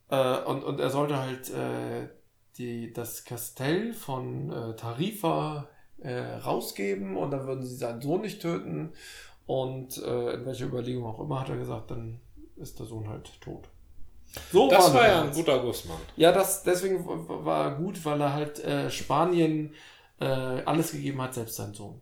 äh, 0.09 0.37
und, 0.43 0.63
und 0.63 0.79
er 0.79 0.89
sollte 0.89 1.17
halt 1.17 1.49
äh, 1.49 2.07
die, 2.57 2.93
das 2.93 3.25
Kastell 3.25 3.93
von 3.93 4.51
äh, 4.51 4.75
Tarifa 4.75 5.69
äh, 5.99 6.19
rausgeben 6.19 7.15
und 7.17 7.31
dann 7.31 7.47
würden 7.47 7.65
sie 7.65 7.75
seinen 7.75 8.01
Sohn 8.01 8.21
nicht 8.21 8.41
töten 8.41 8.93
und 9.45 9.97
äh, 9.97 10.33
in 10.33 10.45
welcher 10.45 10.65
Überlegung 10.65 11.05
auch 11.05 11.19
immer 11.19 11.41
hat 11.41 11.49
er 11.49 11.57
gesagt, 11.57 11.91
dann 11.91 12.19
ist 12.55 12.79
der 12.79 12.85
Sohn 12.85 13.09
halt 13.09 13.29
tot. 13.41 13.69
So 14.51 14.69
Das 14.69 14.93
war 14.93 15.07
ja 15.07 15.21
ein 15.21 15.31
guter 15.31 15.59
Gussmann. 15.59 15.99
Ja, 16.15 16.31
das 16.31 16.63
deswegen 16.63 17.05
war 17.05 17.65
er 17.65 17.75
gut, 17.75 18.03
weil 18.03 18.19
er 18.21 18.33
halt 18.33 18.63
äh, 18.63 18.89
Spanien 18.89 19.73
äh, 20.19 20.25
alles 20.25 20.91
gegeben 20.91 21.21
hat, 21.21 21.33
selbst 21.33 21.55
sein 21.55 21.73
Sohn. 21.73 22.01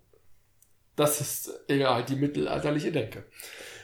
Das 0.96 1.20
ist 1.20 1.52
ja 1.68 1.96
halt 1.96 2.10
die 2.10 2.16
mittelalterliche 2.16 2.92
Denke. 2.92 3.26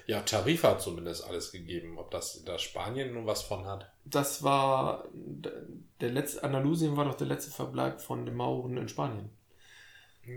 Ja, 0.05 0.21
Tarifa 0.21 0.71
hat 0.71 0.81
zumindest 0.81 1.25
alles 1.27 1.51
gegeben. 1.51 1.97
Ob 1.97 2.11
das 2.11 2.43
da 2.45 2.57
Spanien 2.57 3.13
nun 3.13 3.25
was 3.25 3.41
von 3.41 3.65
hat? 3.65 3.91
Das 4.05 4.43
war 4.43 5.05
der 5.13 6.09
letzte 6.11 6.43
Andalusien 6.43 6.95
war 6.95 7.05
doch 7.05 7.15
der 7.15 7.27
letzte 7.27 7.51
Verbleib 7.51 7.99
von 7.99 8.25
den 8.25 8.35
Mauren 8.35 8.77
in 8.77 8.87
Spanien. 8.87 9.29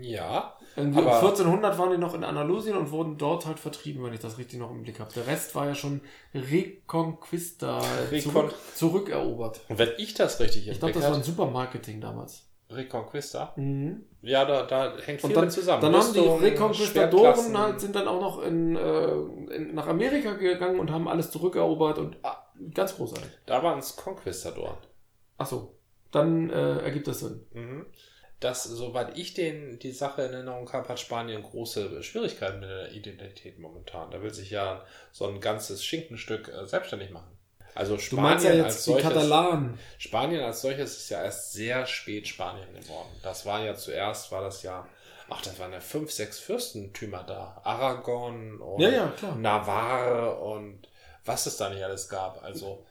Ja, 0.01 0.55
Aber- 0.77 1.15
1400 1.19 1.77
waren 1.77 1.91
die 1.91 1.97
noch 1.97 2.13
in 2.13 2.23
Andalusien 2.23 2.77
und 2.77 2.91
wurden 2.91 3.17
dort 3.17 3.45
halt 3.45 3.59
vertrieben, 3.59 4.03
wenn 4.03 4.13
ich 4.13 4.21
das 4.21 4.37
richtig 4.37 4.57
noch 4.59 4.71
im 4.71 4.83
Blick 4.83 4.99
habe. 4.99 5.11
Der 5.13 5.27
Rest 5.27 5.53
war 5.55 5.65
ja 5.67 5.75
schon 5.75 5.99
Reconquista 6.33 7.79
Recon- 8.11 8.21
zurück, 8.31 8.53
zurückerobert. 8.75 9.61
und 9.69 9.77
wenn 9.79 9.89
ich 9.97 10.13
das 10.13 10.39
richtig 10.39 10.67
im 10.67 10.73
Ich 10.73 10.79
glaube, 10.79 10.93
das 10.93 11.03
war 11.03 11.09
ein 11.11 11.15
hatte, 11.17 11.25
super 11.25 11.45
Marketing 11.47 11.99
damals. 12.01 12.47
Reconquista, 12.69 13.51
Mhm. 13.57 14.05
ja, 14.21 14.45
da, 14.45 14.63
da 14.65 14.93
hängt 15.05 15.19
viel 15.19 15.29
Und 15.31 15.35
dann, 15.35 15.49
zusammen. 15.49 15.81
dann 15.81 15.93
haben 15.93 16.13
die 16.13 16.19
Rüstung, 16.19 16.39
Reconquistadoren 16.39 17.57
halt, 17.57 17.81
sind 17.81 17.93
dann 17.95 18.07
auch 18.07 18.21
noch 18.21 18.41
in, 18.43 18.77
äh, 18.77 19.11
in, 19.55 19.73
nach 19.75 19.87
Amerika 19.87 20.33
gegangen 20.35 20.79
und 20.79 20.89
haben 20.89 21.09
alles 21.09 21.31
zurückerobert 21.31 21.97
und 21.97 22.15
ah, 22.23 22.37
ganz 22.73 22.95
großartig. 22.95 23.29
Da 23.45 23.61
waren 23.61 23.79
es 23.79 23.97
Conquistadoren. 23.97 24.77
Ach 25.37 25.47
so, 25.47 25.75
dann 26.11 26.49
äh, 26.49 26.77
ergibt 26.77 27.07
das 27.07 27.19
Sinn. 27.19 27.41
Mhm. 27.53 27.85
Das, 28.41 28.63
soweit 28.63 29.17
ich 29.17 29.33
den, 29.35 29.79
die 29.79 29.91
Sache 29.91 30.23
in 30.23 30.33
Erinnerung 30.33 30.71
habe, 30.73 30.89
hat 30.89 30.99
Spanien 30.99 31.43
große 31.43 32.01
Schwierigkeiten 32.03 32.59
mit 32.59 32.69
der 32.69 32.91
Identität 32.91 33.59
momentan. 33.59 34.09
Da 34.11 34.21
will 34.21 34.33
sich 34.33 34.49
ja 34.49 34.83
so 35.13 35.27
ein 35.27 35.39
ganzes 35.39 35.85
Schinkenstück 35.85 36.49
äh, 36.49 36.65
selbstständig 36.65 37.11
machen. 37.11 37.31
Also 37.75 37.97
Spanien 37.99 38.57
ja 38.57 38.63
als 38.65 38.75
jetzt 38.75 38.87
die 38.87 38.91
solches, 38.91 39.09
Katalanen. 39.09 39.79
Spanien 39.97 40.43
als 40.43 40.61
solches 40.61 40.97
ist 40.97 41.09
ja 41.09 41.23
erst 41.23 41.53
sehr 41.53 41.85
spät 41.85 42.27
Spanien 42.27 42.67
geworden. 42.73 43.09
Das 43.23 43.45
war 43.45 43.63
ja 43.63 43.75
zuerst, 43.75 44.31
war 44.31 44.41
das 44.41 44.63
ja, 44.63 44.85
ach, 45.29 45.41
das 45.41 45.57
waren 45.59 45.71
ja 45.71 45.79
fünf, 45.79 46.11
sechs 46.11 46.39
Fürstentümer 46.39 47.23
da. 47.23 47.61
Aragon 47.63 48.59
und 48.59 48.81
Ja, 48.81 48.89
ja. 48.89 49.13
Navarre 49.37 50.35
und 50.35 50.87
was 51.25 51.45
es 51.45 51.57
da 51.57 51.69
nicht 51.69 51.83
alles 51.83 52.09
gab. 52.09 52.43
Also 52.43 52.83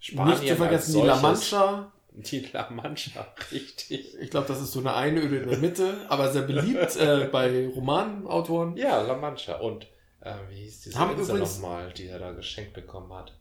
Spanien 0.00 0.38
Nicht 0.40 0.48
zu 0.48 0.56
vergessen 0.56 0.92
die 0.94 0.98
als 1.02 1.06
La 1.08 1.16
solches- 1.20 1.52
Mancha. 1.52 1.92
Die 2.14 2.46
La 2.52 2.70
Mancha, 2.70 3.26
richtig. 3.50 4.16
Ich 4.20 4.30
glaube, 4.30 4.46
das 4.46 4.60
ist 4.60 4.72
so 4.72 4.78
eine 4.78 4.94
Einöde 4.94 5.38
in 5.38 5.48
der 5.48 5.58
Mitte, 5.58 5.94
aber 6.08 6.30
sehr 6.30 6.42
beliebt 6.42 6.96
äh, 6.96 7.28
bei 7.30 7.66
Romanautoren. 7.66 8.76
Ja, 8.76 9.02
La 9.02 9.16
Mancha. 9.16 9.56
Und 9.56 9.88
äh, 10.20 10.34
wie 10.48 10.62
hieß 10.62 10.82
diese 10.82 10.98
Haben 10.98 11.18
Insel 11.18 11.38
nochmal, 11.38 11.92
die 11.92 12.06
er 12.06 12.20
da 12.20 12.30
geschenkt 12.32 12.72
bekommen 12.72 13.12
hat? 13.12 13.32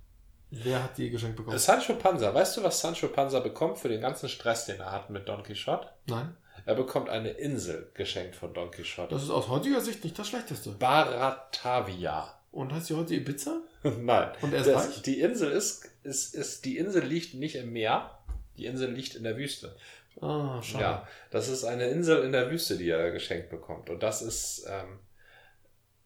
Wer 0.50 0.84
hat 0.84 0.98
die 0.98 1.10
geschenkt 1.10 1.38
bekommen? 1.38 1.58
Sancho 1.58 1.96
Panza, 1.96 2.34
weißt 2.34 2.58
du, 2.58 2.64
was 2.64 2.80
Sancho 2.80 3.08
Panza 3.08 3.40
bekommt 3.40 3.78
für 3.78 3.90
den 3.90 4.02
ganzen 4.02 4.30
Stress, 4.30 4.66
den 4.66 4.80
er 4.80 4.92
hat 4.92 5.10
mit 5.10 5.28
Don 5.28 5.44
Quixote? 5.44 5.88
Nein. 6.08 6.36
Er 6.66 6.76
bekommt 6.76 7.10
eine 7.10 7.30
Insel 7.30 7.92
geschenkt 7.94 8.36
von 8.36 8.54
Don 8.54 8.72
Quixote. 8.72 9.14
Das 9.14 9.24
ist 9.24 9.30
aus 9.30 9.50
heutiger 9.50 9.82
Sicht 9.82 10.04
nicht 10.04 10.18
das 10.18 10.28
Schlechteste. 10.28 10.72
Baratavia. 10.72 12.40
Und 12.52 12.72
heißt 12.72 12.88
sie 12.88 12.96
heute 12.96 13.16
Ibiza? 13.16 13.62
Nein. 13.84 14.32
Und 14.42 14.54
er 14.54 14.62
ist 14.62 14.70
Das, 14.70 15.02
die 15.02 15.20
Insel 15.22 15.52
ist, 15.52 15.90
ist, 16.04 16.36
ist, 16.36 16.66
die 16.66 16.78
Insel 16.78 17.04
liegt 17.04 17.34
nicht 17.34 17.56
im 17.56 17.74
Meer. 17.74 18.12
Die 18.58 18.66
Insel 18.66 18.92
liegt 18.92 19.16
in 19.16 19.24
der 19.24 19.38
Wüste. 19.38 19.76
Ah, 20.22 20.62
schade. 20.62 20.84
Ja, 20.84 21.08
das 21.32 21.48
ist 21.48 21.63
eine 21.63 21.88
Insel 21.88 22.24
in 22.24 22.32
der 22.32 22.50
Wüste, 22.52 22.78
die 22.78 22.89
er 22.89 23.12
geschenkt 23.12 23.50
bekommt. 23.50 23.89
Und 23.89 24.04
das 24.04 24.22
ist, 24.22 24.66
ähm, 24.70 25.00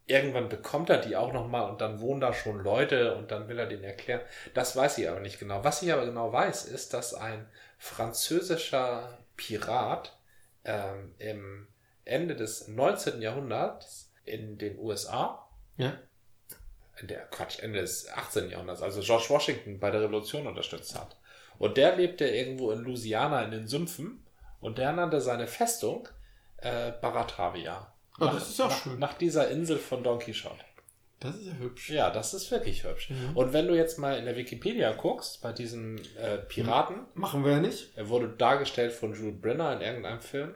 irgendwann 0.05 0.47
bekommt 0.47 0.89
er 0.89 0.97
die 0.99 1.17
auch 1.17 1.33
nochmal 1.33 1.69
und 1.69 1.81
dann 1.81 1.99
wohnen 1.99 2.21
da 2.21 2.33
schon 2.33 2.63
Leute 2.63 3.15
und 3.15 3.31
dann 3.31 3.49
will 3.49 3.59
er 3.59 3.65
denen 3.65 3.83
erklären. 3.83 4.21
Das 4.53 4.75
weiß 4.75 4.97
ich 4.99 5.09
aber 5.09 5.19
nicht 5.19 5.39
genau. 5.39 5.63
Was 5.65 5.81
ich 5.81 5.91
aber 5.91 6.05
genau 6.05 6.31
weiß, 6.31 6.65
ist, 6.65 6.93
dass 6.93 7.13
ein 7.13 7.49
französischer 7.77 9.17
Pirat 9.35 10.17
ähm, 10.63 11.13
im 11.19 11.67
Ende 12.05 12.35
des 12.35 12.69
19. 12.69 13.21
Jahrhunderts 13.21 14.13
in 14.23 14.57
den 14.57 14.79
USA, 14.79 15.47
Ja. 15.75 15.93
in 17.01 17.07
der 17.07 17.25
Quatsch, 17.25 17.59
Ende 17.59 17.81
des 17.81 18.09
18. 18.09 18.49
Jahrhunderts, 18.49 18.81
also 18.81 19.01
George 19.01 19.25
Washington 19.29 19.79
bei 19.79 19.91
der 19.91 20.01
Revolution 20.01 20.47
unterstützt 20.47 20.97
hat. 20.97 21.17
Und 21.59 21.77
der 21.77 21.95
lebte 21.95 22.27
irgendwo 22.27 22.71
in 22.71 22.79
Louisiana 22.79 23.43
in 23.43 23.51
den 23.51 23.67
Sümpfen 23.67 24.23
und 24.59 24.77
der 24.77 24.91
nannte 24.93 25.21
seine 25.21 25.47
Festung 25.47 26.07
äh, 26.57 26.91
Baratavia. 27.01 27.93
Ah, 28.19 28.31
das 28.33 28.49
ist 28.49 28.59
ja 28.59 28.67
nach, 28.67 28.77
schön. 28.83 28.99
Nach 28.99 29.13
dieser 29.13 29.49
Insel 29.49 29.77
von 29.77 30.03
Don 30.03 30.19
Quixote. 30.19 30.63
Das 31.19 31.35
ist 31.35 31.47
ja 31.47 31.53
hübsch. 31.53 31.89
Ja, 31.89 32.09
das 32.11 32.33
ist 32.35 32.51
wirklich 32.51 32.83
hübsch. 32.83 33.09
Mhm. 33.09 33.35
Und 33.35 33.53
wenn 33.53 33.67
du 33.67 33.75
jetzt 33.75 33.97
mal 33.97 34.17
in 34.19 34.25
der 34.25 34.35
Wikipedia 34.35 34.91
guckst, 34.93 35.41
bei 35.41 35.51
diesem 35.51 35.97
äh, 36.19 36.37
Piraten, 36.37 37.05
Machen 37.15 37.43
wir 37.43 37.53
ja 37.53 37.59
nicht. 37.59 37.89
er 37.95 38.09
wurde 38.09 38.29
dargestellt 38.29 38.91
von 38.91 39.13
Jude 39.15 39.37
Brenner 39.37 39.73
in 39.73 39.81
irgendeinem 39.81 40.21
Film, 40.21 40.53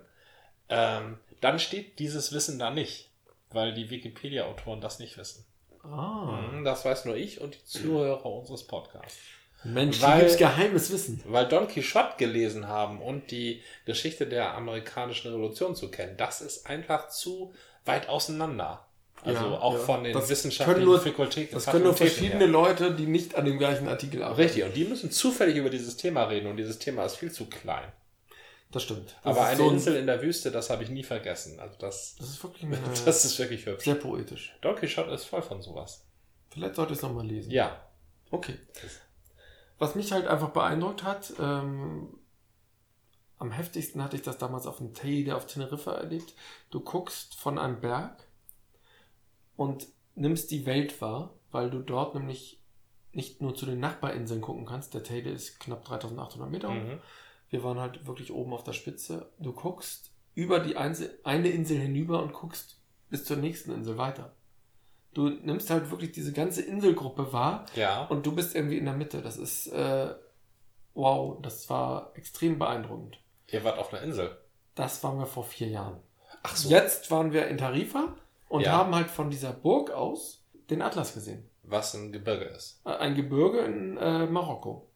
ähm, 0.69 1.17
dann 1.39 1.57
steht 1.59 1.97
dieses 1.99 2.31
Wissen 2.31 2.59
da 2.59 2.69
nicht, 2.69 3.09
weil 3.49 3.73
die 3.73 3.89
Wikipedia-Autoren 3.89 4.81
das 4.81 4.99
nicht 4.99 5.17
wissen. 5.17 5.45
Ah. 5.83 6.41
Mhm, 6.51 6.63
Das 6.63 6.85
weiß 6.85 7.05
nur 7.05 7.15
ich 7.15 7.41
und 7.41 7.55
die 7.55 7.65
Zuhörer 7.65 8.25
unseres 8.27 8.65
Podcasts. 8.67 9.17
Mensch, 9.63 10.01
Weil- 10.01 10.21
gibt's 10.21 10.37
geheimes 10.37 10.91
Wissen. 10.91 11.21
Weil 11.25 11.47
Don 11.47 11.67
Quixote 11.67 12.13
gelesen 12.17 12.67
haben 12.67 13.01
und 13.01 13.29
die 13.31 13.61
Geschichte 13.85 14.25
der 14.25 14.55
amerikanischen 14.55 15.27
Revolution 15.31 15.75
zu 15.75 15.91
kennen, 15.91 16.17
das 16.17 16.41
ist 16.41 16.65
einfach 16.67 17.09
zu 17.09 17.53
weit 17.85 18.09
auseinander. 18.09 18.87
Also 19.23 19.43
Ja, 19.45 19.59
auch 19.59 19.73
ja. 19.75 19.79
von 19.81 20.03
den 20.03 20.13
Das 20.13 20.29
wissenschaftlichen 20.29 20.83
nur- 20.83 20.99
Fakultäten. 20.99 21.53
Das 21.53 21.67
können 21.67 21.83
nur 21.83 21.93
verschiedene 21.93 22.39
her. 22.39 22.47
Leute, 22.47 22.95
die 22.95 23.05
nicht 23.05 23.35
an 23.35 23.45
dem 23.45 23.59
gleichen 23.59 23.87
Artikel 23.87 24.23
arbeiten. 24.23 24.41
Richtig, 24.41 24.63
und 24.63 24.75
die 24.75 24.85
müssen 24.85 25.11
zufällig 25.11 25.55
über 25.57 25.69
dieses 25.69 25.95
Thema 25.95 26.23
reden 26.23 26.47
und 26.47 26.57
dieses 26.57 26.79
Thema 26.79 27.05
ist 27.05 27.17
viel 27.17 27.31
zu 27.31 27.45
klein. 27.45 27.91
Das 28.71 28.81
stimmt. 28.83 29.15
Das 29.23 29.37
Aber 29.37 29.45
eine 29.45 29.57
so 29.57 29.69
Insel 29.69 29.95
in 29.97 30.07
der 30.07 30.23
Wüste, 30.23 30.49
das 30.49 30.71
habe 30.71 30.81
ich 30.83 30.89
nie 30.89 31.03
vergessen. 31.03 31.59
Also 31.59 31.75
das, 31.77 32.15
Das 32.17 32.29
ist 32.29 32.41
wirklich 32.43 32.65
das 33.05 33.25
ist 33.25 33.37
wirklich 33.37 33.65
hübsch. 33.67 33.83
sehr 33.85 33.95
poetisch. 33.95 34.55
Don 34.61 34.75
Quixote 34.75 35.11
ist 35.11 35.25
voll 35.25 35.43
von 35.43 35.61
sowas. 35.61 36.03
Vielleicht 36.49 36.75
sollte 36.75 36.93
ich 36.93 36.97
es 36.97 37.03
nochmal 37.03 37.27
lesen. 37.27 37.51
Ja. 37.51 37.79
Okay. 38.31 38.55
Was 39.81 39.95
mich 39.95 40.11
halt 40.11 40.27
einfach 40.27 40.51
beeindruckt 40.51 41.01
hat, 41.01 41.33
ähm, 41.39 42.19
am 43.39 43.49
heftigsten 43.49 44.03
hatte 44.03 44.15
ich 44.15 44.21
das 44.21 44.37
damals 44.37 44.67
auf 44.67 44.77
dem 44.77 44.93
Teide 44.93 45.35
auf 45.35 45.47
Teneriffa 45.47 45.93
erlebt. 45.93 46.35
Du 46.69 46.81
guckst 46.81 47.33
von 47.33 47.57
einem 47.57 47.81
Berg 47.81 48.27
und 49.55 49.87
nimmst 50.13 50.51
die 50.51 50.67
Welt 50.67 51.01
wahr, 51.01 51.33
weil 51.49 51.71
du 51.71 51.79
dort 51.79 52.13
nämlich 52.13 52.61
nicht 53.11 53.41
nur 53.41 53.55
zu 53.55 53.65
den 53.65 53.79
Nachbarinseln 53.79 54.41
gucken 54.41 54.67
kannst. 54.67 54.93
Der 54.93 55.03
Teide 55.03 55.31
ist 55.31 55.59
knapp 55.59 55.83
3800 55.83 56.51
Meter 56.51 56.67
hoch. 56.67 56.75
Mhm. 56.75 56.99
Wir 57.49 57.63
waren 57.63 57.79
halt 57.79 58.05
wirklich 58.05 58.31
oben 58.31 58.53
auf 58.53 58.63
der 58.63 58.73
Spitze. 58.73 59.31
Du 59.39 59.51
guckst 59.51 60.11
über 60.35 60.59
die 60.59 60.77
Einzel 60.77 61.17
eine 61.23 61.49
Insel 61.49 61.79
hinüber 61.79 62.21
und 62.21 62.33
guckst 62.33 62.79
bis 63.09 63.25
zur 63.25 63.37
nächsten 63.37 63.71
Insel 63.71 63.97
weiter. 63.97 64.35
Du 65.13 65.27
nimmst 65.29 65.69
halt 65.69 65.91
wirklich 65.91 66.11
diese 66.13 66.31
ganze 66.31 66.61
Inselgruppe 66.61 67.33
wahr 67.33 67.65
Ja. 67.75 68.05
und 68.05 68.25
du 68.25 68.33
bist 68.33 68.55
irgendwie 68.55 68.77
in 68.77 68.85
der 68.85 68.93
Mitte. 68.93 69.21
Das 69.21 69.37
ist, 69.37 69.67
äh, 69.67 70.13
wow, 70.93 71.37
das 71.41 71.69
war 71.69 72.11
extrem 72.15 72.57
beeindruckend. 72.59 73.19
Ihr 73.47 73.63
wart 73.63 73.77
auf 73.77 73.93
einer 73.93 74.03
Insel. 74.03 74.37
Das 74.75 75.03
waren 75.03 75.19
wir 75.19 75.25
vor 75.25 75.43
vier 75.43 75.67
Jahren. 75.67 75.97
Ach 76.43 76.55
so. 76.55 76.69
Jetzt 76.69 77.11
waren 77.11 77.33
wir 77.33 77.47
in 77.47 77.57
Tarifa 77.57 78.15
und 78.47 78.61
Ja. 78.61 78.71
haben 78.71 78.95
halt 78.95 79.09
von 79.09 79.29
dieser 79.29 79.51
Burg 79.51 79.91
aus 79.91 80.43
den 80.69 80.81
Atlas 80.81 81.13
gesehen. 81.13 81.47
Was 81.63 81.93
ein 81.93 82.11
Gebirge 82.13 82.45
ist. 82.45 82.81
Äh, 82.85 82.91
Ein 82.91 83.15
Gebirge 83.15 83.59
in 83.59 83.97
äh, 83.97 84.25
Marokko. 84.25 84.87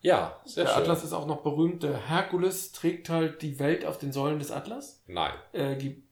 Ja, 0.00 0.38
sehr 0.44 0.64
der 0.64 0.72
schön. 0.72 0.82
Atlas 0.82 1.04
ist 1.04 1.12
auch 1.12 1.26
noch 1.26 1.42
berühmt. 1.42 1.82
Der 1.82 2.08
Herkules 2.08 2.72
trägt 2.72 3.08
halt 3.08 3.42
die 3.42 3.58
Welt 3.58 3.84
auf 3.84 3.98
den 3.98 4.12
Säulen 4.12 4.38
des 4.38 4.50
Atlas. 4.50 5.02
Nein. 5.06 5.32
Äh, 5.52 5.76
die- 5.76 6.02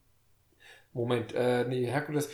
Moment, 0.93 1.33
äh, 1.33 1.65
nee, 1.65 1.85
Herkules. 1.85 2.29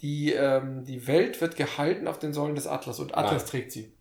Die, 0.00 0.32
ähm, 0.32 0.84
die 0.84 1.06
Welt 1.06 1.40
wird 1.40 1.56
gehalten 1.56 2.06
auf 2.06 2.18
den 2.18 2.32
Säulen 2.32 2.54
des 2.54 2.66
Atlas 2.66 3.00
und 3.00 3.16
Atlas 3.16 3.42
Nein. 3.42 3.50
trägt 3.50 3.72
sie. 3.72 3.96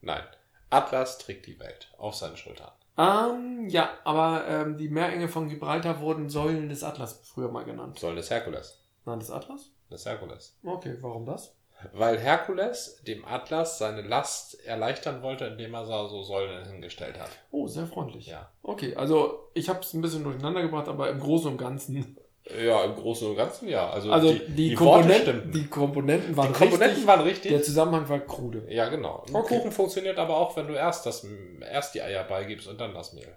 Nein. 0.00 0.22
Atlas 0.70 1.18
trägt 1.18 1.46
die 1.46 1.58
Welt 1.58 1.92
auf 1.98 2.14
seinen 2.14 2.36
Schultern. 2.36 2.70
Ähm, 2.96 3.68
ja, 3.68 3.90
aber 4.04 4.46
ähm, 4.48 4.78
die 4.78 4.88
Meerenge 4.88 5.28
von 5.28 5.48
Gibraltar 5.48 6.00
wurden 6.00 6.28
Säulen 6.28 6.68
des 6.68 6.84
Atlas 6.84 7.20
früher 7.24 7.50
mal 7.50 7.64
genannt. 7.64 7.98
Säulen 7.98 8.16
des 8.16 8.30
Herkules. 8.30 8.80
Nein, 9.04 9.18
des 9.18 9.30
Atlas? 9.30 9.70
Des 9.90 10.06
Herkules. 10.06 10.56
Okay, 10.64 10.96
warum 11.00 11.26
das? 11.26 11.56
Weil 11.92 12.18
Herkules 12.18 13.02
dem 13.06 13.24
Atlas 13.24 13.78
seine 13.78 14.02
Last 14.02 14.64
erleichtern 14.64 15.22
wollte, 15.22 15.44
indem 15.46 15.74
er 15.74 15.84
so 15.84 16.22
Säulen 16.22 16.64
hingestellt 16.66 17.18
hat. 17.20 17.30
Oh, 17.50 17.66
sehr 17.66 17.86
freundlich. 17.86 18.26
Ja. 18.26 18.50
Okay, 18.62 18.94
also 18.94 19.50
ich 19.54 19.68
habe 19.68 19.80
es 19.80 19.92
ein 19.92 20.00
bisschen 20.00 20.24
durcheinander 20.24 20.62
gebracht, 20.62 20.88
aber 20.88 21.10
im 21.10 21.20
Großen 21.20 21.50
und 21.50 21.58
Ganzen. 21.58 22.16
Ja, 22.62 22.84
im 22.84 22.94
Großen 22.94 23.26
und 23.28 23.36
Ganzen 23.36 23.68
ja. 23.68 23.88
Also, 23.88 24.10
Also 24.12 24.32
die, 24.32 24.38
die, 24.46 24.68
die 24.70 24.74
Komponenten, 24.74 25.50
die 25.50 25.66
Komponenten 25.66 26.36
waren 26.36 26.48
Die 26.48 26.58
Komponenten 26.58 26.88
richtig. 26.90 27.06
waren 27.06 27.20
richtig. 27.22 27.50
Der 27.52 27.62
Zusammenhang 27.62 28.06
war 28.08 28.18
krude. 28.20 28.66
ja, 28.68 28.88
genau. 28.90 29.24
Okay. 29.32 29.56
Kuchen 29.58 29.72
funktioniert 29.72 30.18
aber 30.18 30.36
auch, 30.36 30.54
wenn 30.56 30.66
du 30.66 30.74
erst, 30.74 31.06
das, 31.06 31.26
erst 31.70 31.94
die 31.94 32.02
Eier 32.02 32.24
beigibst 32.24 32.68
und 32.68 32.78
dann 32.80 32.92
das 32.92 33.14
Mehl. 33.14 33.34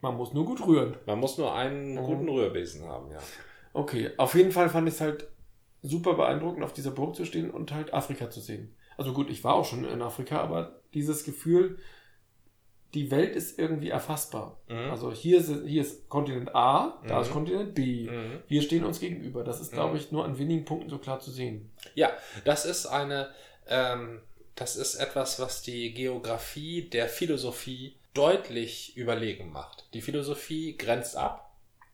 Man 0.00 0.16
muss 0.16 0.32
nur 0.32 0.46
gut 0.46 0.66
rühren. 0.66 0.96
Man 1.06 1.18
muss 1.18 1.36
nur 1.36 1.54
einen 1.54 1.94
Mhm. 1.96 2.04
guten 2.04 2.28
Rührbesen 2.28 2.86
haben, 2.86 3.10
ja. 3.10 3.18
Okay, 3.74 4.10
auf 4.16 4.34
jeden 4.34 4.52
Fall 4.52 4.70
fand 4.70 4.88
ich 4.88 4.94
es 4.94 5.00
halt 5.02 5.28
super 5.82 6.14
beeindruckend, 6.14 6.64
auf 6.64 6.72
dieser 6.72 6.90
Burg 6.92 7.16
zu 7.16 7.24
stehen 7.26 7.50
und 7.50 7.72
halt 7.74 7.92
Afrika 7.92 8.30
zu 8.30 8.40
sehen. 8.40 8.74
Also 8.96 9.12
gut, 9.12 9.28
ich 9.30 9.44
war 9.44 9.54
auch 9.54 9.64
schon 9.66 9.84
in 9.84 10.00
Afrika, 10.02 10.40
aber 10.40 10.80
dieses 10.94 11.24
Gefühl, 11.24 11.78
die 12.94 13.10
Welt 13.10 13.36
ist 13.36 13.58
irgendwie 13.58 13.90
erfassbar. 13.90 14.56
Mhm. 14.68 14.90
Also 14.90 15.12
hier 15.12 15.38
ist, 15.38 15.50
hier 15.66 15.82
ist 15.82 16.08
Kontinent 16.08 16.54
A, 16.54 16.98
da 17.06 17.16
Mhm. 17.16 17.22
ist 17.22 17.30
Kontinent 17.30 17.74
B. 17.74 18.08
Mhm. 18.10 18.42
Wir 18.48 18.62
stehen 18.62 18.84
uns 18.84 18.98
gegenüber. 19.00 19.44
Das 19.44 19.60
ist, 19.60 19.72
Mhm. 19.72 19.76
glaube 19.76 19.96
ich, 19.98 20.10
nur 20.10 20.24
an 20.24 20.38
wenigen 20.38 20.64
Punkten 20.64 20.88
so 20.88 20.98
klar 20.98 21.20
zu 21.20 21.30
sehen. 21.30 21.70
Ja, 21.94 22.10
das 22.44 22.64
ist 22.64 22.86
eine, 22.86 23.28
ähm, 23.68 24.20
das 24.54 24.76
ist 24.76 24.94
etwas, 24.96 25.38
was 25.38 25.62
die 25.62 25.92
Geografie 25.92 26.88
der 26.88 27.08
Philosophie 27.08 27.94
deutlich 28.14 28.96
überlegen 28.96 29.52
macht. 29.52 29.84
Die 29.94 30.00
Philosophie 30.00 30.76
grenzt 30.76 31.14
ab, 31.16 31.52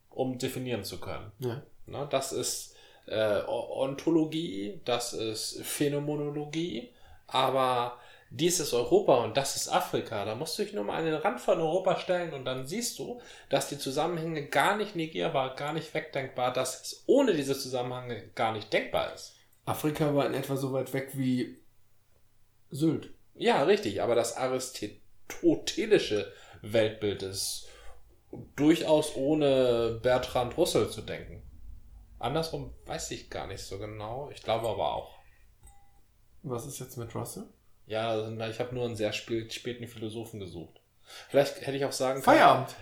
um 0.09 0.37
definieren 0.37 0.83
zu 0.83 0.99
können. 0.99 1.31
Ja. 1.39 1.61
Ne, 1.87 2.07
das 2.09 2.31
ist 2.31 2.73
äh, 3.07 3.41
Ontologie, 3.45 4.79
das 4.85 5.13
ist 5.13 5.61
Phänomenologie, 5.61 6.89
aber 7.27 7.99
dies 8.37 8.59
ist 8.59 8.73
Europa 8.73 9.23
und 9.23 9.37
das 9.37 9.55
ist 9.55 9.69
Afrika. 9.69 10.25
Da 10.25 10.35
musst 10.35 10.59
du 10.59 10.63
dich 10.63 10.73
nur 10.73 10.83
mal 10.83 10.97
an 10.97 11.05
den 11.05 11.13
Rand 11.13 11.39
von 11.39 11.59
Europa 11.59 11.97
stellen 11.97 12.33
und 12.33 12.43
dann 12.43 12.67
siehst 12.67 12.99
du, 12.99 13.21
dass 13.49 13.69
die 13.69 13.77
Zusammenhänge 13.77 14.47
gar 14.47 14.75
nicht 14.75 14.95
negierbar, 14.95 15.55
gar 15.55 15.71
nicht 15.71 15.93
wegdenkbar, 15.93 16.51
dass 16.51 16.81
es 16.81 17.03
ohne 17.07 17.33
diese 17.33 17.57
Zusammenhänge 17.57 18.27
gar 18.35 18.51
nicht 18.51 18.73
denkbar 18.73 19.13
ist. 19.13 19.35
Afrika 19.65 20.13
war 20.13 20.25
in 20.25 20.33
etwa 20.33 20.57
so 20.57 20.73
weit 20.73 20.91
weg 20.93 21.11
wie 21.13 21.57
Sylt. 22.71 23.13
Ja, 23.35 23.63
richtig, 23.63 24.01
aber 24.01 24.15
das 24.15 24.35
aristotelische 24.35 26.31
Weltbild 26.61 27.23
ist 27.23 27.69
durchaus 28.57 29.15
ohne 29.15 29.99
Bertrand 30.03 30.57
Russell 30.57 30.89
zu 30.89 31.01
denken. 31.01 31.41
Andersrum 32.19 32.73
weiß 32.85 33.11
ich 33.11 33.29
gar 33.29 33.47
nicht 33.47 33.63
so 33.63 33.77
genau. 33.79 34.29
Ich 34.33 34.43
glaube 34.43 34.67
aber 34.67 34.93
auch. 34.93 35.15
Was 36.43 36.65
ist 36.65 36.79
jetzt 36.79 36.97
mit 36.97 37.15
Russell? 37.15 37.47
Ja, 37.87 38.09
also, 38.09 38.31
ich 38.31 38.59
habe 38.59 38.73
nur 38.73 38.85
einen 38.85 38.95
sehr 38.95 39.13
spät, 39.13 39.53
späten 39.53 39.87
Philosophen 39.87 40.39
gesucht. 40.39 40.81
Vielleicht 41.29 41.61
hätte 41.61 41.77
ich 41.77 41.85
auch 41.85 41.91
sagen 41.91 42.21
können. 42.21 42.37
Feierabend. 42.37 42.75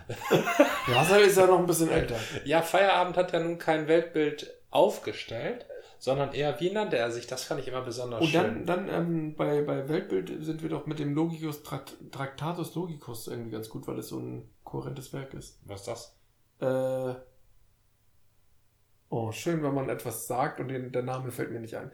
Russell 0.88 1.22
ist 1.24 1.38
ja 1.38 1.46
noch 1.46 1.60
ein 1.60 1.66
bisschen 1.66 1.92
älter. 1.92 2.16
Ja, 2.46 2.62
Feierabend 2.62 3.18
hat 3.18 3.34
ja 3.34 3.40
nun 3.40 3.58
kein 3.58 3.88
Weltbild 3.88 4.50
aufgestellt, 4.70 5.66
sondern 6.00 6.34
eher, 6.34 6.60
wie 6.60 6.72
nannte 6.72 6.98
er 6.98 7.12
sich? 7.12 7.28
Das 7.28 7.44
fand 7.44 7.62
ich 7.62 7.68
immer 7.68 7.82
besonders 7.82 8.22
Und 8.22 8.28
schön. 8.28 8.66
dann, 8.66 8.88
dann 8.88 8.90
ähm, 8.90 9.36
bei, 9.36 9.62
bei 9.62 9.88
Weltbild 9.88 10.44
sind 10.44 10.62
wir 10.64 10.70
doch 10.70 10.86
mit 10.86 11.00
dem 11.00 11.14
Logicus 11.14 11.64
Trakt, 11.64 11.96
Tractatus 12.12 12.74
Logicus 12.76 13.28
irgendwie 13.28 13.52
ganz 13.52 13.70
gut, 13.70 13.88
weil 13.88 14.00
es 14.00 14.08
so 14.08 14.20
ein 14.20 14.50
kohärentes 14.64 15.14
Werk 15.14 15.34
ist. 15.34 15.60
Was 15.66 15.82
ist 15.82 15.88
das? 15.88 16.18
Äh, 16.62 17.16
oh, 19.10 19.32
schön, 19.32 19.62
wenn 19.64 19.74
man 19.74 19.90
etwas 19.90 20.28
sagt 20.28 20.60
und 20.60 20.70
den, 20.70 20.92
der 20.92 21.04
Name 21.04 21.32
fällt 21.32 21.52
mir 21.52 21.60
nicht 21.60 21.76
ein. 21.76 21.92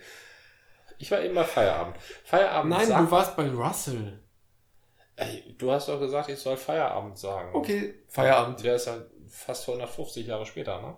Ich 1.00 1.10
war 1.12 1.22
eben 1.22 1.34
bei 1.34 1.44
Feierabend. 1.44 1.98
Feierabend 2.26 2.70
Nein, 2.72 2.88
sagt- 2.88 3.08
du 3.08 3.12
warst 3.12 3.36
bei 3.36 3.50
Russell. 3.50 4.20
Ey, 5.16 5.56
du 5.58 5.72
hast 5.72 5.90
doch 5.90 6.00
gesagt, 6.00 6.30
ich 6.30 6.40
soll 6.40 6.56
Feierabend 6.58 7.18
sagen. 7.18 7.50
Okay, 7.54 7.96
Feierabend. 8.08 8.64
Der 8.64 8.76
ist 8.76 8.86
ja 8.88 8.98
fast 9.28 9.68
150 9.68 10.28
Jahre 10.28 10.46
später, 10.46 10.82
ne? 10.82 10.98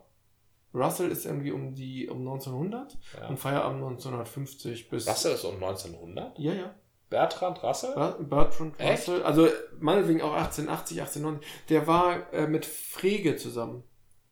Russell 0.74 1.10
ist 1.12 1.26
irgendwie 1.26 1.52
um 1.52 1.74
die 1.76 2.08
um 2.08 2.20
1900 2.20 2.98
Ja. 3.20 3.28
und 3.28 3.38
Feierabend 3.38 3.82
1950 3.84 4.90
bis. 4.90 5.08
Russell 5.08 5.34
ist 5.34 5.44
um 5.44 5.56
1900? 5.56 6.38
Ja, 6.40 6.54
ja. 6.54 6.76
Bertrand 7.10 7.62
Russell? 7.62 7.92
Ra- 7.94 8.16
Bertrand 8.20 8.80
Echt? 8.80 9.08
Russell, 9.10 9.24
also 9.24 9.50
meinetwegen 9.80 10.22
auch 10.22 10.34
1880, 10.34 11.02
1890, 11.02 11.50
der 11.70 11.88
war 11.88 12.32
äh, 12.34 12.48
mit 12.48 12.66
Frege 12.66 13.36
zusammen. 13.36 13.84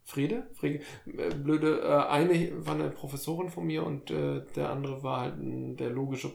Frede? 0.09 0.47
Frege? 0.53 0.83
Äh, 1.05 1.35
blöde, 1.35 1.81
äh, 1.81 2.07
eine 2.07 2.65
war 2.65 2.73
eine 2.73 2.89
Professorin 2.89 3.49
von 3.49 3.65
mir 3.65 3.85
und 3.85 4.09
äh, 4.09 4.43
der 4.55 4.69
andere 4.69 5.03
war 5.03 5.21
halt 5.21 5.37
ein, 5.37 5.77
der 5.77 5.91
logische 5.91 6.31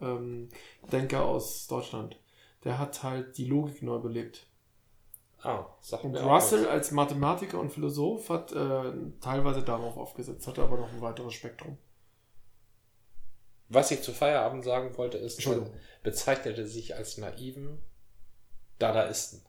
ähm, 0.00 0.48
Denker 0.90 1.24
aus 1.24 1.66
Deutschland. 1.66 2.18
Der 2.64 2.78
hat 2.78 3.02
halt 3.02 3.36
die 3.36 3.44
Logik 3.44 3.82
neu 3.82 3.98
belebt. 3.98 4.46
Ah, 5.42 5.66
sag 5.80 6.02
Und 6.02 6.16
Russell 6.16 6.66
als 6.66 6.90
Mathematiker 6.90 7.60
und 7.60 7.70
Philosoph 7.70 8.28
hat 8.30 8.52
äh, 8.52 8.92
teilweise 9.20 9.62
darauf 9.62 9.96
aufgesetzt, 9.96 10.48
hatte 10.48 10.62
aber 10.62 10.78
noch 10.78 10.92
ein 10.92 11.00
weiteres 11.00 11.34
Spektrum. 11.34 11.78
Was 13.68 13.90
ich 13.90 14.02
zu 14.02 14.12
Feierabend 14.12 14.64
sagen 14.64 14.96
wollte, 14.96 15.18
ist, 15.18 15.46
bezeichnete 16.02 16.66
sich 16.66 16.96
als 16.96 17.18
naiven 17.18 17.78
Dadaisten. 18.78 19.42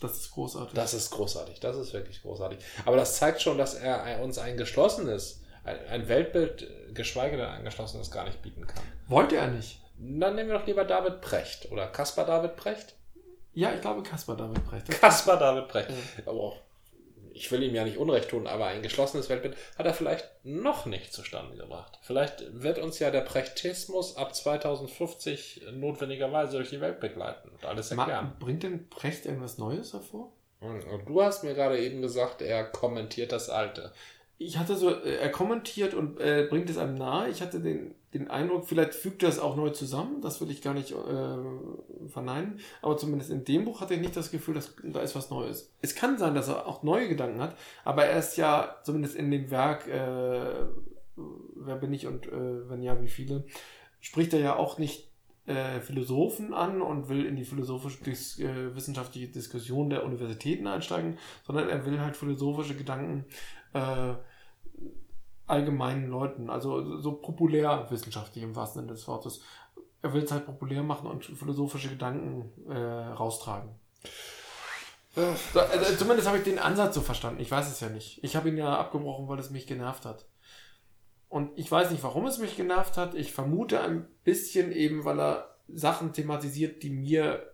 Das 0.00 0.16
ist 0.16 0.30
großartig. 0.32 0.74
Das 0.74 0.94
ist 0.94 1.10
großartig, 1.10 1.60
das 1.60 1.76
ist 1.76 1.92
wirklich 1.92 2.22
großartig. 2.22 2.58
Aber 2.86 2.96
das 2.96 3.16
zeigt 3.16 3.42
schon, 3.42 3.58
dass 3.58 3.74
er 3.74 4.20
uns 4.22 4.38
ein 4.38 4.56
geschlossenes, 4.56 5.42
ein, 5.64 6.08
Weltbild, 6.08 6.62
äh, 6.62 6.92
geschweige 6.92 7.36
denn 7.36 7.46
ein 7.46 7.64
geschlossenes, 7.64 8.10
gar 8.10 8.24
nicht 8.24 8.40
bieten 8.42 8.66
kann. 8.66 8.82
Wollte 9.08 9.36
er 9.36 9.48
nicht. 9.48 9.78
Dann 9.98 10.34
nehmen 10.34 10.48
wir 10.50 10.58
doch 10.58 10.66
lieber 10.66 10.84
David 10.84 11.20
Precht 11.20 11.70
oder 11.70 11.86
Caspar 11.88 12.24
David 12.24 12.56
Precht. 12.56 12.94
Ja, 13.52 13.74
ich 13.74 13.80
glaube 13.82 14.02
Caspar 14.02 14.36
David 14.36 14.64
Brecht. 14.64 14.88
Das- 14.88 15.00
Caspar 15.00 15.38
David 15.38 15.68
Precht. 15.68 15.88
Aber 16.24 16.40
auch, 16.40 16.56
ich 17.40 17.50
will 17.50 17.62
ihm 17.62 17.74
ja 17.74 17.84
nicht 17.84 17.96
Unrecht 17.96 18.28
tun, 18.28 18.46
aber 18.46 18.66
ein 18.66 18.82
geschlossenes 18.82 19.30
Weltbild 19.30 19.56
hat 19.78 19.86
er 19.86 19.94
vielleicht 19.94 20.28
noch 20.44 20.84
nicht 20.84 21.10
zustande 21.10 21.56
gebracht. 21.56 21.98
Vielleicht 22.02 22.44
wird 22.62 22.78
uns 22.78 22.98
ja 22.98 23.10
der 23.10 23.22
Prechtismus 23.22 24.18
ab 24.18 24.34
2050 24.34 25.62
notwendigerweise 25.72 26.58
durch 26.58 26.68
die 26.68 26.82
Welt 26.82 27.00
begleiten 27.00 27.48
und 27.48 27.64
alles 27.64 27.90
erklären. 27.92 28.36
Bringt 28.38 28.62
denn 28.62 28.88
Brecht 28.88 29.24
irgendwas 29.24 29.56
Neues 29.56 29.94
hervor? 29.94 30.30
Und 30.60 30.84
du 31.06 31.22
hast 31.22 31.42
mir 31.42 31.54
gerade 31.54 31.80
eben 31.80 32.02
gesagt, 32.02 32.42
er 32.42 32.62
kommentiert 32.64 33.32
das 33.32 33.48
Alte. 33.48 33.90
Ich 34.36 34.58
hatte 34.58 34.76
so, 34.76 34.90
äh, 34.90 35.16
er 35.16 35.30
kommentiert 35.30 35.94
und 35.94 36.20
äh, 36.20 36.46
bringt 36.46 36.68
es 36.68 36.76
einem 36.76 36.96
nahe. 36.96 37.30
Ich 37.30 37.40
hatte 37.40 37.60
den, 37.60 37.94
den 38.14 38.28
Eindruck, 38.28 38.66
vielleicht 38.66 38.94
fügt 38.94 39.22
er 39.22 39.28
es 39.28 39.38
auch 39.38 39.56
neu 39.56 39.70
zusammen. 39.70 40.20
Das 40.20 40.40
will 40.40 40.50
ich 40.50 40.62
gar 40.62 40.74
nicht 40.74 40.92
äh, 40.92 42.08
verneinen. 42.08 42.58
Aber 42.82 42.96
zumindest 42.96 43.30
in 43.30 43.44
dem 43.44 43.64
Buch 43.64 43.80
hatte 43.80 43.94
ich 43.94 44.00
nicht 44.00 44.16
das 44.16 44.30
Gefühl, 44.30 44.54
dass 44.54 44.74
da 44.82 45.00
ist 45.00 45.14
was 45.14 45.30
Neues. 45.30 45.72
Es 45.80 45.94
kann 45.94 46.18
sein, 46.18 46.34
dass 46.34 46.48
er 46.48 46.66
auch 46.66 46.82
neue 46.82 47.08
Gedanken 47.08 47.40
hat, 47.40 47.56
aber 47.84 48.04
er 48.04 48.18
ist 48.18 48.36
ja 48.36 48.76
zumindest 48.82 49.14
in 49.14 49.30
dem 49.30 49.50
Werk, 49.50 49.86
äh, 49.86 50.66
wer 51.16 51.76
bin 51.76 51.92
ich 51.92 52.06
und 52.06 52.26
äh, 52.26 52.68
wenn 52.68 52.82
ja, 52.82 53.00
wie 53.00 53.08
viele, 53.08 53.44
spricht 54.00 54.32
er 54.32 54.40
ja 54.40 54.56
auch 54.56 54.78
nicht 54.78 55.08
äh, 55.46 55.80
Philosophen 55.80 56.52
an 56.52 56.82
und 56.82 57.08
will 57.08 57.24
in 57.24 57.36
die 57.36 57.44
philosophische 57.44 58.02
dis 58.02 58.38
äh, 58.40 58.70
Diskussion 59.28 59.90
der 59.90 60.04
Universitäten 60.04 60.66
einsteigen, 60.66 61.18
sondern 61.46 61.68
er 61.68 61.86
will 61.86 62.00
halt 62.00 62.16
philosophische 62.16 62.74
Gedanken 62.74 63.24
äh, 63.72 64.14
allgemeinen 65.50 66.08
Leuten, 66.08 66.50
also 66.50 66.98
so 66.98 67.12
populärwissenschaftlich 67.12 68.44
im 68.44 68.56
wahrsten 68.56 68.82
Sinne 68.82 68.92
des 68.92 69.06
Wortes. 69.08 69.42
Er 70.02 70.12
will 70.14 70.22
es 70.22 70.32
halt 70.32 70.46
populär 70.46 70.82
machen 70.82 71.06
und 71.06 71.24
philosophische 71.24 71.90
Gedanken 71.90 72.50
äh, 72.70 72.78
raustragen. 72.78 73.70
So, 75.14 75.22
also 75.60 75.96
zumindest 75.96 76.28
habe 76.28 76.38
ich 76.38 76.44
den 76.44 76.58
Ansatz 76.58 76.94
so 76.94 77.00
verstanden. 77.00 77.40
Ich 77.40 77.50
weiß 77.50 77.70
es 77.70 77.80
ja 77.80 77.88
nicht. 77.88 78.22
Ich 78.22 78.36
habe 78.36 78.48
ihn 78.48 78.56
ja 78.56 78.78
abgebrochen, 78.78 79.28
weil 79.28 79.38
es 79.38 79.50
mich 79.50 79.66
genervt 79.66 80.04
hat. 80.04 80.26
Und 81.28 81.50
ich 81.56 81.70
weiß 81.70 81.90
nicht, 81.90 82.02
warum 82.02 82.26
es 82.26 82.38
mich 82.38 82.56
genervt 82.56 82.96
hat. 82.96 83.14
Ich 83.14 83.32
vermute 83.32 83.80
ein 83.80 84.06
bisschen 84.24 84.72
eben, 84.72 85.04
weil 85.04 85.20
er 85.20 85.56
Sachen 85.68 86.12
thematisiert, 86.12 86.82
die 86.82 86.90
mir 86.90 87.52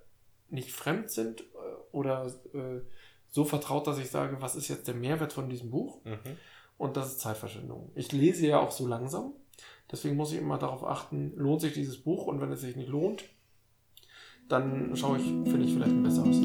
nicht 0.48 0.72
fremd 0.72 1.10
sind 1.10 1.40
äh, 1.40 1.44
oder 1.92 2.26
äh, 2.54 2.80
so 3.28 3.44
vertraut, 3.44 3.86
dass 3.86 3.98
ich 3.98 4.10
sage, 4.10 4.40
was 4.40 4.54
ist 4.56 4.68
jetzt 4.68 4.86
der 4.88 4.94
Mehrwert 4.94 5.32
von 5.32 5.48
diesem 5.48 5.70
Buch? 5.70 6.02
Mhm. 6.04 6.36
Und 6.78 6.96
das 6.96 7.08
ist 7.08 7.20
Zeitverschwendung. 7.20 7.90
Ich 7.94 8.12
lese 8.12 8.46
ja 8.46 8.60
auch 8.60 8.70
so 8.70 8.86
langsam. 8.86 9.32
Deswegen 9.90 10.16
muss 10.16 10.32
ich 10.32 10.38
immer 10.38 10.58
darauf 10.58 10.84
achten, 10.84 11.32
lohnt 11.36 11.60
sich 11.60 11.72
dieses 11.72 11.98
Buch 11.98 12.26
und 12.26 12.40
wenn 12.40 12.50
es 12.52 12.60
sich 12.60 12.76
nicht 12.76 12.88
lohnt, 12.88 13.24
dann 14.48 14.94
schaue 14.96 15.18
ich, 15.18 15.24
finde 15.24 15.62
ich 15.62 15.72
vielleicht 15.72 15.92
ein 15.92 16.02
besseres. 16.02 16.36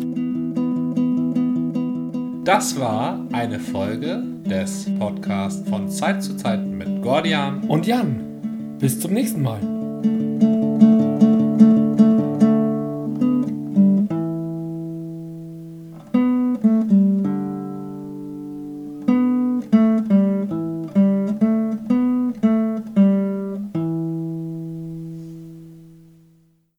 Das 2.43 2.79
war 2.79 3.27
eine 3.31 3.59
Folge 3.59 4.23
des 4.45 4.89
Podcasts 4.97 5.67
von 5.69 5.89
Zeit 5.89 6.23
zu 6.23 6.35
Zeit 6.37 6.65
mit 6.65 7.01
Gordian. 7.01 7.63
Und 7.67 7.85
Jan, 7.85 8.77
bis 8.79 8.99
zum 8.99 9.13
nächsten 9.13 9.41
Mal. 9.41 9.80